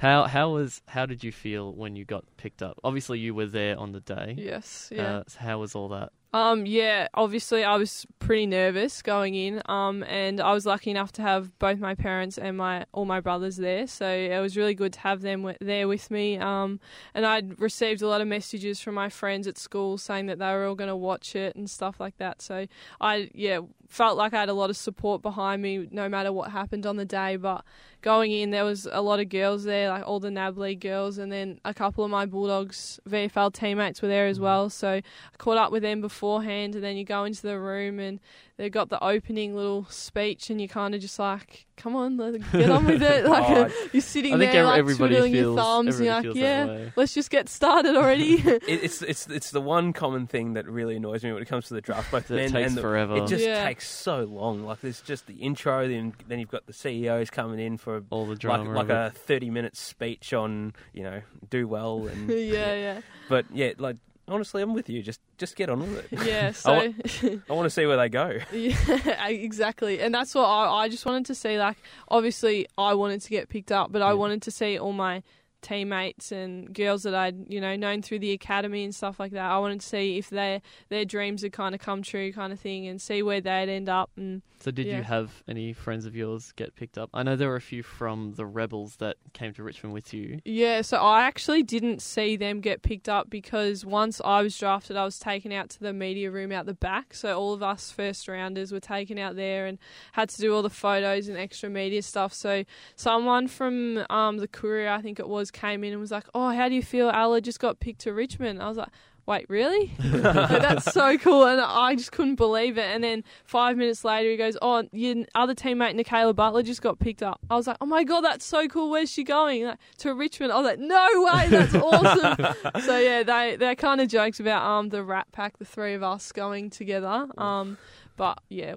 How 0.00 0.24
how 0.24 0.50
was 0.50 0.82
how 0.86 1.06
did 1.06 1.24
you 1.24 1.32
feel 1.32 1.72
when 1.72 1.96
you 1.96 2.04
got 2.04 2.26
picked 2.36 2.62
up? 2.62 2.78
Obviously, 2.84 3.20
you 3.20 3.34
were 3.34 3.46
there 3.46 3.78
on 3.78 3.92
the 3.92 4.00
day. 4.00 4.34
Yes, 4.36 4.90
yeah. 4.92 5.02
Uh, 5.02 5.22
so 5.28 5.38
how 5.40 5.60
was 5.60 5.74
all 5.74 5.88
that? 5.88 6.12
Um, 6.34 6.64
yeah, 6.64 7.08
obviously 7.12 7.62
I 7.62 7.76
was 7.76 8.06
pretty 8.18 8.46
nervous 8.46 9.02
going 9.02 9.34
in. 9.34 9.60
Um, 9.66 10.02
and 10.04 10.40
I 10.40 10.52
was 10.52 10.64
lucky 10.64 10.90
enough 10.90 11.12
to 11.12 11.22
have 11.22 11.58
both 11.58 11.78
my 11.78 11.94
parents 11.94 12.38
and 12.38 12.56
my 12.56 12.86
all 12.92 13.04
my 13.04 13.20
brothers 13.20 13.56
there, 13.56 13.86
so 13.86 14.08
it 14.08 14.38
was 14.40 14.56
really 14.56 14.74
good 14.74 14.94
to 14.94 15.00
have 15.00 15.20
them 15.20 15.42
w- 15.42 15.58
there 15.60 15.88
with 15.88 16.10
me. 16.10 16.38
Um, 16.38 16.80
and 17.14 17.26
I'd 17.26 17.60
received 17.60 18.00
a 18.00 18.08
lot 18.08 18.22
of 18.22 18.28
messages 18.28 18.80
from 18.80 18.94
my 18.94 19.10
friends 19.10 19.46
at 19.46 19.58
school 19.58 19.98
saying 19.98 20.26
that 20.26 20.38
they 20.38 20.52
were 20.52 20.64
all 20.64 20.74
going 20.74 20.88
to 20.88 20.96
watch 20.96 21.36
it 21.36 21.54
and 21.54 21.68
stuff 21.68 22.00
like 22.00 22.16
that. 22.16 22.40
So 22.40 22.66
I, 23.00 23.30
yeah, 23.34 23.60
felt 23.92 24.16
like 24.16 24.32
I 24.32 24.40
had 24.40 24.48
a 24.48 24.54
lot 24.54 24.70
of 24.70 24.76
support 24.78 25.20
behind 25.20 25.60
me, 25.60 25.86
no 25.90 26.08
matter 26.08 26.32
what 26.32 26.50
happened 26.50 26.86
on 26.86 26.96
the 26.96 27.04
day. 27.04 27.36
But 27.36 27.62
going 28.00 28.32
in, 28.32 28.50
there 28.50 28.64
was 28.64 28.88
a 28.90 29.02
lot 29.02 29.20
of 29.20 29.28
girls 29.28 29.64
there, 29.64 29.90
like 29.90 30.06
all 30.06 30.18
the 30.18 30.30
NAB 30.30 30.56
League 30.56 30.80
girls, 30.80 31.18
and 31.18 31.30
then 31.30 31.60
a 31.66 31.74
couple 31.74 32.02
of 32.02 32.10
my 32.10 32.24
Bulldogs 32.24 33.00
VFL 33.06 33.52
teammates 33.52 34.00
were 34.00 34.08
there 34.08 34.26
as 34.26 34.38
mm. 34.38 34.42
well. 34.42 34.70
So 34.70 34.92
I 34.92 35.02
caught 35.36 35.58
up 35.58 35.72
with 35.72 35.82
them 35.82 36.00
beforehand, 36.00 36.74
and 36.74 36.82
then 36.82 36.96
you 36.96 37.04
go 37.04 37.24
into 37.24 37.42
the 37.42 37.60
room 37.60 37.98
and 38.00 38.18
they 38.58 38.68
got 38.68 38.90
the 38.90 39.02
opening 39.02 39.54
little 39.56 39.86
speech, 39.88 40.50
and 40.50 40.60
you're 40.60 40.68
kind 40.68 40.94
of 40.94 41.00
just 41.00 41.18
like, 41.18 41.66
come 41.76 41.96
on, 41.96 42.16
get 42.52 42.70
on 42.70 42.84
with 42.84 43.02
it. 43.02 43.24
Like 43.32 43.44
Oh, 43.48 43.88
you're 43.92 44.02
sitting 44.02 44.34
I 44.34 44.38
think 44.38 44.52
there, 44.52 44.64
like 44.64 44.78
everybody 44.78 45.14
twiddling 45.14 45.32
feels 45.32 45.56
your 45.56 45.64
thumbs, 45.64 45.96
and 45.96 46.04
you're 46.04 46.14
like, 46.22 46.34
yeah, 46.34 46.90
let's 46.94 47.14
just 47.14 47.30
get 47.30 47.48
started 47.48 47.96
already. 47.96 48.34
It, 48.46 48.62
it's 48.68 49.00
it's 49.02 49.26
it's 49.28 49.50
the 49.50 49.60
one 49.60 49.92
common 49.92 50.26
thing 50.26 50.52
that 50.54 50.66
really 50.68 50.96
annoys 50.96 51.24
me 51.24 51.32
when 51.32 51.42
it 51.42 51.46
comes 51.48 51.66
to 51.68 51.74
the 51.74 51.80
draft. 51.80 52.10
Both 52.10 52.30
It 52.30 52.34
men 52.36 52.50
takes 52.52 52.68
and 52.68 52.76
the, 52.76 52.82
forever. 52.82 53.16
It 53.16 53.26
just 53.26 53.44
Yeah. 53.44 53.64
takes 53.64 53.88
so 53.88 54.24
long. 54.24 54.64
Like 54.64 54.80
there's 54.80 55.00
just 55.00 55.26
the 55.26 55.34
intro, 55.34 55.88
then 55.88 56.12
then 56.28 56.38
you've 56.38 56.50
got 56.50 56.66
the 56.66 56.72
CEOs 56.74 57.30
coming 57.30 57.58
in 57.58 57.78
for 57.78 58.02
all 58.10 58.24
the 58.26 58.32
like 58.32 58.38
drama. 58.38 58.72
like 58.74 58.84
of 58.84 58.90
it. 58.90 58.94
a 58.94 59.10
thirty 59.18 59.48
minute 59.50 59.76
speech 59.76 60.32
on 60.34 60.74
you 60.92 61.02
know 61.02 61.22
do 61.50 61.66
well 61.66 62.06
and 62.06 62.28
yeah, 62.28 62.74
yeah, 62.74 63.00
But 63.28 63.46
yeah, 63.52 63.72
like 63.78 63.96
honestly, 64.28 64.62
I'm 64.62 64.74
with 64.74 64.88
you. 64.88 65.02
Just 65.02 65.20
just 65.38 65.56
get 65.56 65.68
on 65.70 65.80
with 65.80 66.12
it. 66.12 66.24
yeah. 66.24 66.52
So. 66.52 66.72
I 66.74 67.52
want 67.52 67.64
to 67.66 67.70
see 67.70 67.86
where 67.86 67.96
they 67.96 68.08
go. 68.08 68.38
Yeah, 68.52 69.26
exactly. 69.28 70.00
And 70.00 70.14
that's 70.14 70.34
what 70.34 70.44
I, 70.44 70.84
I 70.84 70.88
just 70.88 71.04
wanted 71.06 71.26
to 71.26 71.34
see. 71.34 71.58
Like, 71.58 71.76
obviously, 72.08 72.66
I 72.78 72.94
wanted 72.94 73.20
to 73.22 73.30
get 73.30 73.48
picked 73.48 73.72
up, 73.72 73.90
but 73.92 74.02
I 74.02 74.08
Yeah. 74.10 74.14
wanted 74.14 74.42
to 74.42 74.50
see 74.50 74.78
all 74.78 74.92
my 74.92 75.22
teammates 75.62 76.30
and 76.32 76.74
girls 76.74 77.04
that 77.04 77.14
I'd, 77.14 77.46
you 77.52 77.60
know, 77.60 77.76
known 77.76 78.02
through 78.02 78.18
the 78.18 78.32
academy 78.32 78.84
and 78.84 78.94
stuff 78.94 79.18
like 79.18 79.32
that. 79.32 79.50
I 79.50 79.58
wanted 79.58 79.80
to 79.80 79.86
see 79.86 80.18
if 80.18 80.28
their 80.30 80.60
their 80.88 81.04
dreams 81.04 81.42
had 81.42 81.52
kind 81.52 81.74
of 81.74 81.80
come 81.80 82.02
true, 82.02 82.32
kind 82.32 82.52
of 82.52 82.60
thing, 82.60 82.86
and 82.86 83.00
see 83.00 83.22
where 83.22 83.40
they'd 83.40 83.68
end 83.70 83.88
up. 83.88 84.10
And 84.16 84.42
So 84.60 84.70
did 84.70 84.86
Yeah. 84.86 84.98
you 84.98 85.02
have 85.04 85.42
any 85.48 85.72
friends 85.72 86.04
of 86.06 86.14
yours 86.14 86.52
get 86.54 86.74
picked 86.76 86.98
up? 86.98 87.10
I 87.14 87.22
know 87.22 87.34
there 87.36 87.48
were 87.48 87.56
a 87.56 87.60
few 87.60 87.82
from 87.82 88.34
the 88.36 88.46
Rebels 88.46 88.96
that 88.96 89.16
came 89.32 89.52
to 89.54 89.62
Richmond 89.62 89.94
with 89.94 90.12
you. 90.12 90.40
yeah, 90.44 90.82
so 90.82 90.98
I 90.98 91.22
actually 91.22 91.62
didn't 91.62 92.02
see 92.02 92.36
them 92.36 92.60
get 92.60 92.82
picked 92.82 93.08
up 93.08 93.30
because 93.30 93.84
once 93.84 94.20
I 94.24 94.42
was 94.42 94.56
drafted, 94.58 94.96
I 94.96 95.04
was 95.04 95.18
taken 95.18 95.50
out 95.52 95.70
to 95.70 95.80
the 95.80 95.92
media 95.92 96.30
room 96.30 96.52
out 96.52 96.66
the 96.66 96.74
back. 96.74 97.14
So 97.14 97.38
all 97.38 97.52
of 97.54 97.62
us 97.62 97.90
first 97.90 98.28
rounders 98.28 98.72
were 98.72 98.80
taken 98.80 99.18
out 99.18 99.36
there 99.36 99.66
and 99.66 99.78
had 100.12 100.28
to 100.30 100.40
do 100.40 100.54
all 100.54 100.62
the 100.62 100.70
photos 100.70 101.28
and 101.28 101.36
extra 101.38 101.68
media 101.70 102.02
stuff. 102.02 102.32
So 102.32 102.64
someone 102.96 103.48
from 103.48 104.04
um, 104.10 104.38
the 104.38 104.48
Courier, 104.48 104.88
I 104.90 105.00
think 105.02 105.18
it 105.20 105.28
was, 105.28 105.50
came 105.52 105.84
in 105.84 105.92
and 105.92 106.00
was 106.00 106.10
like, 106.10 106.26
"Oh, 106.34 106.50
how 106.50 106.68
do 106.68 106.74
you 106.74 106.82
feel? 106.82 107.10
Ella 107.10 107.40
just 107.40 107.60
got 107.60 107.80
picked 107.80 108.00
to 108.02 108.12
Richmond." 108.12 108.62
I 108.62 108.68
was 108.68 108.76
like. 108.76 108.88
Wait, 109.24 109.48
really? 109.48 109.92
Like, 110.02 110.62
that's 110.62 110.92
so 110.92 111.16
cool, 111.16 111.46
and 111.46 111.60
I 111.60 111.94
just 111.94 112.10
couldn't 112.10 112.34
believe 112.34 112.76
it. 112.76 112.86
And 112.92 113.04
then 113.04 113.22
five 113.44 113.76
minutes 113.76 114.04
later, 114.04 114.28
he 114.28 114.36
goes, 114.36 114.56
"Oh, 114.60 114.82
your 114.90 115.24
other 115.36 115.54
teammate 115.54 115.94
Nicola 115.94 116.34
Butler 116.34 116.64
just 116.64 116.82
got 116.82 116.98
picked 116.98 117.22
up." 117.22 117.38
I 117.48 117.54
was 117.54 117.68
like, 117.68 117.76
"Oh 117.80 117.86
my 117.86 118.02
god, 118.02 118.22
that's 118.22 118.44
so 118.44 118.66
cool! 118.66 118.90
Where's 118.90 119.10
she 119.12 119.22
going?" 119.22 119.64
Like, 119.64 119.78
to 119.98 120.12
Richmond. 120.14 120.50
I 120.52 120.56
was 120.56 120.64
like, 120.64 120.80
"No 120.80 121.30
way, 121.32 121.46
that's 121.48 121.74
awesome!" 121.76 122.82
so 122.82 122.98
yeah, 122.98 123.22
they 123.22 123.54
they 123.54 123.76
kind 123.76 124.00
of 124.00 124.08
joked 124.08 124.40
about 124.40 124.64
um 124.64 124.88
the 124.88 125.04
Rat 125.04 125.28
Pack, 125.30 125.58
the 125.58 125.64
three 125.64 125.94
of 125.94 126.02
us 126.02 126.32
going 126.32 126.68
together. 126.70 127.28
Um, 127.38 127.78
but 128.16 128.40
yeah, 128.48 128.74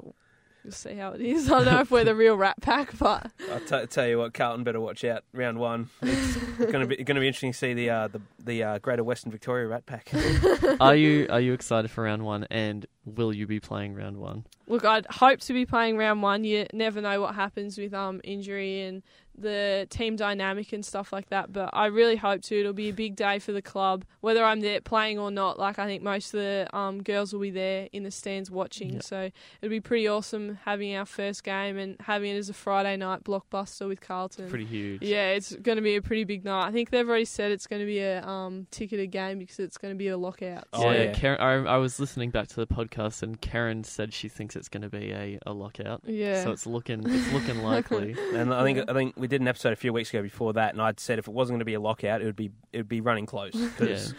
we'll 0.65 0.71
see 0.71 0.95
how 0.95 1.11
it 1.11 1.21
is. 1.21 1.49
I 1.51 1.63
don't 1.63 1.73
know 1.73 1.79
if 1.79 1.91
we're 1.91 2.03
the 2.03 2.15
real 2.15 2.35
Rat 2.35 2.59
Pack, 2.61 2.97
but 2.97 3.31
I'll 3.51 3.59
t- 3.59 3.85
tell 3.87 4.07
you 4.07 4.17
what, 4.17 4.33
Carlton 4.33 4.63
better 4.63 4.81
watch 4.81 5.03
out. 5.03 5.23
Round 5.31 5.59
one, 5.59 5.89
it's 6.01 6.35
going 6.57 6.81
to 6.81 6.87
be 6.87 6.95
going 6.97 7.15
to 7.15 7.21
be 7.21 7.27
interesting 7.27 7.51
to 7.51 7.57
see 7.57 7.73
the 7.73 7.89
uh, 7.89 8.07
the 8.07 8.21
the 8.43 8.63
uh, 8.63 8.79
Greater 8.79 9.03
Western 9.03 9.31
Victoria 9.31 9.67
Rat 9.67 9.85
Pack. 9.85 10.11
are 10.79 10.95
you 10.95 11.27
are 11.29 11.39
you 11.39 11.53
excited 11.53 11.91
for 11.91 12.03
round 12.03 12.23
one? 12.25 12.45
And 12.49 12.85
will 13.05 13.33
you 13.33 13.47
be 13.47 13.59
playing 13.59 13.93
round 13.93 14.17
one? 14.17 14.45
Look, 14.67 14.83
I'd 14.83 15.05
hope 15.05 15.39
to 15.41 15.53
be 15.53 15.65
playing 15.65 15.97
round 15.97 16.23
one. 16.23 16.43
You 16.43 16.65
never 16.73 16.99
know 16.99 17.21
what 17.21 17.35
happens 17.35 17.77
with 17.77 17.93
um 17.93 18.19
injury 18.23 18.81
and 18.81 19.03
the 19.37 19.87
team 19.89 20.15
dynamic 20.15 20.73
and 20.73 20.85
stuff 20.85 21.11
like 21.13 21.29
that. 21.29 21.51
But 21.51 21.69
I 21.73 21.87
really 21.87 22.15
hope 22.15 22.41
to. 22.43 22.59
It'll 22.59 22.73
be 22.73 22.89
a 22.89 22.93
big 22.93 23.15
day 23.15 23.39
for 23.39 23.51
the 23.51 23.61
club, 23.61 24.05
whether 24.21 24.43
I'm 24.43 24.61
there 24.61 24.81
playing 24.81 25.19
or 25.19 25.31
not. 25.31 25.59
Like 25.59 25.79
I 25.79 25.85
think 25.85 26.03
most 26.03 26.33
of 26.33 26.39
the 26.39 26.67
um 26.73 27.03
girls 27.03 27.33
will 27.33 27.41
be 27.41 27.51
there 27.51 27.89
in 27.91 28.03
the 28.03 28.11
stands 28.11 28.49
watching. 28.49 28.95
Yeah. 28.95 29.01
So 29.01 29.29
it'll 29.61 29.71
be 29.71 29.81
pretty 29.81 30.07
awesome 30.07 30.59
having 30.65 30.95
our 30.95 31.05
first 31.05 31.43
game 31.43 31.77
and 31.77 31.95
having 31.99 32.35
it 32.35 32.37
as 32.37 32.49
a 32.49 32.53
Friday 32.53 32.97
night 32.97 33.23
blockbuster 33.23 33.87
with 33.87 34.01
Carlton. 34.01 34.49
Pretty 34.49 34.65
huge. 34.65 35.01
Yeah, 35.01 35.29
it's 35.31 35.55
going 35.55 35.77
to 35.77 35.81
be 35.81 35.95
a 35.95 36.01
pretty 36.01 36.23
big 36.23 36.43
night. 36.45 36.67
I 36.67 36.71
think 36.71 36.89
they've 36.89 37.07
already 37.07 37.25
said 37.25 37.51
it's 37.51 37.67
going 37.67 37.81
to 37.81 37.85
be 37.85 37.99
a 37.99 38.25
um, 38.25 38.67
ticketed 38.71 39.11
game 39.11 39.39
because 39.39 39.59
it's 39.59 39.77
going 39.77 39.93
to 39.93 39.97
be 39.97 40.07
a 40.07 40.17
lockout. 40.17 40.65
Oh, 40.73 40.89
yeah, 40.91 41.03
yeah. 41.03 41.13
Karen, 41.13 41.39
I, 41.41 41.73
I 41.73 41.77
was 41.77 41.99
listening 41.99 42.29
back 42.31 42.47
to 42.49 42.55
the 42.55 42.67
podcast, 42.67 43.23
and 43.23 43.39
Karen 43.39 43.83
said 43.83 44.13
she 44.13 44.27
thinks 44.29 44.55
it's 44.55 44.69
going 44.69 44.83
to 44.83 44.89
be 44.89 45.11
a, 45.11 45.39
a 45.45 45.53
lockout. 45.53 46.01
Yeah. 46.05 46.43
So 46.43 46.51
it's 46.51 46.65
looking 46.65 47.03
it's 47.05 47.31
looking 47.33 47.61
likely. 47.63 48.15
And 48.33 48.53
I 48.53 48.63
think 48.63 48.77
Yeah. 48.77 48.85
I 48.89 48.93
think 48.93 49.13
we 49.25 49.27
did 49.27 49.41
an 49.41 49.47
episode 49.47 49.73
a 49.73 49.75
few 49.75 49.91
weeks 49.91 50.09
ago 50.11 50.21
before 50.21 50.53
that, 50.53 50.73
and 50.73 50.81
I'd 50.81 50.99
said 50.99 51.17
if 51.19 51.27
it 51.27 51.33
wasn't 51.33 51.53
going 51.55 51.59
to 51.59 51.65
be 51.65 51.73
a 51.73 51.79
lockout, 51.79 52.21
it 52.21 52.25
would 52.25 52.35
be 52.35 52.51
it 52.71 52.77
would 52.77 52.87
be 52.87 53.01
running 53.01 53.25
close 53.25 53.53
because 53.53 54.13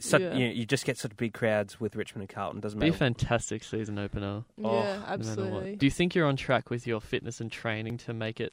such, 0.00 0.22
Yeah. 0.22 0.34
you, 0.34 0.46
know, 0.48 0.52
you 0.52 0.66
just 0.66 0.84
get 0.84 0.98
such 0.98 1.16
big 1.16 1.32
crowds 1.34 1.78
with 1.80 1.94
Richmond 1.94 2.22
and 2.22 2.28
Carlton. 2.34 2.60
Doesn't 2.60 2.80
Be 2.80 2.88
a 2.88 2.92
fantastic 2.92 3.62
season 3.62 3.98
opener. 3.98 4.44
Oh, 4.64 4.72
yeah, 4.82 4.94
no 4.94 4.98
no 5.00 5.04
absolutely. 5.06 5.76
Do 5.76 5.86
you 5.86 5.90
think 5.90 6.14
you're 6.14 6.26
on 6.26 6.36
track 6.36 6.70
with 6.70 6.86
your 6.86 7.00
fitness 7.00 7.40
and 7.40 7.52
training 7.52 7.98
to 7.98 8.14
make 8.14 8.40
it 8.40 8.52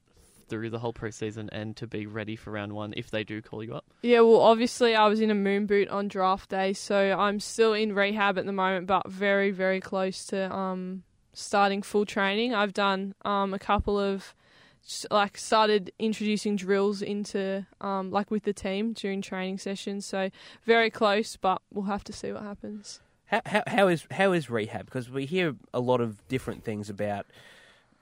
through 0.49 0.69
the 0.69 0.79
whole 0.79 0.93
preseason 0.93 1.49
and 1.51 1.75
to 1.75 1.87
be 1.87 2.05
ready 2.05 2.35
for 2.37 2.51
round 2.51 2.71
one 2.73 2.93
if 2.95 3.09
they 3.11 3.23
do 3.23 3.41
call 3.41 3.63
you 3.63 3.73
up? 3.75 3.85
Yeah, 4.01 4.21
well, 4.21 4.41
obviously, 4.41 4.95
I 4.95 5.07
was 5.07 5.19
in 5.21 5.29
a 5.31 5.35
moon 5.35 5.65
boot 5.65 5.87
on 5.89 6.07
draft 6.09 6.49
day, 6.49 6.73
so 6.73 6.95
I'm 7.17 7.39
still 7.39 7.73
in 7.73 7.93
rehab 7.95 8.37
at 8.37 8.45
the 8.45 8.51
moment, 8.53 8.85
but 8.87 9.09
very, 9.09 9.51
very 9.51 9.79
close 9.81 10.25
to 10.27 10.53
um, 10.53 11.03
starting 11.33 11.81
full 11.81 12.05
training. 12.05 12.53
I've 12.53 12.73
done 12.73 13.13
um, 13.25 13.53
a 13.53 13.59
couple 13.59 13.97
of 13.99 14.15
s- 14.21 14.33
like 15.11 15.37
started 15.37 15.91
introducing 15.99 16.55
drills 16.55 17.01
into 17.01 17.65
um, 17.81 18.11
like 18.11 18.31
with 18.31 18.43
the 18.43 18.53
team 18.53 18.93
during 18.93 19.21
training 19.21 19.57
sessions. 19.57 20.05
So 20.05 20.29
very 20.65 20.89
close, 20.89 21.35
but 21.35 21.61
we'll 21.73 21.85
have 21.85 22.03
to 22.05 22.13
see 22.13 22.31
what 22.31 22.43
happens. 22.43 23.01
How, 23.25 23.41
how, 23.45 23.63
how 23.67 23.87
is 23.89 24.07
how 24.11 24.31
is 24.31 24.49
rehab? 24.49 24.85
Because 24.85 25.09
we 25.09 25.25
hear 25.25 25.55
a 25.73 25.79
lot 25.79 25.99
of 25.99 26.25
different 26.29 26.63
things 26.63 26.89
about 26.89 27.25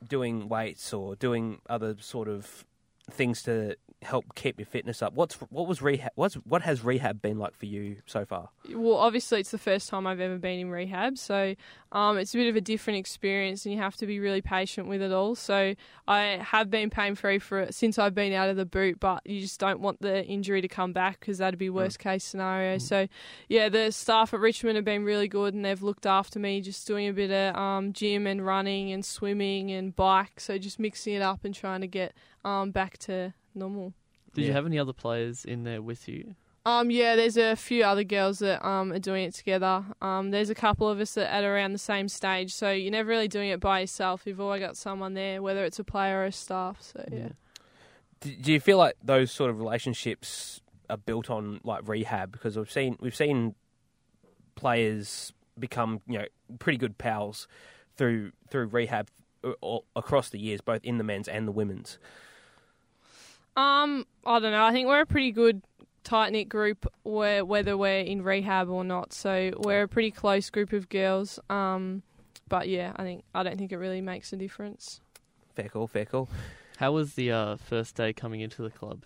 doing 0.07 0.47
weights 0.47 0.93
or 0.93 1.15
doing 1.15 1.61
other 1.67 1.95
sort 1.99 2.27
of 2.27 2.63
things 3.09 3.41
to 3.43 3.75
help 4.05 4.35
keep 4.35 4.59
your 4.59 4.65
fitness 4.65 5.01
up. 5.01 5.13
What's 5.13 5.35
what 5.35 5.67
was 5.67 5.81
rehab? 5.81 6.11
What's 6.15 6.35
what 6.35 6.61
has 6.61 6.83
rehab 6.83 7.21
been 7.21 7.37
like 7.37 7.55
for 7.55 7.65
you 7.65 7.97
so 8.05 8.25
far? 8.25 8.49
Well, 8.73 8.95
obviously, 8.95 9.39
it's 9.39 9.51
the 9.51 9.57
first 9.57 9.89
time 9.89 10.07
I've 10.07 10.19
ever 10.19 10.37
been 10.37 10.59
in 10.59 10.69
rehab, 10.69 11.17
so 11.17 11.55
um, 11.91 12.17
it's 12.17 12.33
a 12.33 12.37
bit 12.37 12.47
of 12.47 12.55
a 12.55 12.61
different 12.61 12.99
experience, 12.99 13.65
and 13.65 13.73
you 13.73 13.81
have 13.81 13.95
to 13.97 14.05
be 14.05 14.19
really 14.19 14.41
patient 14.41 14.87
with 14.87 15.01
it 15.01 15.11
all. 15.11 15.35
So 15.35 15.75
I 16.07 16.21
have 16.41 16.69
been 16.69 16.89
pain 16.89 17.15
free 17.15 17.39
for 17.39 17.59
it 17.59 17.73
since 17.73 17.99
I've 17.99 18.15
been 18.15 18.33
out 18.33 18.49
of 18.49 18.55
the 18.55 18.65
boot, 18.65 18.99
but 18.99 19.21
you 19.25 19.41
just 19.41 19.59
don't 19.59 19.79
want 19.79 20.01
the 20.01 20.23
injury 20.25 20.61
to 20.61 20.67
come 20.67 20.93
back 20.93 21.19
because 21.19 21.39
that'd 21.39 21.59
be 21.59 21.69
worst 21.69 21.99
case 21.99 22.23
scenario. 22.23 22.77
So 22.77 23.07
yeah, 23.49 23.69
the 23.69 23.91
staff 23.91 24.33
at 24.33 24.39
Richmond 24.39 24.75
have 24.75 24.85
been 24.85 25.03
really 25.03 25.27
good, 25.27 25.53
and 25.53 25.65
they've 25.65 25.81
looked 25.81 26.05
after 26.05 26.39
me, 26.39 26.61
just 26.61 26.85
doing 26.85 27.07
a 27.07 27.13
bit 27.13 27.31
of 27.31 27.55
um, 27.55 27.93
gym 27.93 28.27
and 28.27 28.45
running 28.45 28.91
and 28.91 29.03
swimming 29.03 29.71
and 29.71 29.95
bike. 29.95 30.39
So 30.39 30.57
just 30.57 30.79
mixing 30.79 31.13
it 31.13 31.21
up 31.21 31.43
and 31.43 31.53
trying 31.53 31.81
to 31.81 31.87
get 31.87 32.13
um, 32.43 32.71
back 32.71 32.97
to 32.99 33.33
normal. 33.55 33.93
Did 34.33 34.41
Yeah. 34.41 34.47
you 34.47 34.53
have 34.53 34.65
any 34.65 34.77
other 34.77 34.93
players 34.93 35.45
in 35.45 35.63
there 35.63 35.81
with 35.81 36.07
you? 36.07 36.35
Um, 36.67 36.89
yeah, 36.89 37.15
there's 37.15 37.37
a 37.37 37.55
few 37.55 37.83
other 37.83 38.03
girls 38.03 38.39
that 38.39 38.65
um 38.67 38.91
are 38.91 38.99
doing 38.99 39.25
it 39.25 39.33
together. 39.35 39.85
Um, 40.01 40.31
there's 40.31 40.49
a 40.49 40.55
couple 40.55 40.89
of 40.89 40.99
us 40.99 41.13
that 41.13 41.31
at 41.31 41.43
around 41.43 41.73
the 41.73 41.77
same 41.77 42.07
stage, 42.09 42.53
so 42.53 42.71
you're 42.71 42.91
never 42.91 43.09
really 43.09 43.27
doing 43.27 43.49
it 43.49 43.59
by 43.59 43.81
yourself. 43.81 44.23
You've 44.25 44.41
always 44.41 44.61
got 44.61 44.75
someone 44.75 45.13
there, 45.13 45.41
whether 45.43 45.63
it's 45.63 45.77
a 45.79 45.83
player 45.83 46.17
or 46.21 46.25
a 46.25 46.31
staff. 46.31 46.81
So 46.81 47.05
yeah. 47.11 47.29
Do, 48.21 48.35
do 48.35 48.51
you 48.51 48.59
feel 48.59 48.77
like 48.79 48.95
those 49.03 49.31
sort 49.31 49.51
of 49.51 49.59
relationships 49.59 50.59
are 50.89 50.97
built 50.97 51.29
on 51.29 51.61
like 51.63 51.87
rehab? 51.87 52.31
Because 52.31 52.57
we've 52.57 52.71
seen 52.71 52.97
we've 52.99 53.15
seen 53.15 53.53
players 54.55 55.33
become 55.59 56.01
you 56.07 56.17
know 56.19 56.25
pretty 56.59 56.77
good 56.77 56.97
pals 56.97 57.47
through 57.95 58.31
through 58.49 58.65
rehab 58.67 59.09
uh, 59.43 59.51
all, 59.61 59.85
across 59.95 60.29
the 60.29 60.39
years, 60.39 60.61
both 60.61 60.83
in 60.83 60.97
the 60.97 61.03
men's 61.03 61.27
and 61.27 61.47
the 61.47 61.51
women's. 61.51 61.99
Um, 63.55 64.05
I 64.25 64.39
don't 64.39 64.51
know. 64.51 64.63
I 64.63 64.71
think 64.71 64.87
we're 64.87 65.01
a 65.01 65.05
pretty 65.05 65.31
good 65.31 65.61
tight 66.03 66.31
knit 66.31 66.49
group, 66.49 66.85
where 67.03 67.43
whether 67.43 67.77
we're 67.77 68.01
in 68.01 68.21
rehab 68.21 68.69
or 68.69 68.83
not. 68.83 69.13
So 69.13 69.51
we're 69.57 69.83
a 69.83 69.87
pretty 69.87 70.11
close 70.11 70.49
group 70.49 70.73
of 70.73 70.89
girls. 70.89 71.39
Um, 71.49 72.03
but 72.47 72.67
yeah, 72.67 72.93
I 72.95 73.03
think 73.03 73.23
I 73.33 73.43
don't 73.43 73.57
think 73.57 73.71
it 73.71 73.77
really 73.77 74.01
makes 74.01 74.31
a 74.33 74.37
difference. 74.37 75.01
Fair 75.55 75.69
call, 75.69 75.87
fair 75.87 76.05
call. 76.05 76.29
How 76.77 76.91
was 76.91 77.13
the 77.13 77.31
uh, 77.31 77.55
first 77.55 77.95
day 77.95 78.11
coming 78.11 78.41
into 78.41 78.61
the 78.61 78.69
club? 78.69 79.03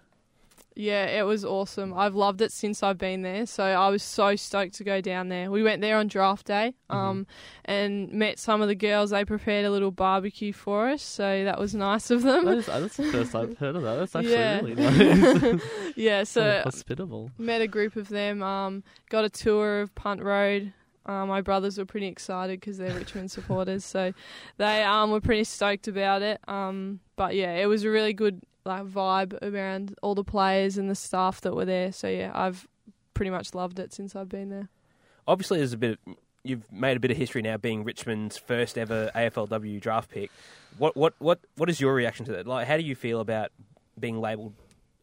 Yeah, 0.81 1.07
it 1.07 1.23
was 1.23 1.43
awesome. 1.43 1.93
I've 1.93 2.15
loved 2.15 2.39
it 2.39 2.53
since 2.53 2.81
I've 2.83 2.97
been 2.97 3.21
there. 3.21 3.45
So 3.45 3.65
I 3.65 3.89
was 3.89 4.01
so 4.01 4.37
stoked 4.37 4.75
to 4.75 4.85
go 4.85 5.01
down 5.01 5.27
there. 5.27 5.51
We 5.51 5.61
went 5.61 5.81
there 5.81 5.97
on 5.97 6.07
draft 6.07 6.47
day 6.47 6.73
um, 6.89 7.27
and 7.65 8.09
met 8.13 8.39
some 8.39 8.61
of 8.61 8.69
the 8.69 8.75
girls. 8.75 9.09
They 9.09 9.25
prepared 9.25 9.65
a 9.65 9.71
little 9.71 9.91
barbecue 9.91 10.53
for 10.53 10.87
us, 10.87 11.01
so 11.01 11.43
that 11.43 11.59
was 11.59 11.75
nice 11.75 12.11
of 12.11 12.21
them. 12.21 12.45
That 12.45 12.57
is, 12.59 12.65
that's 12.67 12.95
the 12.95 13.03
first 13.11 13.35
I've 13.35 13.57
heard 13.57 13.75
of 13.75 13.81
that. 13.83 13.95
That's 13.95 14.15
actually 14.15 14.31
Yeah. 14.31 14.61
really 14.61 14.75
nice. 15.51 15.61
yeah, 15.97 16.23
so 16.23 16.41
so 16.41 16.61
hospitable. 16.63 17.31
met 17.37 17.61
a 17.61 17.67
group 17.67 17.97
of 17.97 18.07
them. 18.07 18.41
Um, 18.41 18.81
got 19.09 19.25
a 19.25 19.29
tour 19.29 19.81
of 19.81 19.93
Punt 19.95 20.23
Road. 20.23 20.71
Uh, 21.05 21.25
my 21.25 21.41
brothers 21.41 21.77
were 21.77 21.85
pretty 21.85 22.07
excited 22.07 22.57
because 22.59 22.77
they're 22.77 22.93
Richmond 22.93 23.31
supporters, 23.31 23.83
so 23.83 24.13
they 24.57 24.83
um, 24.83 25.11
were 25.11 25.19
pretty 25.21 25.43
stoked 25.43 25.89
about 25.89 26.21
it. 26.21 26.39
Um, 26.47 27.01
but 27.17 27.35
yeah, 27.35 27.55
it 27.55 27.65
was 27.65 27.83
a 27.83 27.89
really 27.89 28.13
good 28.13 28.41
like 28.69 28.85
vibe 28.85 29.37
around 29.41 29.95
all 30.01 30.15
the 30.15 30.23
players 30.23 30.77
and 30.77 30.89
the 30.89 30.95
staff 30.95 31.41
that 31.41 31.55
were 31.55 31.65
there. 31.65 31.91
So 31.91 32.07
yeah, 32.07 32.31
I've 32.33 32.67
pretty 33.13 33.31
much 33.31 33.53
loved 33.53 33.79
it 33.79 33.91
since 33.91 34.15
I've 34.15 34.29
been 34.29 34.49
there. 34.49 34.69
Obviously, 35.27 35.57
there's 35.57 35.73
a 35.73 35.77
bit. 35.77 35.99
Of, 36.07 36.15
you've 36.43 36.71
made 36.71 36.95
a 36.95 36.99
bit 36.99 37.11
of 37.11 37.17
history 37.17 37.41
now, 37.41 37.57
being 37.57 37.83
Richmond's 37.83 38.37
first 38.37 38.77
ever 38.77 39.11
AFLW 39.13 39.81
draft 39.81 40.09
pick. 40.09 40.31
What 40.77 40.95
what 40.95 41.13
what 41.19 41.39
what 41.57 41.69
is 41.69 41.81
your 41.81 41.93
reaction 41.93 42.25
to 42.25 42.31
that? 42.33 42.47
Like, 42.47 42.67
how 42.67 42.77
do 42.77 42.83
you 42.83 42.95
feel 42.95 43.19
about 43.19 43.51
being 43.99 44.21
labelled 44.21 44.53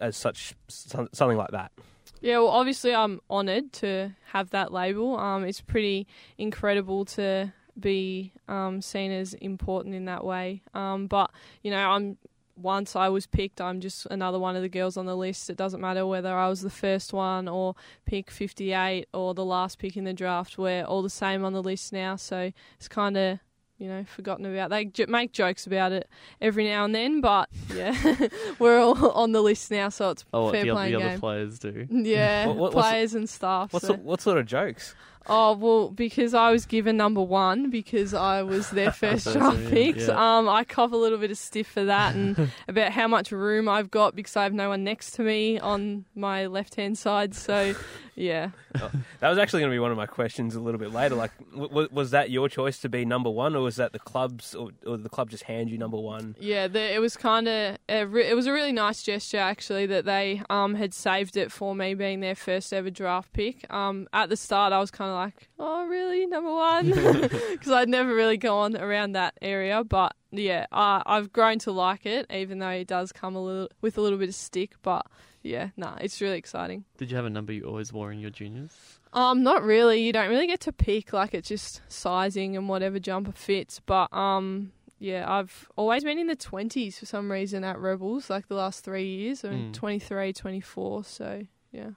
as 0.00 0.16
such 0.16 0.54
something 0.68 1.36
like 1.36 1.50
that? 1.50 1.72
Yeah, 2.20 2.38
well, 2.38 2.48
obviously 2.48 2.94
I'm 2.94 3.20
honoured 3.28 3.72
to 3.74 4.14
have 4.32 4.50
that 4.50 4.72
label. 4.72 5.18
Um, 5.18 5.44
it's 5.44 5.60
pretty 5.60 6.06
incredible 6.38 7.04
to 7.04 7.52
be 7.78 8.32
um, 8.48 8.80
seen 8.80 9.12
as 9.12 9.34
important 9.34 9.94
in 9.94 10.06
that 10.06 10.24
way. 10.24 10.62
Um, 10.72 11.08
but 11.08 11.30
you 11.62 11.70
know, 11.70 11.90
I'm 11.90 12.16
once 12.56 12.96
I 12.96 13.08
was 13.08 13.26
picked, 13.26 13.60
I'm 13.60 13.80
just 13.80 14.06
another 14.10 14.38
one 14.38 14.56
of 14.56 14.62
the 14.62 14.68
girls 14.68 14.96
on 14.96 15.06
the 15.06 15.16
list. 15.16 15.50
It 15.50 15.56
doesn't 15.56 15.80
matter 15.80 16.06
whether 16.06 16.32
I 16.34 16.48
was 16.48 16.62
the 16.62 16.70
first 16.70 17.12
one 17.12 17.48
or 17.48 17.74
pick 18.06 18.30
58 18.30 19.06
or 19.12 19.34
the 19.34 19.44
last 19.44 19.78
pick 19.78 19.96
in 19.96 20.04
the 20.04 20.14
draft. 20.14 20.56
We're 20.58 20.84
all 20.84 21.02
the 21.02 21.10
same 21.10 21.44
on 21.44 21.52
the 21.52 21.62
list 21.62 21.92
now, 21.92 22.16
so 22.16 22.50
it's 22.78 22.88
kind 22.88 23.16
of 23.16 23.38
you 23.78 23.88
know 23.88 24.04
forgotten 24.04 24.46
about. 24.46 24.70
They 24.70 24.86
j- 24.86 25.04
make 25.06 25.32
jokes 25.32 25.66
about 25.66 25.92
it 25.92 26.08
every 26.40 26.64
now 26.64 26.86
and 26.86 26.94
then, 26.94 27.20
but 27.20 27.50
yeah, 27.74 27.94
we're 28.58 28.78
all 28.80 29.10
on 29.10 29.32
the 29.32 29.42
list 29.42 29.70
now, 29.70 29.90
so 29.90 30.10
it's 30.10 30.24
Oh, 30.32 30.50
fair 30.50 30.64
the, 30.64 30.70
playing 30.72 30.92
the 30.94 30.98
game. 30.98 31.08
other 31.08 31.18
players 31.18 31.58
do. 31.58 31.86
Yeah, 31.90 32.46
What- 32.46 32.56
what- 32.56 32.72
players 32.72 33.14
and 33.14 33.28
staff. 33.28 33.72
What 33.74 33.82
so- 33.82 33.94
what 33.96 34.20
sort 34.22 34.38
of 34.38 34.46
jokes? 34.46 34.94
Oh 35.28 35.56
well, 35.56 35.90
because 35.90 36.34
I 36.34 36.50
was 36.50 36.66
given 36.66 36.96
number 36.96 37.22
one 37.22 37.70
because 37.70 38.14
I 38.14 38.42
was 38.42 38.70
their 38.70 38.92
first 39.02 39.32
draft 39.32 39.66
pick. 39.68 39.96
yeah. 39.96 40.38
Um, 40.38 40.48
I 40.48 40.64
cough 40.64 40.92
a 40.92 40.96
little 40.96 41.18
bit 41.18 41.30
of 41.30 41.38
stiff 41.38 41.66
for 41.66 41.84
that, 41.84 42.14
and 42.14 42.50
about 42.68 42.92
how 42.92 43.08
much 43.08 43.32
room 43.32 43.68
I've 43.68 43.90
got 43.90 44.14
because 44.14 44.36
I 44.36 44.44
have 44.44 44.52
no 44.52 44.68
one 44.68 44.84
next 44.84 45.12
to 45.12 45.22
me 45.22 45.58
on 45.58 46.04
my 46.14 46.46
left 46.46 46.76
hand 46.76 46.96
side. 46.96 47.34
So, 47.34 47.74
yeah, 48.16 48.50
That 49.20 49.28
was 49.28 49.38
actually 49.38 49.60
going 49.60 49.70
to 49.70 49.74
be 49.74 49.78
one 49.78 49.90
of 49.90 49.96
my 49.96 50.06
questions 50.06 50.54
a 50.54 50.60
little 50.60 50.80
bit 50.80 50.92
later. 50.92 51.14
Like, 51.14 51.32
w- 51.50 51.68
w- 51.68 51.88
was 51.92 52.10
that 52.12 52.30
your 52.30 52.48
choice 52.48 52.78
to 52.80 52.88
be 52.88 53.04
number 53.04 53.30
one, 53.30 53.54
or 53.54 53.60
was 53.60 53.76
that 53.76 53.92
the 53.92 53.98
club's, 53.98 54.54
or, 54.54 54.70
or 54.86 54.96
the 54.96 55.08
club 55.08 55.30
just 55.30 55.44
hand 55.44 55.70
you 55.70 55.78
number 55.78 55.98
one? 55.98 56.34
yeah. 56.40 56.66
The, 56.66 56.94
it 56.94 57.00
was 57.00 57.16
kind 57.16 57.46
of 57.46 57.76
re- 57.88 58.26
it 58.28 58.34
was 58.34 58.46
a 58.46 58.52
really 58.52 58.72
nice 58.72 59.02
gesture 59.02 59.38
actually 59.38 59.86
that 59.86 60.04
they 60.04 60.42
um 60.50 60.74
had 60.74 60.92
saved 60.94 61.36
it 61.36 61.52
for 61.52 61.74
me 61.74 61.94
being 61.94 62.20
their 62.20 62.34
first 62.34 62.72
ever 62.72 62.90
draft 62.90 63.32
pick. 63.32 63.70
Um, 63.72 64.08
at 64.12 64.28
the 64.30 64.36
start 64.36 64.72
I 64.72 64.78
was 64.80 64.90
kind 64.90 65.10
of 65.10 65.16
like, 65.16 65.48
oh 65.58 65.86
really 65.86 66.26
number 66.26 66.52
one, 66.52 66.90
because 67.50 67.70
I'd 67.70 67.88
never 67.88 68.14
really 68.14 68.36
gone 68.38 68.76
around 68.76 69.12
that 69.12 69.34
area. 69.42 69.84
But 69.84 70.14
yeah, 70.30 70.66
uh, 70.72 71.02
I've 71.06 71.32
grown 71.32 71.58
to 71.60 71.72
like 71.72 72.06
it, 72.06 72.26
even 72.30 72.58
though 72.58 72.70
it 72.70 72.86
does 72.88 73.12
come 73.12 73.36
a 73.36 73.42
little 73.42 73.68
with 73.80 73.98
a 73.98 74.00
little 74.00 74.18
bit 74.18 74.28
of 74.28 74.34
stick. 74.34 74.72
But 74.82 75.06
yeah, 75.46 75.70
nah, 75.76 75.96
it's 76.00 76.20
really 76.20 76.38
exciting. 76.38 76.84
Did 76.98 77.10
you 77.10 77.16
have 77.16 77.26
a 77.26 77.30
number 77.30 77.52
you 77.52 77.64
always 77.64 77.92
wore 77.92 78.12
in 78.12 78.18
your 78.20 78.30
juniors? 78.30 78.72
Um, 79.12 79.42
not 79.42 79.62
really. 79.62 80.02
You 80.02 80.12
don't 80.12 80.28
really 80.28 80.46
get 80.46 80.60
to 80.60 80.72
pick. 80.72 81.12
Like 81.12 81.32
it's 81.34 81.48
just 81.48 81.80
sizing 81.88 82.56
and 82.56 82.68
whatever 82.68 82.98
jumper 82.98 83.32
fits. 83.32 83.80
But 83.84 84.12
um, 84.12 84.72
yeah, 84.98 85.24
I've 85.30 85.68
always 85.76 86.04
been 86.04 86.18
in 86.18 86.26
the 86.26 86.36
twenties 86.36 86.98
for 86.98 87.06
some 87.06 87.30
reason 87.32 87.64
at 87.64 87.78
Rebels. 87.78 88.28
Like 88.28 88.48
the 88.48 88.54
last 88.56 88.84
three 88.84 89.06
years, 89.06 89.44
I 89.44 89.50
mean, 89.50 89.70
Mm. 89.70 89.74
23, 89.74 90.32
24, 90.32 91.04
So 91.04 91.42
yeah. 91.72 91.90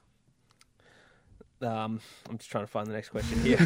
Um, 1.61 1.99
I'm 2.29 2.37
just 2.37 2.49
trying 2.49 2.63
to 2.63 2.71
find 2.71 2.87
the 2.87 2.93
next 2.93 3.09
question 3.09 3.39
here. 3.43 3.59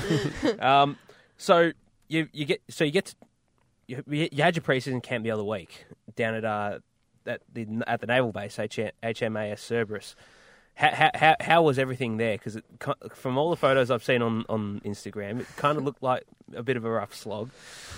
um, 0.60 0.98
so 1.38 1.72
you 2.08 2.28
you 2.34 2.46
get 2.46 2.62
so 2.70 2.84
you 2.84 2.92
get 2.92 3.06
to, 3.06 3.16
you, 3.88 4.04
you 4.08 4.42
had 4.44 4.56
your 4.56 4.64
preseason 4.64 5.02
camp 5.04 5.24
the 5.24 5.32
other 5.32 5.44
week 5.44 5.86
down 6.16 6.34
at 6.34 6.44
uh 6.46 6.80
at 7.26 7.42
the 7.52 7.68
at 7.88 8.02
the 8.02 8.08
naval 8.08 8.32
base 8.32 8.58
HMAS 8.58 9.60
Cerberus. 9.60 10.16
How, 10.76 10.90
how, 10.90 11.12
how, 11.14 11.36
how 11.40 11.62
was 11.62 11.78
everything 11.78 12.18
there? 12.18 12.34
Because 12.36 12.58
from 13.14 13.38
all 13.38 13.52
the 13.52 13.56
photos 13.56 13.92
I've 13.92 14.04
seen 14.04 14.24
on, 14.24 14.44
on 14.50 14.82
Instagram, 14.84 15.42
it 15.42 15.48
kind 15.56 15.78
of 15.78 15.84
looked 15.84 16.02
like 16.02 16.24
a 16.56 16.64
bit 16.64 16.78
of 16.78 16.86
a 16.86 16.90
rough 16.90 17.14
slog. 17.14 17.50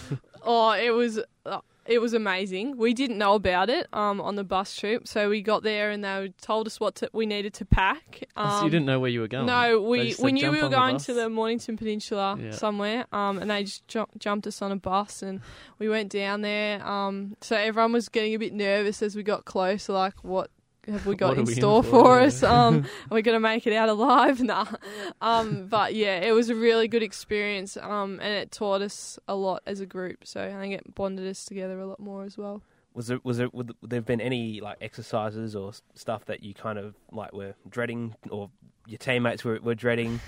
Oh, 0.48 0.74
it 0.74 0.92
was 0.92 1.20
uh, 1.48 1.62
it 1.86 2.00
was 2.00 2.14
amazing. 2.14 2.78
We 2.78 2.94
didn't 2.94 3.18
know 3.18 3.36
about 3.36 3.70
it 3.70 3.88
um 3.94 4.20
on 4.22 4.36
the 4.36 4.44
bus 4.44 4.76
trip, 4.76 5.08
so 5.08 5.30
we 5.30 5.42
got 5.42 5.64
there 5.64 5.92
and 5.92 6.04
they 6.04 6.34
told 6.42 6.68
us 6.68 6.80
what 6.80 6.96
to, 6.96 7.10
we 7.14 7.26
needed 7.26 7.54
to 7.56 7.66
pack. 7.66 8.24
Um, 8.36 8.48
Oh, 8.48 8.60
so 8.60 8.66
you 8.66 8.72
didn't 8.72 8.86
know 8.86 9.00
where 9.00 9.10
you 9.10 9.22
were 9.22 9.28
going? 9.28 9.46
No, 9.46 9.82
we 9.82 10.10
just 10.10 10.20
we 10.22 10.32
knew 10.32 10.52
we 10.52 10.58
were 10.60 10.66
on 10.66 10.72
the 10.72 10.78
going 10.78 10.98
to 11.00 11.14
the 11.14 11.30
Mornington 11.30 11.78
Peninsula 11.78 12.38
Yeah. 12.42 12.52
somewhere, 12.52 13.06
um, 13.12 13.38
and 13.40 13.50
they 13.52 13.64
just 13.66 13.88
ju- 13.88 14.08
jumped 14.18 14.48
us 14.48 14.62
on 14.62 14.72
a 14.72 14.76
bus 14.78 15.22
and 15.22 15.42
we 15.80 15.88
went 15.90 16.12
down 16.12 16.42
there. 16.42 16.86
Um, 16.86 17.36
so 17.42 17.56
everyone 17.56 17.92
was 17.94 18.10
getting 18.10 18.34
a 18.34 18.40
bit 18.40 18.54
nervous 18.54 19.02
as 19.02 19.16
we 19.16 19.24
got 19.24 19.46
closer, 19.46 19.94
like 19.94 20.24
what 20.24 20.50
have 20.88 21.06
we 21.06 21.16
got 21.16 21.38
in 21.38 21.46
we 21.46 21.54
in 21.54 21.58
store 21.58 21.84
for? 21.84 21.90
for, 21.90 22.20
Yeah. 22.20 22.26
us? 22.28 22.44
Um, 22.44 22.86
are 23.12 23.16
we 23.16 23.22
going 23.22 23.36
to 23.36 23.40
make 23.40 23.66
it 23.68 23.74
out 23.74 23.90
alive? 23.90 24.40
Nah. 24.46 24.66
Um, 25.22 25.68
but 25.68 25.96
yeah, 25.96 26.20
it 26.20 26.32
was 26.34 26.50
a 26.50 26.56
really 26.56 26.88
good 26.88 27.02
experience, 27.04 27.78
um, 27.78 28.20
and 28.22 28.34
it 28.34 28.52
taught 28.52 28.82
us 28.82 29.18
a 29.28 29.36
lot 29.36 29.64
as 29.66 29.80
a 29.80 29.86
group. 29.86 30.26
So 30.28 30.44
I 30.44 30.60
think 30.60 30.74
it 30.76 30.94
bonded 30.96 31.28
us 31.28 31.46
together 31.46 31.80
a 31.80 31.88
lot 31.88 32.00
more 32.00 32.24
as 32.24 32.38
well. 32.38 32.62
Was 32.94 33.08
there 33.08 33.20
was 33.24 33.38
there 33.38 33.50
would 33.52 33.74
there 33.82 33.98
have 33.98 34.06
been 34.06 34.22
any 34.22 34.62
like 34.62 34.78
exercises 34.82 35.56
or 35.56 35.74
stuff 35.96 36.26
that 36.26 36.44
you 36.44 36.54
kind 36.54 36.80
of 36.80 36.96
like 37.12 37.34
were 37.34 37.56
dreading 37.70 38.16
or 38.30 38.50
your 38.88 38.98
teammates 39.00 39.44
were 39.44 39.60
were 39.62 39.76
dreading? 39.76 40.20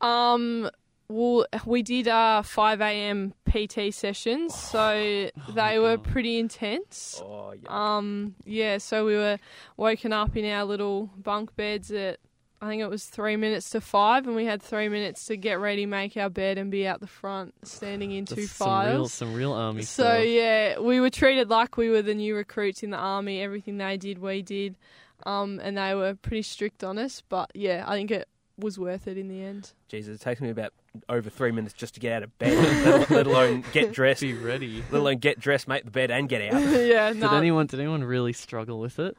Um, 0.00 0.68
well, 1.10 1.46
we 1.66 1.82
did 1.82 2.06
a 2.06 2.42
5 2.44 2.80
a.m. 2.80 3.34
PT 3.48 3.92
sessions, 3.92 4.54
so 4.54 4.92
they 4.94 5.30
my 5.54 5.78
were 5.78 5.96
God. 5.96 6.04
pretty 6.04 6.38
intense. 6.38 7.20
Oh, 7.24 7.52
yeah. 7.52 7.96
Um, 7.96 8.34
yeah, 8.44 8.78
so 8.78 9.04
we 9.04 9.14
were 9.14 9.38
woken 9.76 10.12
up 10.12 10.36
in 10.36 10.44
our 10.44 10.64
little 10.64 11.10
bunk 11.16 11.54
beds 11.56 11.90
at 11.90 12.18
I 12.62 12.68
think 12.68 12.82
it 12.82 12.90
was 12.90 13.06
three 13.06 13.36
minutes 13.36 13.70
to 13.70 13.80
five, 13.80 14.26
and 14.26 14.36
we 14.36 14.44
had 14.44 14.60
three 14.62 14.90
minutes 14.90 15.24
to 15.26 15.36
get 15.38 15.54
ready, 15.60 15.86
make 15.86 16.14
our 16.18 16.28
bed, 16.28 16.58
and 16.58 16.70
be 16.70 16.86
out 16.86 17.00
the 17.00 17.06
front, 17.06 17.54
standing 17.66 18.12
in 18.12 18.26
two 18.26 18.34
That's 18.34 18.50
some 18.52 18.68
real, 18.68 18.92
files. 18.96 19.12
some 19.14 19.32
real 19.34 19.52
army 19.54 19.80
So 19.82 20.02
stuff. 20.04 20.26
yeah, 20.26 20.78
we 20.78 21.00
were 21.00 21.08
treated 21.08 21.48
like 21.48 21.78
we 21.78 21.88
were 21.88 22.02
the 22.02 22.14
new 22.14 22.36
recruits 22.36 22.82
in 22.82 22.90
the 22.90 22.98
army. 22.98 23.40
Everything 23.40 23.78
they 23.78 23.96
did, 23.96 24.18
we 24.18 24.42
did, 24.42 24.76
um, 25.24 25.58
and 25.62 25.78
they 25.78 25.94
were 25.94 26.14
pretty 26.14 26.42
strict 26.42 26.84
on 26.84 26.98
us. 26.98 27.22
But 27.26 27.50
yeah, 27.54 27.82
I 27.86 27.94
think 27.94 28.10
it 28.10 28.28
was 28.58 28.78
worth 28.78 29.08
it 29.08 29.16
in 29.16 29.28
the 29.28 29.42
end. 29.42 29.72
Jesus, 29.88 30.20
it 30.20 30.22
takes 30.22 30.42
me 30.42 30.50
about 30.50 30.74
over 31.08 31.30
three 31.30 31.52
minutes 31.52 31.72
just 31.74 31.94
to 31.94 32.00
get 32.00 32.12
out 32.14 32.22
of 32.24 32.38
bed, 32.38 32.56
let, 32.84 33.10
let 33.10 33.26
alone 33.26 33.64
get 33.72 33.92
dressed, 33.94 34.20
Be 34.22 34.34
ready. 34.34 34.82
let 34.90 35.00
alone 35.00 35.18
get 35.18 35.38
dressed, 35.38 35.68
make 35.68 35.84
the 35.84 35.90
bed, 35.90 36.10
and 36.10 36.28
get 36.28 36.52
out. 36.52 36.60
yeah, 36.86 37.12
Did 37.12 37.24
anyone 37.24 37.66
did 37.66 37.80
anyone 37.80 38.02
really 38.04 38.32
struggle 38.32 38.80
with 38.80 38.98
it? 38.98 39.16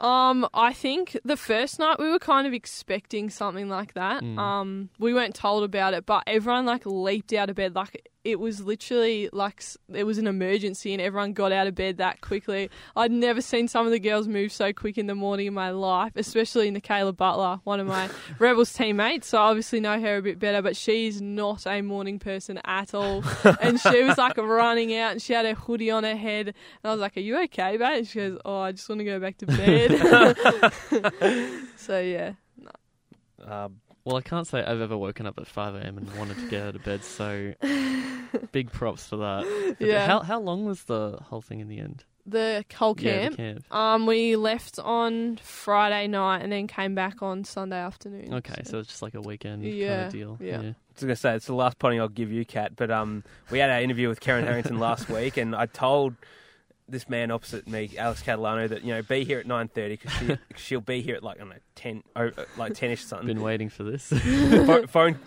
Um, 0.00 0.48
I 0.52 0.72
think 0.72 1.16
the 1.24 1.36
first 1.36 1.78
night 1.78 2.00
we 2.00 2.10
were 2.10 2.18
kind 2.18 2.46
of 2.46 2.52
expecting 2.52 3.30
something 3.30 3.68
like 3.68 3.94
that. 3.94 4.22
Mm. 4.22 4.36
Um, 4.36 4.88
we 4.98 5.14
weren't 5.14 5.34
told 5.34 5.62
about 5.62 5.94
it, 5.94 6.06
but 6.06 6.24
everyone 6.26 6.66
like 6.66 6.84
leaped 6.84 7.32
out 7.32 7.50
of 7.50 7.56
bed 7.56 7.76
like 7.76 8.08
it 8.24 8.38
was 8.38 8.60
literally 8.60 9.28
like 9.32 9.56
s- 9.58 9.76
it 9.92 10.04
was 10.04 10.18
an 10.18 10.26
emergency, 10.28 10.92
and 10.92 11.02
everyone 11.02 11.32
got 11.32 11.50
out 11.50 11.66
of 11.66 11.74
bed 11.74 11.96
that 11.96 12.20
quickly. 12.20 12.70
I'd 12.94 13.10
never 13.10 13.40
seen 13.40 13.66
some 13.68 13.84
of 13.86 13.90
the 13.92 13.98
girls 13.98 14.28
move 14.28 14.52
so 14.52 14.72
quick 14.72 14.96
in 14.96 15.06
the 15.06 15.14
morning 15.14 15.46
in 15.48 15.54
my 15.54 15.70
life, 15.70 16.12
especially 16.14 16.70
Nikayla 16.70 17.16
Butler, 17.16 17.60
one 17.64 17.80
of 17.80 17.86
my 17.88 18.08
Rebels 18.38 18.72
teammates. 18.72 19.26
So 19.28 19.38
I 19.38 19.42
obviously 19.48 19.80
know 19.80 20.00
her 20.00 20.16
a 20.18 20.22
bit 20.22 20.38
better, 20.38 20.62
but 20.62 20.76
she's 20.76 21.20
not 21.20 21.66
a 21.66 21.82
morning 21.82 22.18
person 22.20 22.60
at 22.64 22.94
all. 22.94 23.24
and 23.60 23.80
she 23.80 24.02
was 24.04 24.16
like 24.18 24.36
running 24.36 24.94
out, 24.96 25.12
and 25.12 25.22
she 25.22 25.32
had 25.32 25.44
a 25.46 25.54
hoodie 25.54 25.90
on 25.90 26.04
her 26.04 26.16
head, 26.16 26.46
and 26.48 26.54
I 26.84 26.90
was 26.92 27.00
like, 27.00 27.16
"Are 27.16 27.20
you 27.20 27.40
okay, 27.44 27.76
mate?" 27.76 27.98
And 27.98 28.06
she 28.06 28.18
goes, 28.20 28.38
"Oh, 28.44 28.60
I 28.60 28.72
just 28.72 28.88
want 28.88 29.00
to 29.00 29.04
go 29.04 29.18
back 29.18 29.36
to 29.38 29.46
bed." 29.46 29.90
so 31.76 31.98
yeah, 32.00 32.32
Um, 33.44 33.80
Well, 34.04 34.16
I 34.16 34.20
can't 34.20 34.46
say 34.46 34.62
I've 34.64 34.80
ever 34.80 34.96
woken 34.98 35.26
up 35.26 35.38
at 35.38 35.46
5 35.46 35.76
a.m. 35.76 35.96
and 35.98 36.12
wanted 36.16 36.38
to 36.38 36.48
get 36.48 36.62
out 36.62 36.74
of 36.76 36.82
bed, 36.84 37.04
so 37.04 37.54
big 38.52 38.72
props 38.72 39.06
for 39.06 39.16
that. 39.18 39.76
But 39.78 39.86
Yeah. 39.88 40.06
How, 40.06 40.20
how 40.20 40.40
long 40.40 40.64
was 40.64 40.84
the 40.84 41.18
whole 41.22 41.40
thing 41.40 41.60
in 41.60 41.68
the 41.68 41.78
end? 41.78 42.04
the 42.24 42.64
whole 42.76 42.94
Yeah, 43.00 43.18
camp. 43.22 43.32
the 43.32 43.42
camp. 43.42 43.74
Um, 43.74 44.06
we 44.06 44.36
left 44.36 44.78
on 44.78 45.38
Friday 45.42 46.06
night 46.06 46.42
and 46.42 46.52
then 46.52 46.68
came 46.68 46.94
back 46.94 47.20
on 47.20 47.42
Sunday 47.42 47.78
afternoon. 47.80 48.32
Okay, 48.34 48.62
so 48.64 48.78
it's 48.78 48.88
just 48.90 49.02
like 49.02 49.14
a 49.14 49.20
weekend 49.20 49.62
kind 49.64 49.74
Yeah, 49.74 50.06
of 50.06 50.12
deal. 50.12 50.38
yeah. 50.40 50.58
I 50.60 50.64
was 50.94 51.00
going 51.00 51.08
to 51.08 51.16
say, 51.16 51.34
it's 51.34 51.46
the 51.46 51.54
last 51.54 51.80
potting 51.80 52.00
I'll 52.00 52.08
give 52.08 52.30
you, 52.30 52.44
Kat, 52.44 52.76
but 52.76 52.92
um, 52.92 53.24
we 53.50 53.58
had 53.58 53.70
our 53.70 53.80
interview 53.80 54.08
with 54.08 54.20
Karen 54.20 54.44
Harrington 54.44 54.78
last 54.78 55.08
week, 55.08 55.36
and 55.36 55.52
I 55.56 55.66
told 55.66 56.14
this 56.92 57.08
man 57.08 57.30
opposite 57.30 57.66
me, 57.66 57.90
Alex 57.98 58.22
Catalano, 58.22 58.68
that, 58.68 58.84
you 58.84 58.94
know, 58.94 59.02
be 59.02 59.24
here 59.24 59.40
at 59.40 59.46
9.30 59.46 59.88
because 59.88 60.12
she, 60.12 60.38
she'll 60.56 60.80
be 60.80 61.00
here 61.00 61.16
at, 61.16 61.24
like, 61.24 61.36
I 61.36 61.40
don't 61.40 61.48
know, 61.48 61.56
10, 61.74 62.02
oh, 62.14 62.26
uh, 62.26 62.44
like 62.56 62.74
10ish 62.74 62.98
something. 62.98 63.26
Been 63.26 63.40
waiting 63.42 63.68
for 63.68 63.82
this. 63.82 64.08
Pho- 64.08 64.86
phone, 64.86 65.18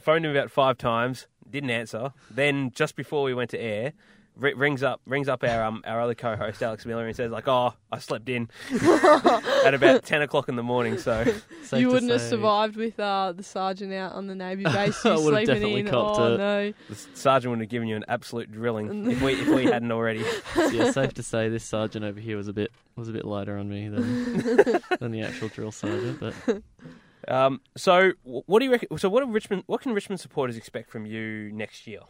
phoned 0.00 0.26
him 0.26 0.32
about 0.32 0.50
five 0.50 0.76
times, 0.76 1.26
didn't 1.48 1.70
answer. 1.70 2.12
Then 2.30 2.72
just 2.74 2.96
before 2.96 3.22
we 3.22 3.32
went 3.32 3.50
to 3.50 3.60
air, 3.60 3.92
ri 4.36 4.52
rings 4.54 4.82
up 4.82 5.00
rings 5.06 5.28
up 5.28 5.44
our 5.44 5.62
um, 5.62 5.82
our 5.86 6.00
other 6.00 6.14
co-host 6.14 6.62
Alex 6.62 6.84
Miller 6.86 7.06
and 7.06 7.14
says 7.14 7.30
like, 7.30 7.46
"Oh, 7.48 7.74
I 7.92 7.98
slept 7.98 8.28
in 8.28 8.48
at 8.72 9.74
about 9.74 10.04
ten 10.04 10.22
o'clock 10.22 10.48
in 10.48 10.56
the 10.56 10.62
morning." 10.62 10.98
So 10.98 11.24
Safe 11.64 11.80
you 11.80 11.88
to 11.88 11.92
wouldn't 11.94 12.10
have 12.12 12.20
say- 12.20 12.30
survived 12.30 12.76
with 12.76 12.98
uh, 12.98 13.32
the 13.32 13.42
sergeant 13.42 13.92
out 13.92 14.12
on 14.12 14.26
the 14.26 14.34
Navy 14.34 14.64
base. 14.64 15.04
I 15.06 15.10
You 15.16 15.22
would've 15.24 15.38
sleeping 15.38 15.46
definitely 15.46 15.80
in. 15.80 15.88
copped 15.88 16.18
oh 16.20 16.34
it. 16.34 16.38
no. 16.38 16.72
the 16.88 16.94
sergeant 17.14 17.50
would 17.50 17.60
have 17.60 17.68
given 17.68 17.88
you 17.88 17.96
an 17.96 18.04
absolute 18.08 18.50
drilling 18.50 19.10
if 19.10 19.22
we 19.22 19.32
if 19.34 19.48
we 19.48 19.64
hadn't 19.64 19.92
already. 19.92 20.24
yeah, 20.70 20.90
safe 20.90 21.14
to 21.14 21.22
say 21.22 21.48
this 21.48 21.64
sergeant 21.64 22.04
over 22.04 22.18
here 22.20 22.36
was 22.36 22.48
a 22.48 22.52
bit 22.52 22.70
was 22.96 23.08
a 23.08 23.12
bit 23.12 23.24
lighter 23.24 23.56
on 23.56 23.68
me 23.68 23.88
than 23.88 24.82
than 25.00 25.10
the 25.12 25.22
actual 25.22 25.48
drill 25.48 25.72
sergeant. 25.72 26.20
But 26.20 26.34
Um, 27.26 27.62
so 27.74 28.10
wh- 28.24 28.46
what 28.46 28.58
do 28.58 28.66
you 28.66 28.72
reckon? 28.72 28.98
So 28.98 29.08
what 29.08 29.24
do 29.24 29.30
Richmond? 29.30 29.62
What 29.66 29.80
can 29.80 29.94
Richmond 29.94 30.20
supporters 30.20 30.56
expect 30.58 30.90
from 30.90 31.06
you 31.06 31.50
next 31.52 31.86
year? 31.86 32.00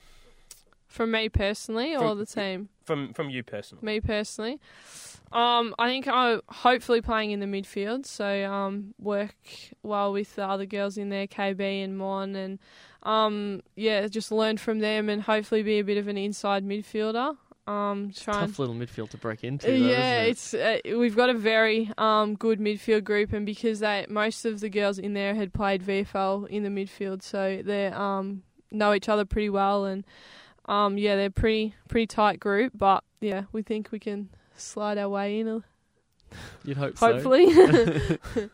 From 0.95 1.11
me 1.11 1.29
personally, 1.29 1.97
or 1.97 2.11
From- 2.11 2.19
the 2.19 2.27
team? 2.27 2.69
From 2.85 3.13
from 3.15 3.29
you 3.29 3.43
personally? 3.43 3.85
Me 3.85 4.01
personally, 4.01 4.61
um, 5.33 5.75
I 5.77 5.89
think 5.89 6.07
I'm 6.07 6.41
hopefully 6.49 7.01
playing 7.01 7.33
in 7.33 7.41
the 7.41 7.47
midfield, 7.47 8.07
so 8.07 8.45
um, 8.49 8.95
work 9.01 9.35
well 9.83 10.13
with 10.13 10.37
the 10.37 10.47
other 10.47 10.67
girls 10.67 10.97
in 10.97 11.09
there, 11.09 11.27
KB 11.27 11.83
and 11.83 11.99
Mon, 11.99 12.37
and 12.37 12.61
um, 13.03 13.61
yeah, 13.75 14.07
just 14.07 14.31
learn 14.31 14.57
from 14.57 14.79
them 14.79 15.09
and 15.09 15.21
hopefully 15.21 15.65
be 15.65 15.81
a 15.81 15.85
bit 15.85 15.99
of 15.99 16.07
an 16.07 16.17
inside 16.17 16.65
midfielder. 16.65 17.37
Um, 17.67 18.13
try 18.15 18.43
and 18.43 18.51
tough 18.53 18.61
little 18.61 18.77
midfield 18.77 19.11
to 19.11 19.17
break 19.17 19.43
into. 19.43 19.67
Though, 19.67 19.73
yeah, 19.73 20.23
isn't 20.23 20.61
it? 20.61 20.83
it's 20.85 20.93
uh, 20.95 20.97
we've 20.97 21.17
got 21.17 21.29
a 21.29 21.35
very 21.35 21.91
um, 21.99 22.37
good 22.37 22.61
midfield 22.61 23.03
group, 23.03 23.33
and 23.33 23.45
because 23.45 23.81
they 23.81 24.07
most 24.09 24.45
of 24.45 24.61
the 24.61 24.69
girls 24.69 25.01
in 25.01 25.15
there 25.15 25.35
had 25.35 25.53
played 25.53 25.83
VFL 25.83 26.47
in 26.47 26.63
the 26.63 26.69
midfield, 26.69 27.21
so 27.25 27.63
they 27.65 27.89
um, 27.89 28.45
know 28.71 28.95
each 28.95 29.09
other 29.09 29.25
pretty 29.25 29.51
well, 29.51 29.87
and 29.87 30.05
um, 30.67 30.97
yeah, 30.99 31.17
they're 31.17 31.31
pretty 31.31 31.75
pretty 31.89 32.07
tight 32.07 32.41
group. 32.41 32.73
But 32.77 33.05
yeah, 33.21 33.45
we 33.53 33.63
think 33.63 33.91
we 33.93 33.99
can 33.99 34.29
slide 34.57 34.99
our 34.99 35.09
way 35.09 35.41
in, 35.41 35.49
uh, 35.49 35.61
you'd 36.65 36.77
hope 36.77 36.99
so. 36.99 37.13
hopefully. 37.13 37.47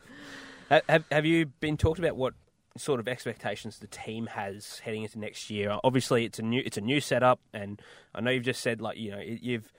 Ha- 0.69 0.81
Have 0.89 1.05
have 1.11 1.27
you 1.27 1.47
been 1.47 1.77
talked 1.77 1.99
about 1.99 2.17
what 2.17 2.35
sort 2.77 3.01
of 3.01 3.09
expectations 3.09 3.81
the 3.81 3.89
team 3.89 4.27
has 4.29 4.79
heading 4.85 5.03
into 5.03 5.19
next 5.19 5.51
year? 5.51 5.77
Obviously, 5.83 6.25
it's 6.25 6.39
a 6.39 6.43
new 6.43 6.63
it's 6.65 6.77
a 6.77 6.81
new 6.81 7.01
setup, 7.01 7.41
and 7.53 7.83
I 8.15 8.21
know 8.21 8.31
you've 8.31 8.45
just 8.45 8.61
said 8.61 8.81
like 8.81 8.97
you 8.97 9.11
know 9.11 9.19
it- 9.19 9.43
you've 9.43 9.73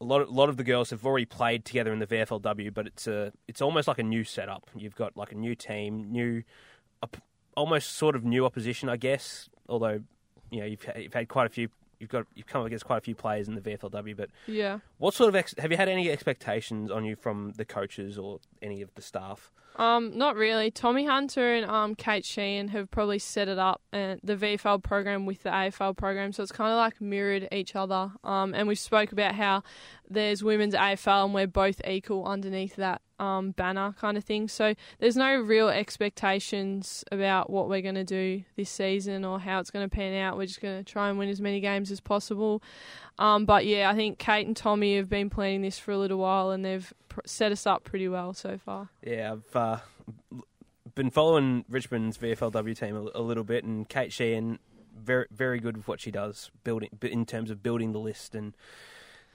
a 0.00 0.04
lot 0.04 0.22
of, 0.22 0.30
lot 0.30 0.48
of 0.48 0.56
the 0.56 0.64
girls 0.64 0.90
have 0.90 1.04
already 1.06 1.26
played 1.26 1.64
together 1.66 1.92
in 1.92 1.98
the 1.98 2.06
VFLW, 2.06 2.72
but 2.72 2.86
it's 2.86 3.06
a 3.06 3.32
it's 3.48 3.60
almost 3.60 3.86
like 3.86 3.98
a 3.98 4.02
new 4.02 4.24
setup. 4.24 4.70
You've 4.74 4.96
got 4.96 5.14
like 5.16 5.30
a 5.32 5.34
new 5.36 5.54
team, 5.54 6.10
new 6.10 6.42
almost 7.56 7.92
sort 7.92 8.16
of 8.16 8.24
new 8.24 8.44
opposition, 8.46 8.88
I 8.88 8.96
guess. 8.96 9.48
Although 9.68 10.00
you 10.50 10.60
know 10.60 10.66
you've 10.66 10.86
you've 10.96 11.14
had 11.14 11.28
quite 11.28 11.46
a 11.46 11.50
few. 11.50 11.68
You've 12.00 12.10
got 12.10 12.26
you've 12.34 12.46
come 12.46 12.60
up 12.60 12.66
against 12.66 12.84
quite 12.84 12.98
a 12.98 13.00
few 13.00 13.14
players 13.14 13.48
in 13.48 13.54
the 13.54 13.60
VFLW, 13.60 14.16
but 14.16 14.28
yeah. 14.46 14.80
what 14.98 15.14
sort 15.14 15.28
of 15.28 15.36
ex- 15.36 15.54
have 15.58 15.70
you 15.70 15.76
had 15.76 15.88
any 15.88 16.10
expectations 16.10 16.90
on 16.90 17.04
you 17.04 17.16
from 17.16 17.52
the 17.56 17.64
coaches 17.64 18.18
or 18.18 18.40
any 18.60 18.82
of 18.82 18.94
the 18.94 19.02
staff? 19.02 19.52
Um, 19.76 20.16
not 20.16 20.36
really. 20.36 20.70
Tommy 20.70 21.04
Hunter 21.04 21.54
and 21.54 21.68
um, 21.68 21.94
Kate 21.94 22.24
Sheehan 22.24 22.68
have 22.68 22.90
probably 22.90 23.18
set 23.18 23.48
it 23.48 23.58
up, 23.58 23.82
and 23.92 24.20
the 24.22 24.36
VFL 24.36 24.82
program 24.82 25.26
with 25.26 25.42
the 25.42 25.50
AFL 25.50 25.96
program, 25.96 26.32
so 26.32 26.42
it's 26.42 26.52
kind 26.52 26.70
of 26.70 26.76
like 26.76 27.00
mirrored 27.00 27.48
each 27.50 27.74
other. 27.74 28.12
Um, 28.22 28.54
and 28.54 28.68
we 28.68 28.74
spoke 28.76 29.12
about 29.12 29.34
how 29.34 29.62
there's 30.08 30.42
women's 30.44 30.74
AFL 30.74 31.26
and 31.26 31.34
we're 31.34 31.46
both 31.46 31.80
equal 31.86 32.26
underneath 32.26 32.76
that 32.76 33.00
um, 33.18 33.52
banner 33.52 33.94
kind 33.98 34.16
of 34.16 34.24
thing. 34.24 34.48
So 34.48 34.74
there's 34.98 35.16
no 35.16 35.36
real 35.36 35.68
expectations 35.68 37.04
about 37.10 37.48
what 37.50 37.68
we're 37.68 37.80
going 37.80 37.94
to 37.94 38.04
do 38.04 38.44
this 38.56 38.70
season 38.70 39.24
or 39.24 39.38
how 39.38 39.60
it's 39.60 39.70
going 39.70 39.88
to 39.88 39.94
pan 39.94 40.14
out. 40.14 40.36
We're 40.36 40.46
just 40.46 40.60
going 40.60 40.82
to 40.82 40.92
try 40.92 41.08
and 41.08 41.18
win 41.18 41.28
as 41.28 41.40
many 41.40 41.60
games 41.60 41.90
as 41.90 42.00
possible. 42.00 42.62
Um, 43.18 43.46
but 43.46 43.64
yeah, 43.66 43.90
I 43.90 43.94
think 43.94 44.18
Kate 44.18 44.46
and 44.46 44.56
Tommy 44.56 44.96
have 44.96 45.08
been 45.08 45.30
planning 45.30 45.62
this 45.62 45.78
for 45.78 45.92
a 45.92 45.98
little 45.98 46.18
while 46.18 46.50
and 46.50 46.64
they've 46.64 46.92
set 47.24 47.52
us 47.52 47.66
up 47.66 47.84
pretty 47.84 48.08
well 48.08 48.34
so 48.34 48.58
far. 48.58 48.90
Yeah, 49.02 49.32
I've 49.32 49.56
uh, 49.56 49.63
been 50.94 51.10
following 51.10 51.64
Richmond's 51.68 52.18
VFLW 52.18 52.76
team 52.78 52.96
a, 52.96 53.18
a 53.18 53.22
little 53.22 53.44
bit, 53.44 53.64
and 53.64 53.88
Kate 53.88 54.12
Sheehan 54.12 54.58
very 54.96 55.26
very 55.30 55.58
good 55.58 55.76
with 55.76 55.88
what 55.88 56.00
she 56.00 56.10
does, 56.10 56.50
building 56.62 56.90
in 57.02 57.26
terms 57.26 57.50
of 57.50 57.62
building 57.62 57.92
the 57.92 57.98
list. 57.98 58.34
And 58.34 58.54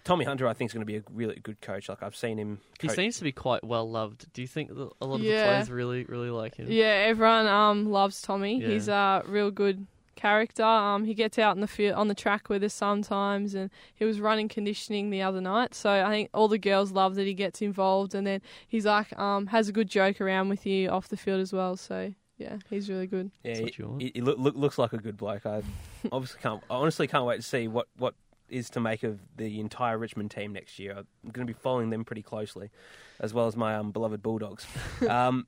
Tommy 0.04 0.26
Hunter, 0.26 0.48
I 0.48 0.54
think, 0.54 0.70
is 0.70 0.74
going 0.74 0.86
to 0.86 0.92
be 0.92 0.98
a 0.98 1.04
really 1.12 1.40
good 1.42 1.62
coach. 1.62 1.90
Like 1.90 2.02
I've 2.02 2.16
seen 2.16 2.38
him. 2.38 2.60
He 2.80 2.90
seems 2.90 3.18
to 3.18 3.24
be 3.24 3.32
quite 3.32 3.64
well 3.64 3.90
loved. 3.90 4.32
Do 4.34 4.42
you 4.42 4.48
think 4.48 4.70
that 4.70 4.90
a 5.02 5.06
lot 5.06 5.16
of 5.16 5.22
the 5.22 5.28
players 5.28 5.70
really 5.70 6.06
really 6.06 6.30
like 6.30 6.56
him? 6.56 6.68
Yeah, 6.70 6.86
everyone 7.08 7.48
um 7.48 7.92
loves 7.92 8.22
Tommy. 8.22 8.62
Yeah. 8.62 8.68
He's 8.68 8.88
a 8.88 9.24
real 9.28 9.52
good 9.52 9.86
character. 10.20 10.64
Um, 10.64 11.06
he 11.06 11.14
gets 11.14 11.40
out 11.40 11.56
in 11.56 11.62
the 11.62 11.68
field 11.68 11.96
on 11.96 12.08
the 12.08 12.16
track 12.16 12.50
with 12.50 12.64
us 12.64 12.74
sometimes, 12.74 13.56
and 13.56 13.70
he 13.96 14.06
was 14.06 14.20
running 14.20 14.48
conditioning 14.50 15.10
the 15.10 15.22
other 15.22 15.42
night. 15.42 15.74
So 15.74 15.90
I 16.06 16.10
think 16.10 16.30
all 16.34 16.48
the 16.48 16.58
girls 16.58 16.92
love 16.92 17.16
that 17.16 17.26
he 17.26 17.34
gets 17.34 17.62
involved, 17.62 18.14
and 18.14 18.26
then 18.28 18.42
he's 18.68 18.86
like 18.86 19.18
um 19.18 19.48
has 19.48 19.68
a 19.70 19.72
good 19.72 19.90
joke 19.90 20.20
around 20.22 20.50
with 20.50 20.66
you 20.66 20.90
off 20.90 21.08
the 21.08 21.18
field 21.18 21.40
as 21.42 21.54
well. 21.54 21.78
So 21.78 22.14
yeah, 22.38 22.58
he's 22.70 22.90
really 22.90 23.08
good. 23.08 23.32
Yeah, 23.44 23.56
That's 23.62 23.76
he, 23.76 23.84
what 23.84 24.02
he- 24.02 24.12
he 24.16 24.22
look, 24.22 24.38
look, 24.40 24.56
looks 24.56 24.78
like 24.78 24.94
a 24.94 24.98
good 24.98 25.18
bloke. 25.18 25.46
I 25.46 25.62
obviously 26.12 26.40
can't. 26.42 26.62
I 26.70 26.76
honestly 26.76 27.08
can't 27.08 27.26
wait 27.26 27.38
to 27.38 27.42
see 27.42 27.68
what 27.68 27.88
what 27.98 28.14
is 28.50 28.70
to 28.72 28.80
make 28.80 29.04
of 29.04 29.20
the 29.38 29.60
entire 29.60 29.98
Richmond 29.98 30.32
team 30.32 30.54
next 30.54 30.80
year. 30.80 30.92
I'm 30.98 31.32
going 31.32 31.46
to 31.46 31.54
be 31.54 31.58
following 31.60 31.92
them 31.92 32.04
pretty 32.04 32.24
closely, 32.24 32.72
as 33.20 33.34
well 33.34 33.46
as 33.48 33.56
my 33.56 33.76
um, 33.76 33.92
beloved 33.92 34.24
Bulldogs. 34.24 34.66
um, 35.10 35.46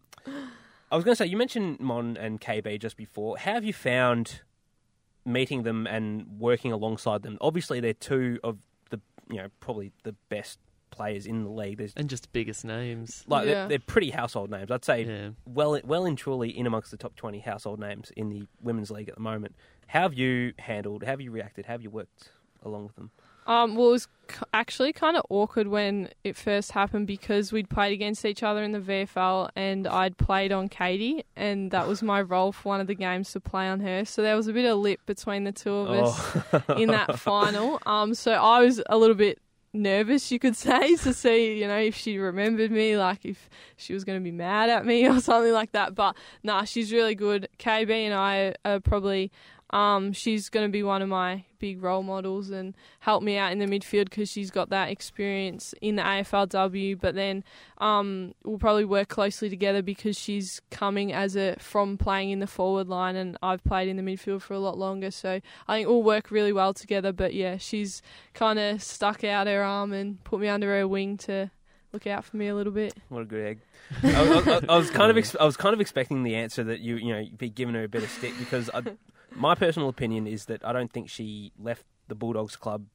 I 0.91 0.95
was 0.95 1.03
going 1.03 1.13
to 1.13 1.15
say 1.15 1.25
you 1.25 1.38
mentioned 1.38 1.79
Mon 1.79 2.15
and 2.17 2.39
KB 2.39 2.79
just 2.79 2.97
before. 2.97 3.38
How 3.38 3.53
have 3.53 3.63
you 3.63 3.73
found 3.73 4.41
meeting 5.26 5.63
them 5.63 5.88
and 5.88 6.26
working 6.39 6.72
alongside 6.72 7.24
them? 7.24 7.38
Obviously, 7.41 7.80
they're 7.80 7.93
two 7.93 8.39
of 8.43 8.57
the 8.89 8.99
you 9.30 9.38
know 9.38 9.47
probably 9.59 9.91
the 10.03 10.13
best 10.30 10.59
players 10.89 11.26
in 11.26 11.43
the 11.43 11.49
league. 11.49 11.78
There's 11.78 11.93
and 11.95 12.09
just 12.09 12.32
biggest 12.34 12.65
names. 12.65 13.24
like 13.28 13.47
Yeah. 13.47 13.53
they're, 13.53 13.67
they're 13.69 13.80
pretty 13.80 14.09
household 14.09 14.51
names. 14.51 14.69
I'd 14.72 14.84
say 14.84 15.03
Yeah. 15.05 15.30
well, 15.45 15.80
well 15.86 16.05
and 16.05 16.17
truly 16.17 16.49
in 16.49 16.67
amongst 16.67 16.91
the 16.91 16.97
top 16.97 17.15
twenty 17.15 17.39
household 17.39 17.80
names 17.80 18.11
in 18.17 18.30
the 18.30 18.45
women's 18.61 18.91
league 18.91 19.07
at 19.07 19.15
the 19.15 19.22
moment. 19.22 19.55
How 19.88 20.01
have 20.01 20.13
you 20.13 20.53
handled? 20.59 21.03
How 21.03 21.11
have 21.11 21.22
you 21.22 21.32
reacted? 21.32 21.65
How 21.65 21.74
have 21.74 21.82
you 21.82 21.89
worked 21.89 22.30
along 22.63 22.84
with 22.88 22.95
them? 22.95 23.11
Um, 23.47 23.75
well, 23.75 23.89
it 23.89 23.91
was 23.91 24.07
actually 24.53 24.93
kind 24.93 25.17
of 25.17 25.23
awkward 25.29 25.67
when 25.67 26.09
it 26.23 26.37
first 26.37 26.71
happened 26.71 27.05
because 27.07 27.51
we'd 27.51 27.69
played 27.69 27.91
against 27.91 28.23
each 28.23 28.43
other 28.43 28.63
in 28.63 28.71
the 28.71 28.79
VFL 28.79 29.49
and 29.55 29.85
I'd 29.87 30.17
played 30.17 30.51
on 30.51 30.69
Katie, 30.69 31.23
and 31.35 31.71
that 31.71 31.87
was 31.87 32.01
my 32.01 32.21
role 32.21 32.51
for 32.51 32.69
one 32.69 32.79
of 32.79 32.87
the 32.87 32.95
games 32.95 33.31
to 33.33 33.39
play 33.39 33.67
on 33.67 33.79
her. 33.81 34.05
So 34.05 34.21
there 34.21 34.35
was 34.35 34.47
a 34.47 34.53
bit 34.53 34.65
of 34.65 34.77
lip 34.77 35.01
between 35.05 35.43
the 35.43 35.51
two 35.51 35.73
of 35.73 35.89
us 35.89 36.37
Oh. 36.53 36.63
in 36.77 36.89
that 36.89 37.19
final. 37.19 37.79
Um, 37.85 38.13
so 38.13 38.31
I 38.33 38.61
was 38.63 38.81
a 38.87 38.97
little 38.97 39.15
bit 39.15 39.39
nervous, 39.73 40.31
you 40.31 40.39
could 40.39 40.55
say, 40.67 40.95
to 40.97 41.13
see, 41.13 41.59
you 41.59 41.67
know, 41.67 41.77
if 41.77 41.95
she 41.95 42.17
remembered 42.17 42.71
me, 42.71 42.97
like 42.97 43.25
if 43.25 43.49
she 43.75 43.93
was 43.93 44.03
going 44.03 44.19
to 44.19 44.23
be 44.23 44.31
mad 44.31 44.69
at 44.69 44.85
me 44.85 45.07
or 45.09 45.19
something 45.19 45.53
like 45.53 45.71
that. 45.73 45.95
But 45.95 46.15
nah, 46.43 46.63
she's 46.63 46.93
really 46.93 47.15
good. 47.15 47.49
KB 47.59 47.89
and 47.89 48.13
I 48.13 48.55
are 48.63 48.79
probably, 48.79 49.31
um, 49.72 50.13
she's 50.13 50.49
going 50.49 50.65
to 50.67 50.72
be 50.72 50.84
one 50.84 51.01
of 51.01 51.09
my 51.09 51.43
big 51.59 51.82
role 51.84 52.03
models 52.03 52.49
and 52.49 52.74
help 52.99 53.22
me 53.24 53.38
out 53.38 53.51
in 53.51 53.59
the 53.59 53.65
midfield 53.65 54.05
because 54.05 54.30
she's 54.30 54.49
got 54.51 54.69
that 54.69 54.89
experience 54.89 55.74
in 55.82 55.95
the 55.95 56.01
AFLW. 56.01 56.99
But 56.99 57.15
then 57.15 57.43
um, 57.78 58.34
we'll 58.43 58.57
probably 58.57 58.86
work 58.86 59.09
closely 59.09 59.49
together 59.49 59.82
because 59.82 60.17
she's 60.17 60.59
coming 60.72 61.13
as 61.13 61.36
a 61.36 61.55
from 61.59 61.97
playing 61.97 62.32
in 62.32 62.39
the 62.39 62.47
forward 62.47 62.88
line 62.88 63.15
and 63.15 63.38
I've 63.43 63.63
played 63.63 63.88
in 63.89 63.97
the 63.97 64.03
midfield 64.03 64.41
for 64.41 64.53
a 64.53 64.59
lot 64.59 64.78
longer. 64.78 65.11
So 65.11 65.39
I 65.67 65.76
think 65.78 65.88
we'll 65.88 66.03
work 66.03 66.32
really 66.32 66.51
well 66.53 66.74
together. 66.74 67.11
But 67.13 67.34
yeah, 67.34 67.57
she's 67.57 68.01
kind 68.34 68.57
of 68.59 68.82
stuck 68.82 69.24
out 69.24 69.47
her 69.47 69.63
arm 69.63 69.93
and 69.93 70.24
put 70.24 70.39
me 70.39 70.47
under 70.47 70.67
her 70.78 70.88
wing 70.88 71.17
to 71.17 71.51
look 71.93 72.07
out 72.07 72.24
for 72.26 72.38
me 72.38 72.47
a 72.47 72.55
little 72.55 72.74
bit. 72.74 72.93
What 73.09 73.22
a 73.22 73.26
good 73.26 73.45
egg! 73.45 73.59
I, 74.03 74.61
I- 74.69 74.74
I 74.74 74.78
was 74.78 74.89
kind 74.89 75.11
of 75.11 75.17
ex- 75.17 75.36
I 75.39 75.43
was 75.45 75.57
kind 75.57 75.74
of 75.74 75.82
expecting 75.82 76.24
the 76.24 76.36
answer 76.36 76.63
that 76.63 76.80
you 76.80 76.95
you 76.95 77.13
know 77.13 77.19
you'd 77.19 77.38
be 77.38 77.49
giving 77.49 77.76
her 77.76 77.84
a 77.84 77.89
bit 77.89 78.03
of 78.03 78.09
stick 78.09 78.34
because 78.39 78.69
I, 78.74 78.82
my 79.36 79.55
personal 79.55 79.89
opinion 79.89 80.27
is 80.27 80.45
that 80.45 80.63
I 80.65 80.73
don't 80.73 80.91
think 80.91 81.09
she 81.09 81.51
left 81.59 81.84
the 82.07 82.15
Bulldogs 82.15 82.55
club 82.55 82.86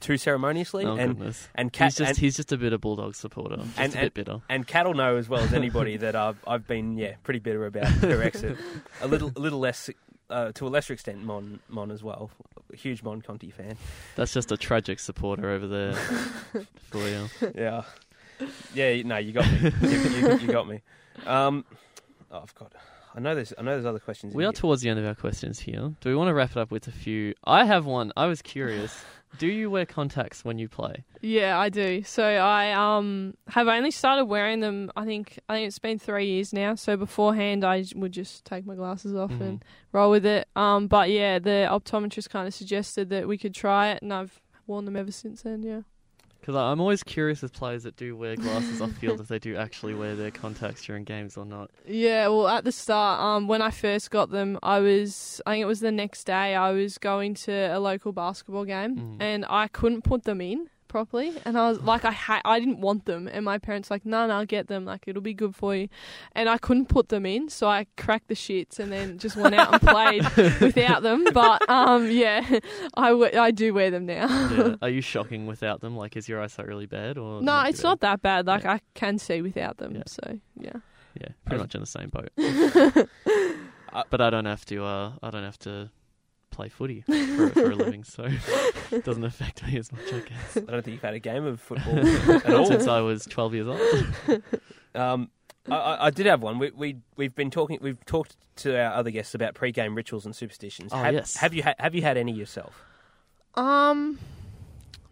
too 0.00 0.16
ceremoniously, 0.16 0.84
Oh 0.84 0.96
and 0.96 1.16
goodness. 1.16 1.48
and 1.54 1.72
Cat 1.72 1.86
he's 1.92 1.96
just 1.98 2.08
and, 2.08 2.18
he's 2.18 2.36
just 2.36 2.50
a 2.52 2.56
bit 2.56 2.72
of 2.72 2.80
bulldog 2.80 3.14
supporter. 3.14 3.56
Just 3.58 3.78
And- 3.78 3.94
a 3.94 4.00
bit 4.00 4.14
bitter. 4.14 4.40
and 4.48 4.66
know 4.94 5.16
as 5.16 5.28
well 5.28 5.40
as 5.40 5.52
anybody 5.54 5.96
that 5.98 6.16
I've 6.16 6.38
I've 6.46 6.66
been 6.66 6.96
yeah 6.98 7.14
pretty 7.22 7.38
bitter 7.38 7.64
about 7.66 7.86
her 7.86 8.22
exit. 8.22 8.56
a 9.00 9.06
little 9.06 9.30
a 9.36 9.38
little 9.40 9.60
less. 9.60 9.88
Uh, 10.30 10.50
to 10.52 10.66
a 10.66 10.70
lesser 10.70 10.94
extent, 10.94 11.22
Mon 11.22 11.60
Mon 11.68 11.90
as 11.90 12.02
well. 12.02 12.30
A 12.72 12.76
huge 12.76 13.02
Mon 13.02 13.20
Conti 13.20 13.50
fan. 13.50 13.76
That's 14.16 14.32
just 14.32 14.50
a 14.50 14.56
tragic 14.56 14.98
supporter 14.98 15.50
over 15.50 15.68
there 15.68 15.92
for 16.90 17.06
you. 17.06 17.28
Yeah, 17.54 17.82
yeah. 18.74 19.02
No, 19.02 19.18
you 19.18 19.32
got 19.32 19.46
me. 19.52 19.70
you, 19.82 19.88
you, 19.98 20.38
you 20.38 20.46
got 20.48 20.66
me. 20.66 20.80
Um, 21.26 21.64
oh, 22.30 22.40
I've 22.42 22.54
got. 22.54 22.72
I 23.14 23.20
know 23.20 23.34
there's. 23.34 23.52
I 23.58 23.62
know 23.62 23.72
there's 23.72 23.86
other 23.86 23.98
questions. 23.98 24.34
We 24.34 24.44
are 24.44 24.48
here. 24.48 24.52
towards 24.52 24.82
the 24.82 24.88
end 24.88 24.98
of 24.98 25.04
our 25.06 25.14
questions 25.14 25.58
here. 25.60 25.92
Do 26.00 26.08
we 26.08 26.14
want 26.14 26.28
to 26.28 26.34
wrap 26.34 26.50
it 26.52 26.56
up 26.56 26.70
with 26.70 26.86
a 26.88 26.92
few? 26.92 27.34
I 27.44 27.64
have 27.64 27.84
one. 27.86 28.12
I 28.16 28.26
was 28.26 28.40
curious. 28.42 29.04
Do 29.38 29.46
you 29.46 29.70
wear 29.70 29.86
contacts 29.86 30.44
when 30.44 30.58
you 30.58 30.68
play? 30.68 31.04
Yeah, 31.22 31.58
I 31.58 31.70
do. 31.70 32.02
So 32.02 32.22
I 32.22 32.72
um 32.72 33.32
have 33.48 33.66
only 33.66 33.90
started 33.90 34.26
wearing 34.26 34.60
them. 34.60 34.92
I 34.94 35.06
think 35.06 35.38
I 35.48 35.54
think 35.54 35.68
it's 35.68 35.78
been 35.78 35.98
three 35.98 36.26
years 36.26 36.52
now. 36.52 36.74
So 36.74 36.98
beforehand, 36.98 37.64
I 37.64 37.82
would 37.94 38.12
just 38.12 38.44
take 38.44 38.66
my 38.66 38.74
glasses 38.74 39.14
off 39.14 39.30
Mhm. 39.30 39.40
and 39.40 39.64
roll 39.90 40.10
with 40.10 40.26
it. 40.26 40.48
Um, 40.54 40.86
but 40.86 41.08
yeah, 41.08 41.38
the 41.38 41.66
optometrist 41.70 42.28
kind 42.28 42.46
of 42.46 42.52
suggested 42.52 43.08
that 43.08 43.26
we 43.26 43.38
could 43.38 43.54
try 43.54 43.92
it, 43.92 44.02
and 44.02 44.12
I've 44.12 44.38
worn 44.66 44.84
them 44.84 44.96
ever 44.96 45.12
since 45.12 45.40
then. 45.40 45.62
Yeah. 45.62 45.80
Because 46.42 46.56
I'm 46.56 46.80
always 46.80 47.04
curious 47.04 47.40
with 47.40 47.52
players 47.52 47.84
that 47.84 47.94
do 47.96 48.16
wear 48.16 48.34
glasses 48.34 48.80
off 48.82 48.90
field 48.94 49.20
if 49.20 49.28
they 49.28 49.38
do 49.38 49.54
actually 49.54 49.94
wear 49.94 50.16
their 50.16 50.32
contacts 50.32 50.84
during 50.84 51.04
games 51.04 51.36
or 51.36 51.44
not. 51.44 51.70
Yeah, 51.86 52.26
well, 52.26 52.48
at 52.48 52.64
the 52.64 52.72
start, 52.72 53.20
um, 53.20 53.46
when 53.46 53.62
I 53.62 53.70
first 53.70 54.10
got 54.10 54.30
them, 54.30 54.58
I 54.60 54.80
was, 54.80 55.40
I 55.46 55.52
think 55.52 55.62
it 55.62 55.66
was 55.66 55.78
the 55.78 55.92
next 55.92 56.24
day, 56.24 56.56
I 56.56 56.72
was 56.72 56.98
going 56.98 57.34
to 57.46 57.52
a 57.52 57.78
local 57.78 58.10
basketball 58.12 58.64
game, 58.64 58.96
Mhm. 58.96 59.16
and 59.20 59.46
I 59.48 59.68
couldn't 59.68 60.02
put 60.02 60.24
them 60.24 60.40
in 60.40 60.68
properly, 60.92 61.32
and 61.46 61.56
I 61.58 61.68
was 61.70 61.80
like, 61.80 62.04
I 62.04 62.12
ha- 62.12 62.42
I 62.44 62.60
didn't 62.60 62.80
want 62.80 63.06
them, 63.06 63.26
and 63.32 63.44
my 63.44 63.56
parents 63.58 63.88
were 63.88 63.94
like, 63.96 64.04
no, 64.06 64.26
no, 64.26 64.34
I'll 64.34 64.44
get 64.46 64.68
them, 64.68 64.84
like 64.84 65.04
it'll 65.06 65.22
be 65.22 65.32
good 65.34 65.56
for 65.56 65.74
you, 65.74 65.88
and 66.36 66.48
I 66.48 66.58
couldn't 66.58 66.86
put 66.86 67.08
them 67.08 67.24
in, 67.24 67.48
so 67.48 67.66
I 67.66 67.86
cracked 67.96 68.28
the 68.28 68.34
shits, 68.34 68.78
and 68.78 68.92
then 68.92 69.18
just 69.18 69.34
went 69.36 69.54
out 69.54 69.72
and 69.72 69.80
played 69.82 70.24
without 70.60 71.02
them. 71.02 71.24
But 71.32 71.68
um, 71.68 72.10
yeah, 72.10 72.58
I, 72.94 73.08
w- 73.08 73.38
I 73.38 73.50
do 73.50 73.72
wear 73.72 73.90
them 73.90 74.04
now. 74.06 74.26
Yeah. 74.50 74.76
Are 74.82 74.90
you 74.90 75.00
shocking 75.00 75.46
without 75.46 75.80
them? 75.80 75.96
Like, 75.96 76.16
is 76.16 76.28
your 76.28 76.40
eyesight 76.42 76.66
really 76.68 76.86
bad? 76.86 77.16
Or 77.18 77.40
no, 77.42 77.62
too 77.62 77.68
it's 77.70 77.80
bad? 77.82 77.88
not 77.88 78.00
that 78.00 78.22
bad. 78.22 78.46
Like 78.46 78.64
Yeah. 78.64 78.72
I 78.74 78.80
can 78.94 79.18
see 79.18 79.40
without 79.42 79.78
them, 79.78 79.94
Yeah. 79.96 80.02
so 80.06 80.38
yeah. 80.60 80.72
Yeah, 81.20 81.28
pretty 81.46 81.62
much 81.62 81.74
in 81.74 81.80
the 81.80 81.86
same 81.86 82.08
boat. 82.10 82.30
but 84.10 84.20
I 84.20 84.30
don't 84.30 84.44
have 84.46 84.64
to. 84.66 84.84
Uh, 84.84 85.12
I 85.22 85.30
don't 85.30 85.42
have 85.44 85.58
to 85.60 85.90
play 86.52 86.68
footy 86.68 87.00
for, 87.02 87.48
for 87.50 87.70
a 87.70 87.74
living, 87.74 88.04
so 88.04 88.28
it 88.92 89.04
doesn't 89.04 89.24
affect 89.24 89.66
me 89.66 89.76
as 89.78 89.90
much. 89.90 90.12
I 90.12 90.20
guess. 90.20 90.56
I 90.56 90.60
don't 90.60 90.82
think 90.84 90.94
you've 90.94 91.02
had 91.02 91.14
a 91.14 91.18
game 91.18 91.44
of 91.44 91.60
football 91.60 91.98
at 92.30 92.54
all. 92.54 92.66
Since 92.66 92.86
I 92.86 93.00
was 93.00 93.24
12 93.24 93.54
years 93.54 93.66
old. 93.68 94.42
Um, 94.94 95.30
I, 95.70 95.74
I, 95.76 96.06
I 96.06 96.10
did 96.10 96.26
have 96.26 96.42
one. 96.42 96.58
We, 96.58 96.70
we 96.70 96.96
we've 97.16 97.34
been 97.34 97.50
talking. 97.50 97.78
We've 97.80 98.04
talked 98.04 98.36
to 98.56 98.78
our 98.78 98.92
other 98.92 99.10
guests 99.10 99.34
about 99.34 99.54
pre-game 99.54 99.94
rituals 99.94 100.26
and 100.26 100.36
superstitions. 100.36 100.92
Oh, 100.92 100.98
have, 100.98 101.14
yes. 101.14 101.36
Have 101.36 101.54
you 101.54 101.62
ha- 101.62 101.74
have 101.78 101.94
you 101.94 102.02
had 102.02 102.16
any 102.16 102.32
yourself? 102.32 102.84
Um, 103.54 104.18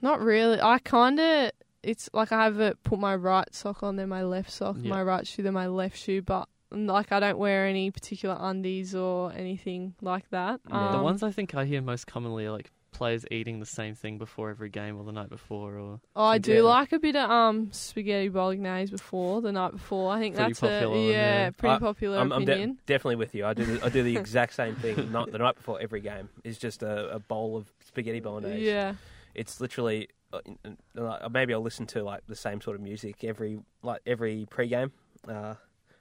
not 0.02 0.20
really. 0.20 0.60
I 0.60 0.78
kind 0.78 1.18
of. 1.18 1.50
It's 1.82 2.10
like 2.12 2.30
I 2.30 2.44
have 2.44 2.60
it, 2.60 2.76
put 2.84 2.98
my 2.98 3.16
right 3.16 3.48
sock 3.54 3.82
on, 3.82 3.96
then 3.96 4.10
my 4.10 4.22
left 4.22 4.50
sock, 4.50 4.76
Yeah. 4.80 4.90
my 4.90 5.02
right 5.02 5.26
shoe, 5.26 5.42
then 5.42 5.54
my 5.54 5.66
left 5.66 5.96
shoe. 5.96 6.20
But 6.20 6.46
like 6.72 7.12
I 7.12 7.20
don't 7.20 7.38
wear 7.38 7.66
any 7.66 7.90
particular 7.90 8.36
undies 8.38 8.94
or 8.94 9.32
anything 9.32 9.94
like 10.00 10.28
that. 10.30 10.60
Yeah. 10.68 10.88
the 10.92 10.98
Um, 10.98 11.02
ones 11.02 11.22
I 11.22 11.30
think 11.30 11.54
I 11.54 11.64
hear 11.64 11.80
most 11.82 12.06
commonly 12.06 12.46
are 12.46 12.52
like 12.52 12.70
players 12.92 13.24
eating 13.30 13.60
the 13.60 13.66
same 13.66 13.94
thing 13.94 14.18
before 14.18 14.50
every 14.50 14.68
game 14.68 14.98
or 14.98 15.04
the 15.04 15.12
night 15.12 15.30
before, 15.30 15.76
or 15.78 16.00
Oh, 16.16 16.24
I 16.24 16.38
do 16.38 16.54
Yeah. 16.54 16.60
like 16.62 16.92
a 16.92 16.98
bit 16.98 17.14
of 17.16 17.30
um 17.30 17.72
spaghetti 17.72 18.28
bolognese 18.28 18.90
before 18.90 19.40
the 19.40 19.52
night 19.52 19.72
before. 19.72 20.12
I 20.12 20.18
think 20.18 20.34
Pretty 20.34 20.50
that's 20.50 20.60
popular 20.60 20.96
a 20.96 21.00
yeah, 21.00 21.12
yeah. 21.12 21.50
pretty 21.50 21.74
I- 21.76 21.78
popular 21.78 22.18
I'm, 22.18 22.32
I'm 22.32 22.44
de- 22.44 22.52
opinion. 22.52 22.78
definitely 22.86 23.16
with 23.16 23.34
you. 23.34 23.46
I 23.46 23.54
do 23.54 23.64
the, 23.64 23.84
I 23.84 23.88
do 23.90 24.02
the 24.02 24.16
exact 24.24 24.54
same 24.54 24.74
thing. 24.76 25.10
Not 25.12 25.30
the 25.32 25.38
night 25.38 25.54
before 25.56 25.80
every 25.80 26.00
game 26.00 26.28
is 26.44 26.58
just 26.58 26.82
a, 26.82 27.10
a 27.14 27.18
bowl 27.20 27.56
of 27.56 27.72
spaghetti 27.86 28.20
bolognese. 28.20 28.66
yeah, 28.66 28.94
It's 29.34 29.60
literally 29.60 30.08
uh, 30.32 30.40
in- 30.44 30.58
in- 30.64 31.02
uh, 31.02 31.28
maybe 31.32 31.54
I'll 31.54 31.60
listen 31.62 31.86
to 31.86 32.02
like 32.02 32.26
the 32.26 32.36
same 32.36 32.60
sort 32.60 32.76
of 32.76 32.82
music 32.82 33.22
every 33.24 33.60
like 33.82 34.00
every 34.04 34.46
pre-game. 34.50 34.92
Uh, 35.28 35.54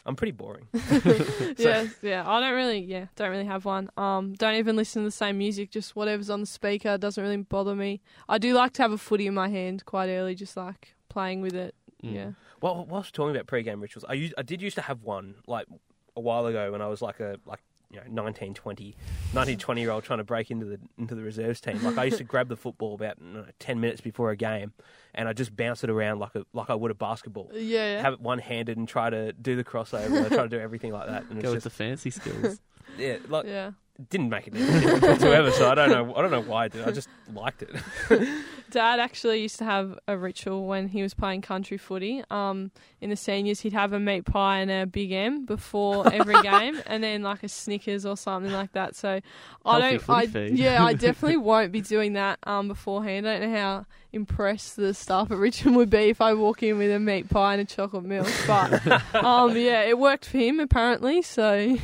I'm 0.10 0.16
pretty 0.16 0.32
boring. 0.32 0.68
yeah, 1.60 1.86
yeah. 2.01 2.28
I 2.28 2.39
don't 2.39 2.55
really, 2.55 2.80
yeah, 2.80 3.05
don't 3.16 3.30
really 3.30 3.45
have 3.45 3.64
one. 3.64 3.91
Um, 3.95 4.34
don't 4.34 4.55
even 4.55 4.76
listen 4.76 5.03
to 5.03 5.07
the 5.07 5.12
same 5.12 5.38
music. 5.38 5.70
Just 5.70 5.95
whatever's 5.95 6.32
on 6.32 6.39
the 6.39 6.47
speaker 6.47 6.97
doesn't 6.97 7.22
really 7.22 7.38
bother 7.38 7.76
me. 7.76 8.01
I 8.28 8.39
do 8.39 8.55
like 8.55 8.74
to 8.74 8.82
have 8.82 8.91
a 8.91 8.97
footy 8.97 9.28
in 9.28 9.36
my 9.36 9.49
hand 9.49 9.86
quite 9.86 10.10
early, 10.10 10.34
just 10.34 10.57
like 10.57 10.95
playing 11.10 11.41
with 11.41 11.53
it. 11.53 11.76
Mm. 12.03 12.16
Yeah. 12.16 12.32
Well, 12.60 12.88
whilst 12.89 13.14
talking 13.14 13.36
about 13.36 13.45
pre-game 13.45 13.80
rituals, 13.82 14.03
I 14.10 14.14
used, 14.14 14.34
I 14.36 14.41
did 14.41 14.64
used 14.64 14.76
to 14.78 14.82
have 14.82 15.03
one 15.03 15.36
like 15.45 15.68
a 16.16 16.22
while 16.22 16.47
ago 16.47 16.72
when 16.72 16.82
I 16.82 16.88
was 16.88 17.03
like 17.03 17.20
a 17.20 17.38
like 17.45 17.62
you 17.91 17.99
know 17.99 18.23
19, 18.23 18.53
20, 18.53 18.95
19, 19.33 19.57
20 19.57 19.81
year 19.81 19.91
old 19.91 20.03
trying 20.03 20.19
to 20.19 20.23
break 20.23 20.51
into 20.51 20.65
the 20.65 20.79
into 20.97 21.15
the 21.15 21.21
reserves 21.21 21.59
team. 21.59 21.81
Like 21.83 21.97
I 21.97 22.05
used 22.05 22.17
to 22.17 22.23
grab 22.23 22.47
the 22.47 22.55
football 22.55 22.93
about 22.93 23.17
I 23.19 23.23
don't 23.23 23.33
know, 23.33 23.45
ten 23.59 23.79
minutes 23.79 24.01
before 24.01 24.31
a 24.31 24.35
game, 24.35 24.73
and 25.13 25.27
I 25.27 25.33
just 25.33 25.55
bounce 25.55 25.83
it 25.83 25.89
around 25.89 26.19
like 26.19 26.35
a 26.35 26.45
like 26.53 26.69
I 26.69 26.75
would 26.75 26.91
a 26.91 26.95
basketball. 26.95 27.49
Yeah, 27.53 27.95
yeah. 27.95 28.01
Have 28.01 28.13
it 28.13 28.21
one 28.21 28.39
handed 28.39 28.77
and 28.77 28.87
try 28.87 29.09
to 29.09 29.33
do 29.33 29.55
the 29.55 29.63
crossover. 29.63 30.25
I 30.25 30.29
try 30.29 30.43
to 30.43 30.49
do 30.49 30.59
everything 30.59 30.91
like 30.91 31.07
that, 31.07 31.23
and 31.29 31.31
it's 31.37 31.43
Go 31.43 31.49
with 31.51 31.63
just 31.63 31.63
the 31.63 31.69
fancy 31.69 32.11
skills. 32.11 32.61
yeah, 32.97 33.17
like 33.27 33.45
yeah. 33.45 33.71
Didn't 34.10 34.30
make 34.30 34.47
it 34.47 34.54
whatsoever. 34.54 35.52
So 35.52 35.70
I 35.70 35.76
don't 35.76 35.89
know. 35.89 36.16
I 36.16 36.22
don't 36.22 36.32
know 36.32 36.41
why 36.41 36.66
I 36.66 36.68
did. 36.70 36.88
I 36.88 36.91
just 36.91 37.10
liked 37.34 37.64
it. 37.64 37.70
Dad 38.72 39.00
actually 39.00 39.41
used 39.41 39.58
to 39.58 39.64
have 39.66 39.97
a 40.08 40.16
ritual 40.16 40.68
when 40.68 40.88
he 40.88 41.02
was 41.02 41.14
playing 41.14 41.41
country 41.41 41.78
footy. 41.78 42.24
Um, 42.30 42.72
in 43.02 43.10
the 43.10 43.16
seniors, 43.16 43.62
he'd 43.62 43.74
have 43.74 43.93
a 43.93 44.00
meat 44.00 44.26
pie 44.26 44.60
and 44.60 44.70
a 44.70 44.86
Big 44.86 45.12
M 45.12 45.45
before 45.45 46.12
every 46.14 46.39
game, 46.43 46.80
and 46.86 47.04
then 47.04 47.24
like 47.24 47.43
a 47.43 47.50
Snickers 47.50 48.06
or 48.06 48.16
something 48.16 48.52
like 48.52 48.72
that. 48.74 48.95
So 48.95 49.20
I 49.66 49.80
Healthy 49.80 49.97
don't. 49.97 50.10
I, 50.10 50.28
feed. 50.28 50.58
yeah, 50.58 50.84
I 50.84 50.93
definitely 51.08 51.38
won't 51.38 51.72
be 51.72 51.82
doing 51.82 52.14
that 52.14 52.39
um 52.43 52.68
beforehand. 52.68 53.28
I 53.28 53.39
don't 53.39 53.52
know 53.52 53.58
how 53.58 53.86
impressed 54.14 54.76
the 54.76 54.93
staff 54.93 55.32
at 55.32 55.38
Richmond 55.38 55.76
would 55.78 55.89
be 55.89 56.10
if 56.10 56.22
I 56.22 56.34
walk 56.34 56.64
in 56.64 56.78
with 56.78 56.91
a 56.91 57.00
meat 57.00 57.30
pie 57.30 57.54
and 57.54 57.62
a 57.62 57.66
chocolate 57.66 58.06
milk, 58.06 58.28
but 58.47 59.16
um, 59.16 59.58
yeah, 59.58 59.82
it 59.82 59.97
worked 60.00 60.26
for 60.26 60.38
him 60.38 60.60
apparently. 60.60 61.22
So 61.22 61.78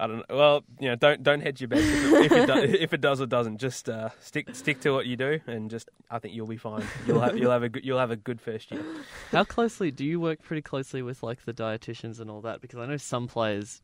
I 0.00 0.06
don't 0.06 0.16
know. 0.18 0.36
Well, 0.36 0.64
you 0.80 0.88
know, 0.88 0.96
don't 0.96 1.22
don't 1.22 1.40
hedge 1.40 1.60
your 1.60 1.68
bets 1.68 1.82
if 1.82 2.12
it, 2.12 2.24
if 2.24 2.32
it, 2.32 2.46
do, 2.46 2.52
if 2.80 2.92
it 2.94 3.00
does 3.00 3.20
or 3.20 3.26
doesn't. 3.26 3.58
Just 3.58 3.88
uh, 3.88 4.08
stick 4.20 4.54
stick 4.54 4.80
to 4.80 4.90
what 4.92 5.06
you 5.06 5.16
do, 5.16 5.40
and 5.46 5.70
just 5.70 5.88
I 6.10 6.18
think 6.18 6.34
you'll 6.34 6.46
be 6.46 6.56
fine. 6.56 6.82
You'll 7.06 7.20
have 7.20 7.36
you'll 7.38 7.50
have 7.52 7.62
a 7.62 7.68
good, 7.68 7.84
you'll 7.84 7.98
have 7.98 8.10
a 8.10 8.16
good 8.16 8.40
first 8.40 8.70
year. 8.70 8.82
How 9.30 9.44
closely 9.44 9.90
do 9.90 10.04
you 10.04 10.18
work 10.18 10.42
pretty 10.42 10.62
closely 10.62 11.02
with 11.02 11.22
like 11.22 11.44
the 11.44 11.52
dietitians 11.52 12.18
and 12.20 12.30
all 12.30 12.40
that? 12.40 12.60
Because 12.60 12.78
I 12.78 12.86
know 12.86 12.96
some 12.96 13.28
players 13.28 13.82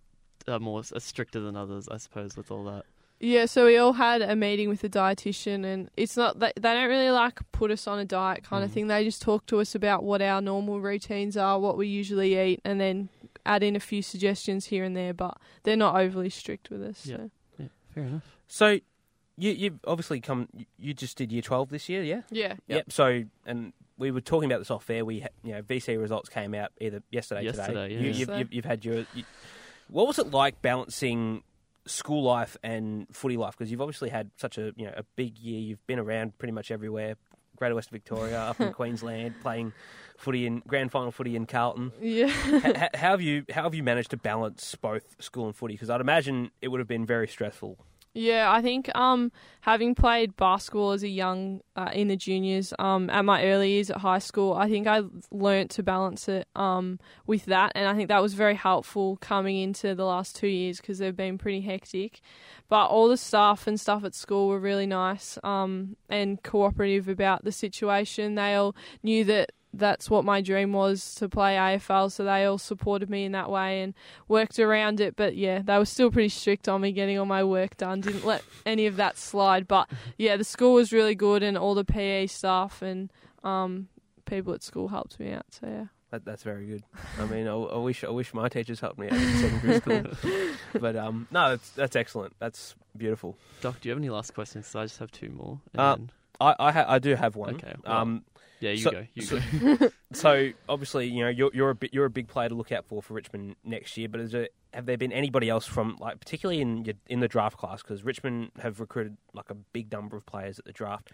are 0.48 0.58
more 0.58 0.80
are 0.94 1.00
stricter 1.00 1.40
than 1.40 1.56
others, 1.56 1.88
I 1.88 1.98
suppose, 1.98 2.36
with 2.36 2.50
all 2.50 2.64
that. 2.64 2.84
Yeah, 3.18 3.46
so 3.46 3.64
we 3.64 3.78
all 3.78 3.94
had 3.94 4.20
a 4.20 4.36
meeting 4.36 4.68
with 4.68 4.84
a 4.84 4.90
dietitian, 4.90 5.64
and 5.64 5.88
it's 5.96 6.18
not 6.18 6.38
that 6.40 6.52
they 6.56 6.74
don't 6.74 6.88
really 6.90 7.10
like 7.10 7.38
put 7.50 7.70
us 7.70 7.86
on 7.86 7.98
a 7.98 8.04
diet 8.04 8.44
kind 8.44 8.62
of 8.62 8.70
Mm. 8.70 8.74
thing. 8.74 8.86
They 8.88 9.04
just 9.04 9.22
talk 9.22 9.46
to 9.46 9.58
us 9.60 9.74
about 9.74 10.04
what 10.04 10.20
our 10.20 10.42
normal 10.42 10.82
routines 10.82 11.34
are, 11.34 11.58
what 11.58 11.78
we 11.78 11.88
usually 11.88 12.38
eat, 12.38 12.60
and 12.62 12.78
then 12.78 13.08
add 13.46 13.62
in 13.62 13.76
a 13.76 13.80
few 13.80 14.02
suggestions 14.02 14.66
here 14.66 14.84
and 14.84 14.96
there. 14.96 15.14
But 15.14 15.38
they're 15.62 15.76
not 15.76 15.96
overly 15.96 16.30
strict 16.30 16.70
with 16.70 16.82
us. 16.82 17.06
Yeah. 17.06 17.16
So. 17.16 17.30
Yeah, 17.58 17.66
fair 17.94 18.04
enough. 18.04 18.36
So, 18.48 18.68
you 19.38 19.50
you 19.50 19.80
obviously 19.86 20.20
come. 20.20 20.48
You 20.78 20.94
just 20.94 21.16
did 21.18 21.32
year 21.32 21.42
twelve 21.42 21.68
this 21.70 21.88
year, 21.88 22.02
yeah? 22.02 22.22
Yeah. 22.30 22.54
Yep. 22.68 22.92
So, 22.92 23.24
and 23.46 23.72
we 23.98 24.10
were 24.10 24.20
talking 24.20 24.50
about 24.50 24.58
this 24.60 24.70
off 24.70 24.88
air. 24.90 25.04
We, 25.04 25.20
ha- 25.20 25.28
you 25.42 25.52
know, 25.52 25.62
VC 25.62 26.00
results 26.00 26.28
came 26.28 26.54
out 26.54 26.70
either 26.80 27.02
yesterday, 27.10 27.44
Yesterday, 27.44 27.66
today. 27.68 27.94
yeah. 27.94 28.00
You, 28.00 28.06
you've, 28.08 28.16
Yesterday. 28.18 28.38
you've, 28.38 28.52
you've 28.52 28.64
had 28.64 28.84
your. 28.84 28.96
You, 29.14 29.24
what 29.88 30.06
was 30.06 30.18
it 30.18 30.30
like 30.32 30.60
balancing 30.62 31.42
school 31.86 32.22
life 32.24 32.56
and 32.62 33.06
footy 33.12 33.36
life? 33.36 33.56
Because 33.56 33.70
you've 33.70 33.80
obviously 33.80 34.08
had 34.10 34.30
such 34.36 34.58
a 34.58 34.72
you 34.76 34.86
know 34.86 34.92
a 34.96 35.02
big 35.16 35.38
year. 35.38 35.60
You've 35.60 35.86
been 35.86 35.98
around 35.98 36.36
pretty 36.38 36.52
much 36.52 36.70
everywhere. 36.70 37.16
Greater 37.56 37.74
West 37.74 37.90
Victoria, 37.90 38.38
up 38.40 38.60
in 38.60 38.72
Queensland, 38.80 39.34
playing 39.42 39.72
footy 40.18 40.46
in 40.46 40.60
grand 40.66 40.92
final 40.92 41.10
footy 41.10 41.36
in 41.36 41.46
Carlton. 41.46 41.92
Yeah. 42.00 42.26
H- 42.46 42.64
h- 42.64 42.76
how 42.94 43.10
have 43.10 43.20
you 43.20 43.44
how 43.50 43.64
have 43.64 43.74
you 43.74 43.82
managed 43.82 44.10
to 44.12 44.16
balance 44.16 44.74
both 44.76 45.02
school 45.20 45.46
and 45.46 45.54
footy? 45.56 45.74
Because 45.74 45.90
I'd 45.90 46.00
imagine 46.00 46.50
it 46.62 46.68
would 46.68 46.80
have 46.80 46.88
been 46.88 47.04
very 47.06 47.28
stressful. 47.28 47.76
Yeah, 48.18 48.50
I 48.50 48.62
think 48.62 48.88
um, 48.96 49.30
having 49.60 49.94
played 49.94 50.36
basketball 50.36 50.92
as 50.92 51.02
a 51.02 51.08
young 51.08 51.60
uh, 51.76 51.90
in 51.92 52.08
the 52.08 52.16
juniors 52.16 52.72
um, 52.78 53.10
at 53.10 53.26
my 53.26 53.44
early 53.44 53.72
years 53.72 53.90
at 53.90 53.98
high 53.98 54.20
school, 54.20 54.54
I 54.54 54.70
think 54.70 54.86
I 54.86 55.02
learnt 55.30 55.72
to 55.72 55.82
balance 55.82 56.26
it 56.26 56.48
um, 56.56 56.98
with 57.26 57.44
that, 57.44 57.72
and 57.74 57.86
I 57.86 57.94
think 57.94 58.08
that 58.08 58.22
was 58.22 58.32
very 58.32 58.54
helpful 58.54 59.18
coming 59.18 59.58
into 59.58 59.94
the 59.94 60.06
last 60.06 60.34
two 60.34 60.46
years 60.46 60.80
because 60.80 60.96
they've 60.96 61.14
been 61.14 61.36
pretty 61.36 61.60
hectic. 61.60 62.22
But 62.70 62.86
all 62.86 63.10
the 63.10 63.18
staff 63.18 63.66
and 63.66 63.78
stuff 63.78 64.02
at 64.02 64.14
school 64.14 64.48
were 64.48 64.60
really 64.60 64.86
nice 64.86 65.38
um, 65.44 65.96
and 66.08 66.42
cooperative 66.42 67.10
about 67.10 67.44
the 67.44 67.52
situation. 67.52 68.34
They 68.34 68.54
all 68.54 68.74
knew 69.02 69.24
that 69.24 69.52
that's 69.78 70.08
what 70.10 70.24
my 70.24 70.40
dream 70.40 70.72
was 70.72 71.14
to 71.16 71.28
play 71.28 71.54
AFL, 71.56 72.10
so 72.12 72.24
they 72.24 72.44
all 72.44 72.58
supported 72.58 73.08
me 73.10 73.24
in 73.24 73.32
that 73.32 73.50
way 73.50 73.82
and 73.82 73.94
worked 74.28 74.58
around 74.58 75.00
it. 75.00 75.16
But 75.16 75.36
yeah, 75.36 75.62
they 75.62 75.76
were 75.78 75.84
still 75.84 76.10
pretty 76.10 76.28
strict 76.30 76.68
on 76.68 76.80
me 76.80 76.92
getting 76.92 77.18
all 77.18 77.26
my 77.26 77.44
work 77.44 77.76
done. 77.76 78.00
Didn't 78.00 78.24
let 78.26 78.42
any 78.64 78.86
of 78.86 78.96
that 78.96 79.18
slide. 79.18 79.66
But 79.68 79.88
yeah, 80.18 80.36
the 80.36 80.44
school 80.44 80.74
was 80.74 80.92
really 80.92 81.14
good, 81.14 81.42
and 81.42 81.56
all 81.58 81.74
the 81.74 81.84
PE 81.84 82.26
staff 82.26 82.82
and 82.82 83.10
um, 83.44 83.88
people 84.24 84.52
at 84.54 84.62
school 84.62 84.88
helped 84.88 85.18
me 85.20 85.32
out. 85.32 85.46
So 85.50 85.66
yeah. 85.66 85.84
That, 86.12 86.24
that's 86.24 86.44
very 86.44 86.66
good. 86.66 86.84
I 87.18 87.24
mean, 87.26 87.48
I, 87.48 87.52
I 87.54 87.78
wish 87.78 88.04
I 88.04 88.10
wish 88.10 88.32
my 88.32 88.48
teachers 88.48 88.78
helped 88.78 88.96
me 88.98 89.08
out 89.08 89.14
in 89.14 89.36
secondary 89.38 89.80
school. 90.14 90.40
but 90.80 90.94
um, 90.96 91.26
no, 91.32 91.50
that's 91.50 91.70
that's 91.70 91.96
excellent. 91.96 92.34
That's 92.38 92.76
beautiful. 92.96 93.36
Doc, 93.60 93.80
do 93.80 93.88
you 93.88 93.90
have 93.90 93.98
any 93.98 94.08
last 94.10 94.32
questions? 94.32 94.66
'Cause 94.66 94.76
I 94.76 94.84
just 94.84 94.98
have 95.00 95.10
two 95.10 95.30
more. 95.30 95.60
and 95.72 95.80
Uh, 95.80 95.96
then- 95.96 96.10
I 96.40 96.54
I, 96.60 96.72
ha- 96.72 96.84
I 96.86 96.98
do 97.00 97.14
have 97.16 97.34
one. 97.34 97.56
Okay, 97.56 97.74
well- 97.84 97.96
Um, 97.96 98.24
yeah, 98.60 98.70
you 98.70 98.78
so- 98.78 98.90
go. 98.90 99.06
You 99.14 99.22
so- 99.22 99.40
go. 99.60 99.90
so 100.12 100.50
obviously, 100.68 101.08
you 101.08 101.22
know, 101.24 101.28
you're 101.28 101.50
you're 101.52 101.70
a 101.70 101.74
bit, 101.74 101.92
you're 101.92 102.04
a 102.04 102.10
big 102.10 102.28
player 102.28 102.48
to 102.48 102.54
look 102.54 102.72
out 102.72 102.86
for 102.86 103.02
for 103.02 103.14
Richmond 103.14 103.56
next 103.64 103.96
year. 103.96 104.08
But 104.08 104.20
is 104.20 104.32
there, 104.32 104.48
have 104.72 104.86
there 104.86 104.96
been 104.96 105.12
anybody 105.12 105.48
else 105.48 105.66
from 105.66 105.96
like 106.00 106.20
particularly 106.20 106.60
in 106.60 106.84
your, 106.84 106.94
in 107.08 107.20
the 107.20 107.28
draft 107.28 107.58
class 107.58 107.82
because 107.82 108.04
Richmond 108.04 108.50
have 108.60 108.80
recruited 108.80 109.16
like 109.34 109.50
a 109.50 109.54
big 109.54 109.90
number 109.92 110.16
of 110.16 110.26
players 110.26 110.58
at 110.58 110.64
the 110.64 110.72
draft. 110.72 111.12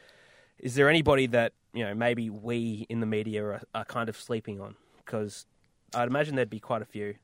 Is 0.59 0.74
there 0.74 0.88
anybody 0.88 1.26
that 1.28 1.53
you 1.72 1.84
know 1.84 1.95
maybe 1.95 2.30
we 2.30 2.86
in 2.88 3.01
the 3.01 3.07
media 3.07 3.45
are, 3.45 3.62
are 3.74 3.84
kind 3.84 4.09
of 4.09 4.16
sleeping 4.16 4.61
on? 4.61 4.76
Because 5.05 5.47
I'd 5.95 6.09
imagine 6.09 6.36
there'd 6.36 6.51
be 6.51 6.61
quite 6.61 6.82
a 6.82 6.86
few. 6.86 7.14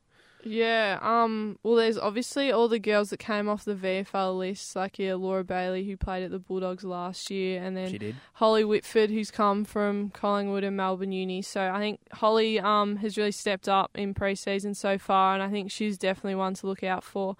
Yeah, 0.43 0.99
um, 1.01 1.59
well, 1.63 1.75
there's 1.75 1.97
obviously 1.97 2.51
all 2.51 2.67
the 2.67 2.79
girls 2.79 3.09
that 3.09 3.17
came 3.17 3.49
off 3.49 3.65
the 3.65 3.75
VFL 3.75 4.37
list, 4.37 4.75
like 4.75 4.97
yeah, 4.97 5.15
Laura 5.15 5.43
Bailey, 5.43 5.83
who 5.85 5.97
played 5.97 6.23
at 6.23 6.31
the 6.31 6.39
Bulldogs 6.39 6.83
last 6.83 7.29
year, 7.29 7.61
and 7.61 7.75
then 7.75 7.91
She 7.91 7.97
did. 7.97 8.15
Holly 8.33 8.63
Whitford, 8.63 9.09
who's 9.09 9.31
come 9.31 9.65
from 9.65 10.11
Collingwood 10.11 10.63
and 10.63 10.77
Melbourne 10.77 11.11
Uni. 11.11 11.41
So 11.41 11.69
I 11.71 11.79
think 11.79 11.99
Holly 12.13 12.59
um, 12.59 12.97
has 12.97 13.17
really 13.17 13.31
stepped 13.31 13.67
up 13.67 13.91
in 13.95 14.13
pre-season 14.13 14.73
so 14.75 14.97
far, 14.97 15.33
and 15.33 15.43
I 15.43 15.49
think 15.49 15.71
she's 15.71 15.97
definitely 15.97 16.35
one 16.35 16.53
to 16.55 16.67
look 16.67 16.83
out 16.83 17.03
for. 17.03 17.35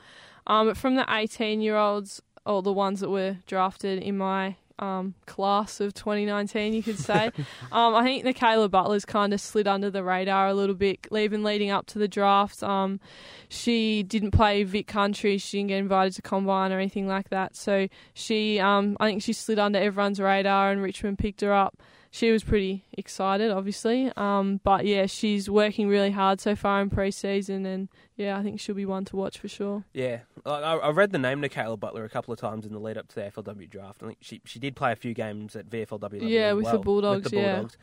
Um, 0.46 0.68
but 0.68 0.78
from 0.78 0.96
the 0.96 1.04
18-year-olds, 1.04 2.22
or 2.46 2.62
the 2.62 2.74
ones 2.74 3.00
that 3.00 3.10
were 3.10 3.38
drafted 3.46 4.02
in 4.02 4.18
my 4.18 4.56
um, 4.80 5.14
class 5.26 5.80
of 5.80 5.94
2019, 5.94 6.74
you 6.74 6.84
could 6.84 6.98
say, 6.98 7.32
um, 7.72 7.96
I 7.96 8.04
think 8.04 8.24
Michaela 8.24 8.70
Butler's 8.70 9.06
kind 9.06 9.34
of 9.34 9.42
slid 9.42 9.68
under 9.68 9.90
the 9.90 10.04
radar 10.04 10.48
a 10.48 10.54
little 10.54 10.76
bit, 10.76 11.08
even 11.16 11.44
leading 11.44 11.70
up 11.70 11.86
to 11.88 12.00
the 12.00 12.08
draft. 12.08 12.64
Um, 12.64 13.00
she 13.48 14.04
didn't 14.04 14.32
play 14.32 14.64
Vic 14.64 14.88
Country. 14.88 15.38
She 15.38 15.58
didn't 15.58 15.70
get 15.70 15.80
invited 15.80 16.14
to 16.16 16.22
combine 16.22 16.72
or 16.72 16.80
anything 16.80 17.08
like 17.08 17.30
that. 17.30 17.56
So 17.56 17.88
she, 18.14 18.60
um, 18.60 18.98
I 19.00 19.08
think 19.08 19.22
she 19.22 19.34
slid 19.34 19.60
under 19.60 19.80
everyone's 19.80 20.20
radar, 20.20 20.72
and 20.72 20.82
Richmond 20.82 21.20
picked 21.20 21.42
her 21.42 21.54
up. 21.54 21.78
She 22.12 22.32
was 22.32 22.44
pretty 22.44 22.86
excited, 22.94 23.52
obviously. 23.52 24.12
Um, 24.18 24.60
but 24.64 24.86
yeah, 24.86 25.06
she's 25.06 25.48
working 25.50 25.88
really 25.88 26.10
hard 26.10 26.42
so 26.42 26.56
far 26.56 26.82
in 26.82 26.90
pre-season, 26.90 27.66
and 27.68 27.88
yeah, 28.16 28.38
I 28.38 28.42
think 28.42 28.60
she'll 28.60 28.74
be 28.76 28.86
one 28.86 29.06
to 29.06 29.16
watch 29.16 29.38
for 29.38 29.48
sure. 29.48 29.84
Yeah, 29.94 30.22
I, 30.46 30.50
I 30.50 30.76
I 30.78 30.90
read 30.90 31.12
the 31.12 31.20
name 31.20 31.40
Nicaela 31.40 31.78
Butler 31.78 32.06
a 32.06 32.10
couple 32.10 32.34
of 32.34 32.40
times 32.40 32.66
in 32.66 32.74
the 32.74 32.80
lead 32.80 32.98
up 32.98 33.08
to 33.10 33.16
the 33.16 33.22
AFLW 33.22 33.70
draft. 33.70 34.02
I 34.02 34.08
think 34.08 34.18
she 34.22 34.42
she 34.46 34.58
did 34.58 34.76
play 34.76 34.92
a 34.92 34.96
few 34.96 35.14
games 35.14 35.56
at 35.56 35.70
VFLW. 35.70 36.02
level 36.02 36.28
Yeah, 36.28 36.50
as 36.50 36.56
with 36.56 36.66
the 36.66 36.72
well, 36.72 36.82
Bulldogs, 36.84 37.24
With 37.26 37.34
the 37.34 37.40
yeah. 37.40 37.54
Bulldogs. 37.54 37.78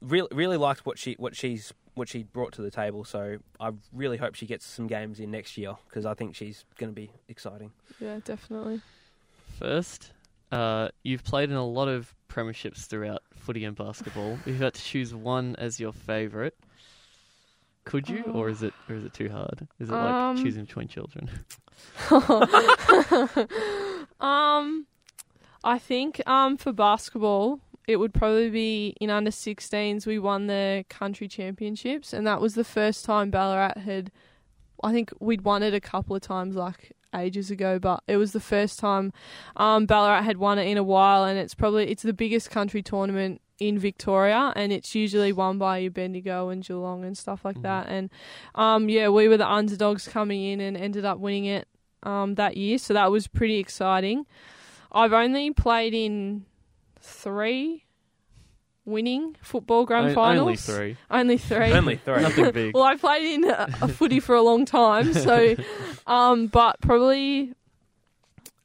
Really, 0.00 0.28
really 0.32 0.56
liked 0.56 0.84
what 0.84 0.98
she 0.98 1.14
what 1.14 1.36
she's 1.36 1.72
what 1.94 2.08
she 2.08 2.24
brought 2.24 2.52
to 2.54 2.62
the 2.62 2.70
table. 2.70 3.04
So 3.04 3.38
I 3.60 3.70
really 3.92 4.16
hope 4.16 4.34
she 4.34 4.46
gets 4.46 4.66
some 4.66 4.86
games 4.88 5.20
in 5.20 5.30
next 5.30 5.56
year 5.56 5.74
because 5.88 6.04
I 6.04 6.14
think 6.14 6.34
she's 6.34 6.64
going 6.76 6.90
to 6.90 6.94
be 6.94 7.10
exciting. 7.28 7.70
Yeah, 8.00 8.18
definitely. 8.24 8.80
First, 9.58 10.12
uh, 10.54 10.88
you've 11.02 11.24
played 11.24 11.50
in 11.50 11.56
a 11.56 11.66
lot 11.66 11.88
of 11.88 12.14
premierships 12.28 12.86
throughout 12.86 13.22
footy 13.34 13.64
and 13.64 13.76
basketball. 13.76 14.38
If 14.46 14.58
you 14.58 14.62
had 14.62 14.74
to 14.74 14.82
choose 14.82 15.14
one 15.14 15.56
as 15.56 15.80
your 15.80 15.92
favourite, 15.92 16.54
could 17.84 18.08
you, 18.08 18.22
or 18.32 18.48
is 18.48 18.62
it, 18.62 18.72
or 18.88 18.94
is 18.94 19.04
it 19.04 19.12
too 19.12 19.28
hard? 19.28 19.66
Is 19.78 19.90
it 19.90 19.92
like 19.92 20.14
Um, 20.14 20.36
choosing 20.42 20.64
between 20.64 20.88
children? 20.88 21.28
um, 24.20 24.86
I 25.64 25.78
think 25.78 26.26
um 26.28 26.56
for 26.56 26.72
basketball, 26.72 27.60
it 27.86 27.96
would 27.96 28.14
probably 28.14 28.50
be 28.50 28.94
in 29.00 29.10
under 29.10 29.30
16s. 29.30 30.06
We 30.06 30.18
won 30.18 30.46
the 30.46 30.84
country 30.88 31.28
championships, 31.28 32.12
and 32.12 32.26
that 32.26 32.40
was 32.40 32.54
the 32.54 32.64
first 32.64 33.04
time 33.04 33.30
Ballarat 33.30 33.78
had. 33.78 34.10
I 34.82 34.92
think 34.92 35.12
we'd 35.20 35.42
won 35.42 35.62
it 35.62 35.72
a 35.74 35.80
couple 35.80 36.14
of 36.16 36.22
times, 36.22 36.56
like 36.56 36.92
ages 37.14 37.50
ago, 37.50 37.78
but 37.78 38.02
it 38.08 38.16
was 38.16 38.32
the 38.32 38.40
first 38.40 38.78
time 38.78 39.12
um, 39.56 39.86
Ballarat 39.86 40.22
had 40.22 40.36
won 40.38 40.58
it 40.58 40.66
in 40.66 40.76
a 40.76 40.82
while, 40.82 41.24
and 41.24 41.38
it's 41.38 41.54
probably 41.54 41.88
it's 41.90 42.02
the 42.02 42.12
biggest 42.12 42.50
country 42.50 42.82
tournament 42.82 43.40
in 43.60 43.78
Victoria, 43.78 44.52
and 44.56 44.72
it's 44.72 44.94
usually 44.94 45.32
won 45.32 45.58
by 45.58 45.78
your 45.78 45.90
Bendigo 45.92 46.48
and 46.48 46.64
Geelong 46.64 47.04
and 47.04 47.16
stuff 47.16 47.44
like 47.44 47.56
Mhm. 47.58 47.62
that. 47.62 47.88
And 47.88 48.10
um, 48.56 48.88
yeah, 48.88 49.08
we 49.08 49.28
were 49.28 49.36
the 49.36 49.48
underdogs 49.50 50.08
coming 50.08 50.42
in 50.42 50.60
and 50.60 50.76
ended 50.76 51.04
up 51.04 51.18
winning 51.18 51.44
it 51.44 51.68
um, 52.02 52.34
that 52.34 52.56
year, 52.56 52.78
so 52.78 52.92
that 52.94 53.10
was 53.10 53.28
pretty 53.28 53.58
exciting. 53.58 54.26
I've 54.92 55.12
only 55.12 55.50
played 55.52 55.94
in 55.94 56.44
three 57.00 57.84
winning 58.84 59.36
football 59.42 59.84
grand 59.84 60.08
O- 60.10 60.14
finals. 60.14 60.40
Only 60.40 60.56
three. 60.56 60.96
Only 61.10 61.38
three. 61.38 61.72
Only 61.72 61.96
three. 61.96 62.22
Nothing 62.22 62.50
big. 62.52 62.74
Well, 62.74 62.84
I 62.84 62.96
played 62.96 63.34
in 63.34 63.44
a, 63.44 63.68
a 63.82 63.88
footy 63.88 64.20
for 64.20 64.34
a 64.34 64.42
long 64.42 64.64
time, 64.64 65.12
so 65.14 65.54
um, 66.06 66.48
but 66.48 66.80
probably 66.80 67.54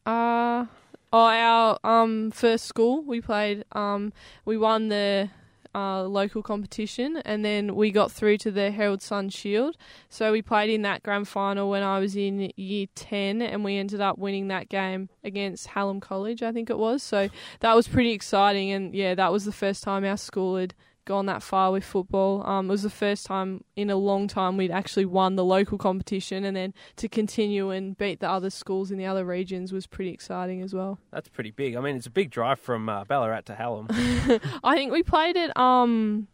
uh, 0.05 0.65
oh, 1.13 1.19
our 1.19 1.79
um 1.83 2.31
first 2.31 2.65
school 2.65 3.03
we 3.03 3.21
played 3.21 3.63
um 3.73 4.11
we 4.45 4.57
won 4.57 4.89
the 4.89 5.29
uh, 5.75 6.03
local 6.03 6.41
competition 6.41 7.17
and 7.25 7.45
then 7.45 7.75
we 7.75 7.91
got 7.91 8.11
through 8.11 8.37
to 8.39 8.51
the 8.51 8.71
Herald 8.71 9.01
Sun 9.01 9.29
Shield. 9.29 9.77
So 10.09 10.31
we 10.31 10.41
played 10.41 10.69
in 10.69 10.81
that 10.83 11.03
grand 11.03 11.27
final 11.27 11.69
when 11.69 11.83
I 11.83 11.99
was 11.99 12.15
in 12.15 12.51
year 12.55 12.87
10 12.95 13.41
and 13.41 13.63
we 13.63 13.77
ended 13.77 14.01
up 14.01 14.17
winning 14.17 14.47
that 14.47 14.69
game 14.69 15.09
against 15.23 15.67
Hallam 15.67 15.99
College, 15.99 16.41
I 16.43 16.51
think 16.51 16.69
it 16.69 16.77
was. 16.77 17.03
So 17.03 17.29
that 17.59 17.75
was 17.75 17.87
pretty 17.87 18.11
exciting 18.11 18.71
and 18.71 18.93
yeah, 18.93 19.15
that 19.15 19.31
was 19.31 19.45
the 19.45 19.51
first 19.51 19.83
time 19.83 20.03
our 20.03 20.17
school 20.17 20.57
had 20.57 20.73
gone 21.09 21.25
that 21.25 21.41
far 21.41 21.71
with 21.71 21.83
football. 21.83 22.45
Um, 22.47 22.67
it 22.67 22.71
was 22.71 22.83
the 22.83 22.89
first 22.91 23.25
time 23.25 23.63
in 23.75 23.89
a 23.89 23.95
long 23.95 24.27
time 24.27 24.57
we'd 24.57 24.69
actually 24.69 25.05
won 25.05 25.35
the 25.35 25.43
local 25.43 25.79
competition, 25.79 26.45
and 26.45 26.55
then 26.55 26.71
to 26.97 27.09
continue 27.09 27.71
and 27.71 27.97
beat 27.97 28.19
the 28.19 28.29
other 28.29 28.51
schools 28.51 28.91
in 28.91 28.99
the 28.99 29.07
other 29.07 29.25
regions 29.25 29.73
was 29.73 29.87
pretty 29.87 30.11
exciting 30.11 30.61
as 30.61 30.71
well. 30.71 30.99
That's 31.11 31.27
pretty 31.27 31.49
big. 31.49 31.75
I 31.75 31.81
mean, 31.81 31.95
it's 31.95 32.05
a 32.05 32.11
big 32.11 32.29
drive 32.29 32.59
from 32.59 32.87
uh, 32.87 33.05
Ballarat 33.05 33.41
to 33.47 33.55
Hallam. 33.55 33.87
I 34.63 34.75
think 34.75 34.91
we 34.91 35.01
played 35.01 35.35
at 35.35 35.57
um, 35.57 36.27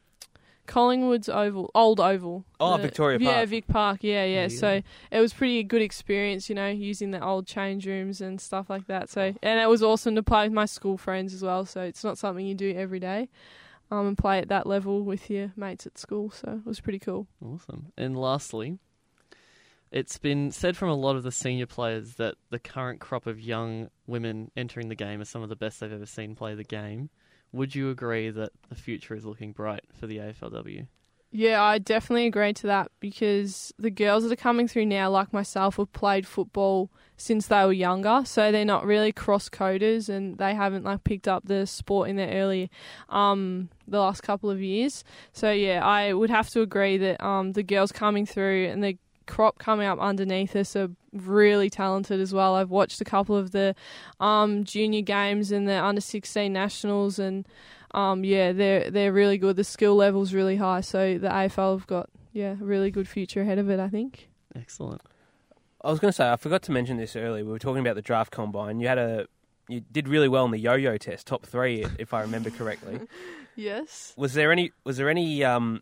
Collingwood's 0.67 1.29
Oval, 1.29 1.71
Old 1.73 2.01
Oval. 2.01 2.43
Oh, 2.59 2.75
The- 2.75 2.83
Victoria 2.83 3.17
Park. 3.17 3.33
Yeah, 3.33 3.45
Vic 3.45 3.67
Park. 3.67 3.99
Yeah, 4.03 4.25
yeah. 4.25 4.41
Yeah. 4.41 4.47
So 4.49 4.81
it 5.09 5.19
was 5.21 5.33
pretty 5.33 5.63
good 5.63 5.81
experience, 5.81 6.49
you 6.49 6.55
know, 6.55 6.67
using 6.67 7.11
the 7.11 7.23
old 7.23 7.47
change 7.47 7.87
rooms 7.87 8.19
and 8.19 8.41
stuff 8.41 8.69
like 8.69 8.87
that. 8.87 9.09
So 9.09 9.33
and 9.41 9.59
it 9.59 9.69
was 9.69 9.81
awesome 9.81 10.15
to 10.15 10.23
play 10.23 10.43
with 10.47 10.53
my 10.53 10.65
school 10.65 10.97
friends 10.97 11.33
as 11.33 11.43
well. 11.43 11.65
So 11.65 11.79
it's 11.81 12.03
not 12.03 12.17
something 12.17 12.45
you 12.45 12.55
do 12.55 12.73
every 12.75 12.99
day. 12.99 13.29
Um, 13.91 14.07
and 14.07 14.17
play 14.17 14.39
at 14.39 14.47
that 14.47 14.65
level 14.65 15.03
with 15.03 15.29
your 15.29 15.51
mates 15.55 15.85
at 15.85 15.97
school, 15.99 16.31
so 16.31 16.61
it 16.65 16.67
was 16.67 16.79
pretty 16.79 16.97
cool. 16.99 17.27
Awesome. 17.43 17.91
And 17.97 18.17
lastly, 18.17 18.79
It's 19.91 20.17
been 20.17 20.51
said 20.51 20.75
from 20.75 20.89
a 20.89 20.95
lot 20.95 21.15
of 21.15 21.23
the 21.23 21.31
senior 21.31 21.67
players 21.67 22.15
that 22.15 22.35
the 22.49 22.59
current 22.59 22.99
crop 22.99 23.27
of 23.27 23.39
young 23.39 23.89
women 24.07 24.51
entering 24.57 24.89
the 24.89 24.95
game 24.95 25.21
are 25.21 25.25
some 25.25 25.41
of 25.43 25.49
the 25.49 25.55
best 25.55 25.79
they've 25.79 25.93
ever 25.93 26.05
seen 26.05 26.35
play 26.35 26.55
the 26.55 26.63
game. 26.63 27.09
Would 27.53 27.75
you 27.75 27.89
agree 27.89 28.29
that 28.31 28.51
the 28.67 28.75
future 28.75 29.15
is 29.15 29.23
looking 29.23 29.53
bright 29.53 29.85
for 29.93 30.07
the 30.07 30.17
AFLW? 30.17 30.87
Yeah, 31.37 31.61
I 31.61 31.79
definitely 31.79 32.27
agree 32.27 32.53
to 32.53 32.67
that 32.67 32.91
because 33.01 33.73
the 33.77 33.89
girls 33.89 34.23
that 34.23 34.31
are 34.31 34.37
coming 34.37 34.69
through 34.69 34.85
now, 34.85 35.09
like 35.09 35.33
myself, 35.33 35.75
have 35.75 35.91
played 35.91 36.25
football 36.25 36.89
since 37.17 37.47
they 37.47 37.65
were 37.65 37.73
younger, 37.73 38.21
so 38.23 38.53
they're 38.53 38.63
not 38.63 38.85
really 38.85 39.11
cross 39.11 39.49
coders 39.49 40.07
and 40.07 40.37
they 40.37 40.55
haven't 40.55 40.85
like 40.85 41.03
picked 41.03 41.27
up 41.27 41.43
the 41.45 41.67
sport 41.67 42.09
in 42.09 42.15
their 42.15 42.29
early, 42.41 42.71
um, 43.09 43.67
the 43.85 43.99
last 43.99 44.23
couple 44.23 44.49
of 44.49 44.61
years. 44.61 45.03
So 45.33 45.51
yeah, 45.51 45.85
I 45.85 46.13
would 46.13 46.29
have 46.29 46.49
to 46.51 46.61
agree 46.61 46.95
that 46.99 47.21
um, 47.21 47.51
the 47.51 47.63
girls 47.63 47.91
coming 47.91 48.25
through 48.25 48.67
and 48.67 48.81
the 48.81 48.97
crop 49.27 49.57
coming 49.57 49.87
up 49.87 49.99
underneath 49.99 50.55
us 50.55 50.73
are 50.77 50.89
really 51.11 51.69
talented 51.69 52.21
as 52.21 52.33
well. 52.33 52.55
I've 52.55 52.69
watched 52.69 53.01
a 53.01 53.05
couple 53.05 53.35
of 53.35 53.51
the 53.51 53.75
um, 54.21 54.63
junior 54.63 55.01
games 55.01 55.51
and 55.51 55.67
the 55.67 55.83
under 55.83 55.99
sixteen 55.99 56.53
nationals 56.53 57.19
and 57.19 57.45
um, 57.95 58.23
yeah, 58.23 58.51
they're 58.51 58.91
they're 58.91 59.13
really 59.13 59.37
good. 59.37 59.55
The 59.55 59.63
skill 59.63 59.95
level's 59.95 60.33
really 60.33 60.57
high, 60.57 60.81
so 60.81 61.17
the 61.17 61.29
AFL 61.29 61.79
have 61.79 61.87
got 61.87 62.09
yeah 62.33 62.51
a 62.51 62.63
really 62.63 62.91
good 62.91 63.07
future 63.07 63.41
ahead 63.41 63.57
of 63.57 63.69
it. 63.69 63.79
I 63.79 63.89
think. 63.89 64.29
Excellent. 64.55 65.01
I 65.81 65.89
was 65.89 65.99
going 65.99 66.09
to 66.09 66.15
say 66.15 66.29
I 66.29 66.35
forgot 66.35 66.63
to 66.63 66.71
mention 66.71 66.97
this 66.97 67.15
earlier. 67.15 67.45
We 67.45 67.51
were 67.51 67.59
talking 67.59 67.81
about 67.81 67.95
the 67.95 68.01
draft 68.01 68.31
combine. 68.31 68.79
You 68.79 68.87
had 68.87 68.97
a 68.97 69.27
you 69.69 69.81
did 69.91 70.07
really 70.07 70.27
well 70.27 70.45
in 70.45 70.51
the 70.51 70.59
yo-yo 70.59 70.97
test, 70.97 71.27
top 71.27 71.45
three, 71.45 71.85
if 71.97 72.13
I 72.13 72.21
remember 72.21 72.49
correctly. 72.49 72.99
Yes. 73.57 74.13
Was 74.17 74.33
there 74.33 74.51
any 74.51 74.73
was 74.83 74.97
there 74.97 75.07
any 75.09 75.41
um 75.41 75.81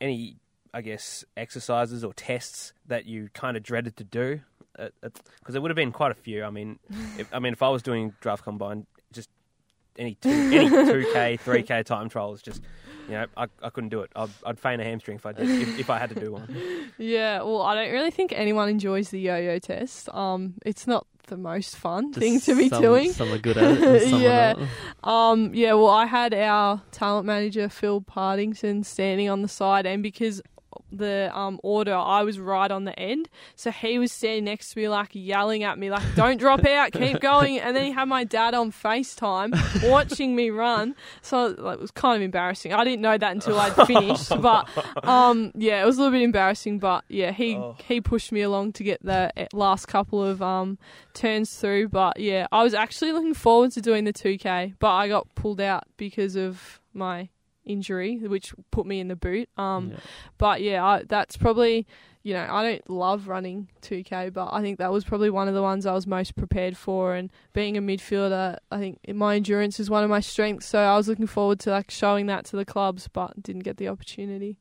any 0.00 0.36
I 0.72 0.80
guess 0.80 1.26
exercises 1.36 2.02
or 2.02 2.14
tests 2.14 2.72
that 2.86 3.04
you 3.04 3.28
kind 3.34 3.54
of 3.54 3.62
dreaded 3.62 3.98
to 3.98 4.04
do? 4.04 4.40
Because 4.74 5.52
there 5.52 5.60
would 5.60 5.70
have 5.70 5.76
been 5.76 5.92
quite 5.92 6.10
a 6.10 6.14
few. 6.14 6.42
I 6.42 6.48
mean, 6.48 6.78
if, 7.18 7.28
I 7.34 7.38
mean, 7.38 7.52
if 7.52 7.62
I 7.62 7.68
was 7.68 7.82
doing 7.82 8.14
draft 8.22 8.44
combine, 8.44 8.86
just 8.86 8.91
any 9.98 10.14
two, 10.16 10.30
any 10.30 10.68
two 10.70 11.06
k, 11.12 11.36
three 11.36 11.62
k 11.62 11.82
time 11.82 12.08
trials, 12.08 12.42
just 12.42 12.62
you 13.08 13.14
know, 13.14 13.26
I, 13.36 13.46
I 13.62 13.70
couldn't 13.70 13.90
do 13.90 14.00
it. 14.02 14.10
I'd, 14.14 14.30
I'd 14.46 14.58
feign 14.58 14.80
a 14.80 14.84
hamstring 14.84 15.16
if 15.16 15.26
I 15.26 15.32
did 15.32 15.48
if, 15.48 15.80
if 15.80 15.90
I 15.90 15.98
had 15.98 16.10
to 16.10 16.20
do 16.20 16.32
one. 16.32 16.56
Yeah. 16.98 17.42
Well, 17.42 17.62
I 17.62 17.74
don't 17.74 17.92
really 17.92 18.10
think 18.10 18.32
anyone 18.32 18.68
enjoys 18.68 19.08
the 19.08 19.18
yo-yo 19.18 19.58
test. 19.58 20.08
Um, 20.10 20.54
it's 20.64 20.86
not 20.86 21.06
the 21.26 21.36
most 21.36 21.74
fun 21.74 22.12
thing 22.12 22.38
to 22.40 22.54
be 22.54 22.68
some, 22.68 22.82
doing. 22.82 23.12
Some 23.12 23.32
are 23.32 23.38
good 23.38 23.56
at 23.56 23.78
it. 23.80 24.10
Some 24.10 24.20
Yeah. 24.20 24.54
Are. 25.02 25.32
Um, 25.32 25.54
yeah, 25.54 25.72
well, 25.72 25.88
I 25.88 26.06
had 26.06 26.32
our 26.34 26.82
talent 26.92 27.26
manager 27.26 27.68
Phil 27.68 28.02
Partington 28.02 28.84
standing 28.84 29.28
on 29.28 29.42
the 29.42 29.48
side, 29.48 29.86
and 29.86 30.02
because 30.02 30.42
the 30.92 31.30
um 31.34 31.58
order, 31.62 31.94
I 31.94 32.22
was 32.22 32.38
right 32.38 32.70
on 32.70 32.84
the 32.84 32.98
end, 32.98 33.28
so 33.56 33.70
he 33.70 33.98
was 33.98 34.12
standing 34.12 34.44
next 34.44 34.72
to 34.74 34.78
me, 34.78 34.88
like 34.88 35.08
yelling 35.12 35.62
at 35.62 35.78
me, 35.78 35.90
like 35.90 36.02
"Don't 36.14 36.36
drop 36.38 36.64
out, 36.66 36.92
keep 36.92 37.20
going." 37.32 37.58
And 37.58 37.74
then 37.74 37.84
he 37.86 37.92
had 37.92 38.06
my 38.08 38.24
dad 38.24 38.54
on 38.54 38.70
Facetime 38.72 39.52
watching 39.88 40.36
me 40.36 40.50
run, 40.50 40.94
so 41.22 41.54
like, 41.58 41.74
it 41.74 41.80
was 41.80 41.90
kind 41.90 42.16
of 42.16 42.22
embarrassing. 42.22 42.72
I 42.72 42.84
didn't 42.84 43.00
know 43.02 43.16
that 43.16 43.32
until 43.32 43.58
I'd 43.58 43.74
finished, 43.86 44.28
but 44.40 44.68
um, 45.06 45.52
yeah, 45.54 45.82
it 45.82 45.86
was 45.86 45.96
a 45.96 46.00
little 46.00 46.12
bit 46.12 46.22
embarrassing. 46.22 46.78
But 46.78 47.04
yeah, 47.08 47.32
he 47.32 47.56
Oh. 47.56 47.76
he 47.86 48.00
pushed 48.00 48.32
me 48.32 48.40
along 48.42 48.72
to 48.74 48.82
get 48.84 49.02
the 49.04 49.32
eh, 49.36 49.46
last 49.52 49.86
couple 49.86 50.22
of 50.24 50.40
um 50.42 50.78
turns 51.14 51.54
through. 51.54 51.88
But 51.88 52.18
yeah, 52.18 52.46
I 52.52 52.62
was 52.62 52.74
actually 52.74 53.12
looking 53.12 53.34
forward 53.34 53.72
to 53.72 53.80
doing 53.80 54.04
the 54.04 54.12
2K, 54.12 54.74
but 54.78 54.90
I 54.92 55.08
got 55.08 55.34
pulled 55.34 55.60
out 55.60 55.84
because 55.96 56.36
of 56.36 56.80
my 56.94 57.28
injury, 57.64 58.18
which 58.18 58.54
put 58.70 58.86
me 58.86 59.00
in 59.00 59.08
the 59.08 59.16
boot. 59.16 59.48
Um, 59.56 59.90
Yeah. 59.90 59.96
But 60.38 60.62
yeah, 60.62 60.84
I, 60.84 61.02
that's 61.08 61.36
probably, 61.36 61.86
you 62.22 62.34
know, 62.34 62.46
I 62.50 62.62
don't 62.62 62.90
love 62.90 63.28
running 63.28 63.68
2K, 63.82 64.32
but 64.32 64.50
I 64.52 64.60
think 64.62 64.78
that 64.78 64.92
was 64.92 65.04
probably 65.04 65.30
one 65.30 65.48
of 65.48 65.54
the 65.54 65.62
ones 65.62 65.86
I 65.86 65.92
was 65.94 66.06
most 66.06 66.34
prepared 66.36 66.76
for. 66.76 67.14
And 67.14 67.30
being 67.52 67.76
a 67.76 67.80
midfielder, 67.82 68.58
I 68.70 68.78
think 68.78 69.00
my 69.14 69.36
endurance 69.36 69.78
is 69.80 69.88
one 69.90 70.02
of 70.04 70.10
my 70.10 70.20
strengths. 70.20 70.66
So 70.66 70.78
I 70.80 70.96
was 70.96 71.08
looking 71.08 71.26
forward 71.26 71.60
to 71.60 71.70
like 71.70 71.90
showing 71.90 72.26
that 72.26 72.44
to 72.46 72.56
the 72.56 72.64
clubs, 72.64 73.08
but 73.12 73.42
didn't 73.42 73.62
get 73.62 73.76
the 73.76 73.88
opportunity. 73.88 74.56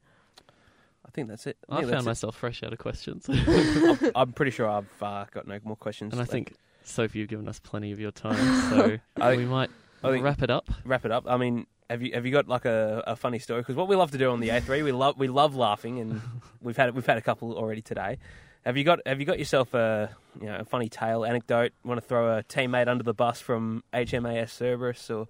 I 1.06 1.10
think 1.12 1.28
that's 1.28 1.46
it. 1.48 1.58
I 1.70 1.78
think 1.78 1.88
found 1.90 1.94
that's 1.98 2.06
myself 2.06 2.36
fresh 2.38 2.64
out 2.64 2.72
of 2.72 2.80
questions. 2.80 3.28
I'm, 3.30 4.12
I'm 4.16 4.32
pretty 4.34 4.52
sure 4.52 4.70
I've 4.70 5.04
uh, 5.04 5.26
got 5.32 5.48
no 5.48 5.60
more 5.64 5.76
questions. 5.76 6.14
And 6.14 6.20
I 6.20 6.24
left. 6.24 6.32
think, 6.32 6.54
Sophie, 6.84 7.20
you've 7.20 7.28
given 7.28 7.48
us 7.50 7.60
plenty 7.60 7.92
of 7.92 8.00
your 8.00 8.12
time, 8.12 8.70
so 8.70 8.98
I- 9.20 9.36
we 9.36 9.46
might 9.46 9.70
I 10.04 10.18
wrap 10.20 10.42
it 10.42 10.50
up. 10.50 10.70
wrap 10.86 11.06
it 11.06 11.12
up. 11.12 11.26
I 11.28 11.38
mean, 11.38 11.68
have 11.92 12.02
you 12.02 12.14
have 12.14 12.26
you 12.26 12.32
got 12.32 12.48
like 12.48 12.66
a, 12.66 13.04
a 13.06 13.16
funny 13.16 13.38
story? 13.38 13.62
Because 13.62 13.76
what 13.76 13.88
we 13.88 13.96
love 13.96 14.12
to 14.12 14.18
do 14.18 14.32
on 14.32 14.40
the 14.40 14.50
A3, 14.50 14.84
we 14.84 14.92
love 14.92 15.20
we 15.20 15.28
love 15.28 15.56
laughing, 15.56 16.00
and 16.00 16.22
we've 16.62 16.78
had 16.78 16.96
we've 16.96 17.06
had 17.06 17.18
a 17.18 17.22
couple 17.22 17.54
already 17.58 17.82
today. 17.82 18.18
Have 18.66 18.78
you 18.78 18.84
got 18.84 19.00
have 19.06 19.20
you 19.20 19.26
got 19.26 19.40
yourself 19.40 19.74
a 19.74 20.16
you 20.40 20.48
know 20.48 20.58
a 20.58 20.66
funny 20.66 20.88
tale 20.88 21.26
anecdote? 21.26 21.74
Want 21.84 22.00
to 22.00 22.08
throw 22.08 22.38
a 22.38 22.44
teammate 22.44 22.88
under 22.88 23.04
the 23.04 23.14
bus 23.14 23.42
from 23.42 23.84
HMAS 23.94 24.50
Cerberus 24.50 25.10
or 25.10 25.28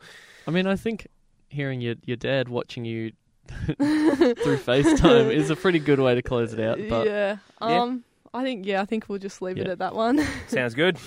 I 0.47 0.51
mean, 0.51 0.67
I 0.67 0.75
think 0.75 1.07
hearing 1.49 1.81
your 1.81 1.95
your 2.05 2.17
dad 2.17 2.47
watching 2.47 2.85
you 2.85 3.13
through 3.47 4.57
FaceTime 4.57 5.33
is 5.33 5.49
a 5.49 5.55
pretty 5.55 5.79
good 5.79 5.99
way 5.99 6.13
to 6.13 6.21
close 6.21 6.53
it 6.53 6.59
out. 6.59 6.77
But 6.87 7.07
yeah. 7.07 7.37
Yeah. 7.61 7.81
Um, 7.81 8.03
I 8.33 8.43
think 8.43 8.65
yeah, 8.65 8.81
I 8.81 8.85
think 8.85 9.09
we'll 9.09 9.19
just 9.19 9.41
leave 9.41 9.57
it 9.57 9.67
at 9.67 9.79
that 9.79 9.95
one. 9.95 10.25
sounds 10.47 10.75
good? 10.75 10.97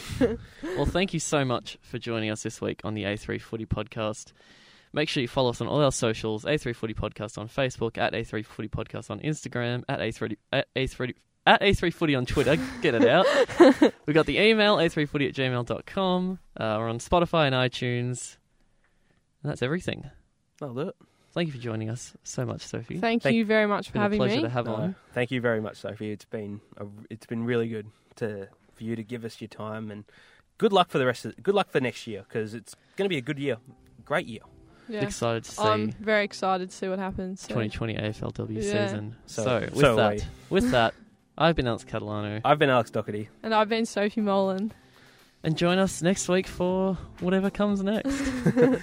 well, 0.76 0.86
thank 0.86 1.14
you 1.14 1.20
so 1.20 1.44
much 1.44 1.78
for 1.80 1.98
joining 1.98 2.30
us 2.30 2.42
this 2.42 2.61
week 2.61 2.80
on 2.84 2.94
the 2.94 3.05
A3 3.05 3.40
Footy 3.40 3.66
Podcast. 3.66 4.32
Make 4.95 5.09
sure 5.09 5.20
you 5.20 5.28
follow 5.28 5.51
us 5.51 5.61
on 5.61 5.66
all 5.66 5.82
our 5.82 5.90
socials: 5.92 6.45
A3 6.45 6.74
Footy 6.74 6.95
Podcast 6.95 7.36
on 7.36 7.49
Facebook, 7.49 7.99
at 7.99 8.12
A3 8.12 8.47
Footy 8.47 8.68
Podcast 8.68 9.11
on 9.11 9.18
Instagram, 9.20 9.82
at 9.88 9.99
A3 9.99 10.36
at 10.53 10.72
A3 10.74 11.14
at 11.47 11.61
A3 11.61 11.92
Footy 11.92 12.14
on 12.14 12.24
Twitter. 12.24 12.57
Get 12.80 12.95
it 12.95 13.07
out. 13.07 13.26
we 14.07 14.12
got 14.14 14.24
the 14.26 14.38
email 14.38 14.76
A3Footy 14.78 15.28
at 15.28 15.34
gmail.com. 15.34 16.38
Uh, 16.57 16.76
we're 16.78 16.88
on 16.88 16.99
Spotify 16.99 17.47
and 17.47 17.55
iTunes. 17.55 18.36
And 19.42 19.51
that's 19.51 19.61
everything. 19.61 20.09
I'll 20.62 20.72
do 20.72 20.80
it. 20.88 20.97
Thank 21.32 21.49
you 21.49 21.53
for 21.53 21.59
joining 21.59 21.90
us 21.90 22.16
so 22.22 22.47
much, 22.47 22.62
Sophie. 22.62 22.99
Thank, 22.99 23.22
Thank- 23.24 23.34
you 23.36 23.45
very 23.45 23.66
much 23.66 23.88
for 23.88 23.95
Been 23.95 24.01
a 24.01 24.05
having 24.05 24.18
pleasure 24.20 24.36
me. 24.36 24.42
to 24.42 24.49
have 24.49 24.64
No, 24.66 24.74
on. 24.76 24.95
thank 25.12 25.30
you 25.32 25.40
very 25.42 25.61
much, 25.61 25.76
Sophie. 25.78 26.12
It's 26.12 26.24
been 26.24 26.61
a, 26.78 26.86
it's 27.11 27.26
been 27.26 27.45
really 27.45 27.68
good 27.68 27.88
to 28.16 28.49
for 28.72 28.84
you 28.84 28.97
to 28.97 29.03
give 29.03 29.24
us 29.24 29.40
your 29.40 29.49
time 29.49 29.90
and 29.90 30.05
good 30.57 30.72
luck 30.72 30.88
for 30.88 30.99
the 30.99 31.05
rest 31.07 31.24
of 31.26 31.34
good 31.42 31.55
luck 31.55 31.68
for 31.70 31.80
next 31.80 32.07
year 32.07 32.24
because 32.26 32.55
it's 32.55 32.74
going 32.97 33.05
to 33.07 33.11
be 33.11 33.18
a 33.18 33.20
good 33.20 33.38
year, 33.38 33.57
great 34.05 34.26
year. 34.26 34.40
Yeah. 34.89 35.03
Excited 35.03 35.45
to 35.45 35.51
see 35.51 35.62
I'm 35.62 35.93
very 35.93 36.24
excited 36.24 36.70
to 36.70 36.76
see 36.76 36.89
what 36.89 36.99
happens. 36.99 37.41
so- 37.43 37.49
2020 37.49 37.95
AFLW 37.97 38.62
Yeah. 38.62 38.87
season. 38.87 39.16
So- 39.26 39.45
So, 39.45 39.61
with 39.61 39.80
so 39.80 39.93
are 39.93 39.97
that, 40.16 40.26
with 40.51 40.70
that, 40.72 40.95
I've 41.39 41.57
been 41.57 41.66
Alex 41.66 41.85
Catalano. 41.85 42.41
I've 42.45 42.59
been 42.59 42.70
Alex 42.70 42.91
Doherty. 42.91 43.28
And 43.43 43.55
I've 43.55 43.68
been 43.68 43.87
Sophie 43.87 44.20
Molan. 44.20 44.72
And 45.43 45.57
join 45.59 45.78
us 45.78 46.01
next 46.01 46.28
week 46.28 46.47
for 46.47 46.95
whatever 47.20 47.51
comes 47.51 47.82
next. 47.82 48.09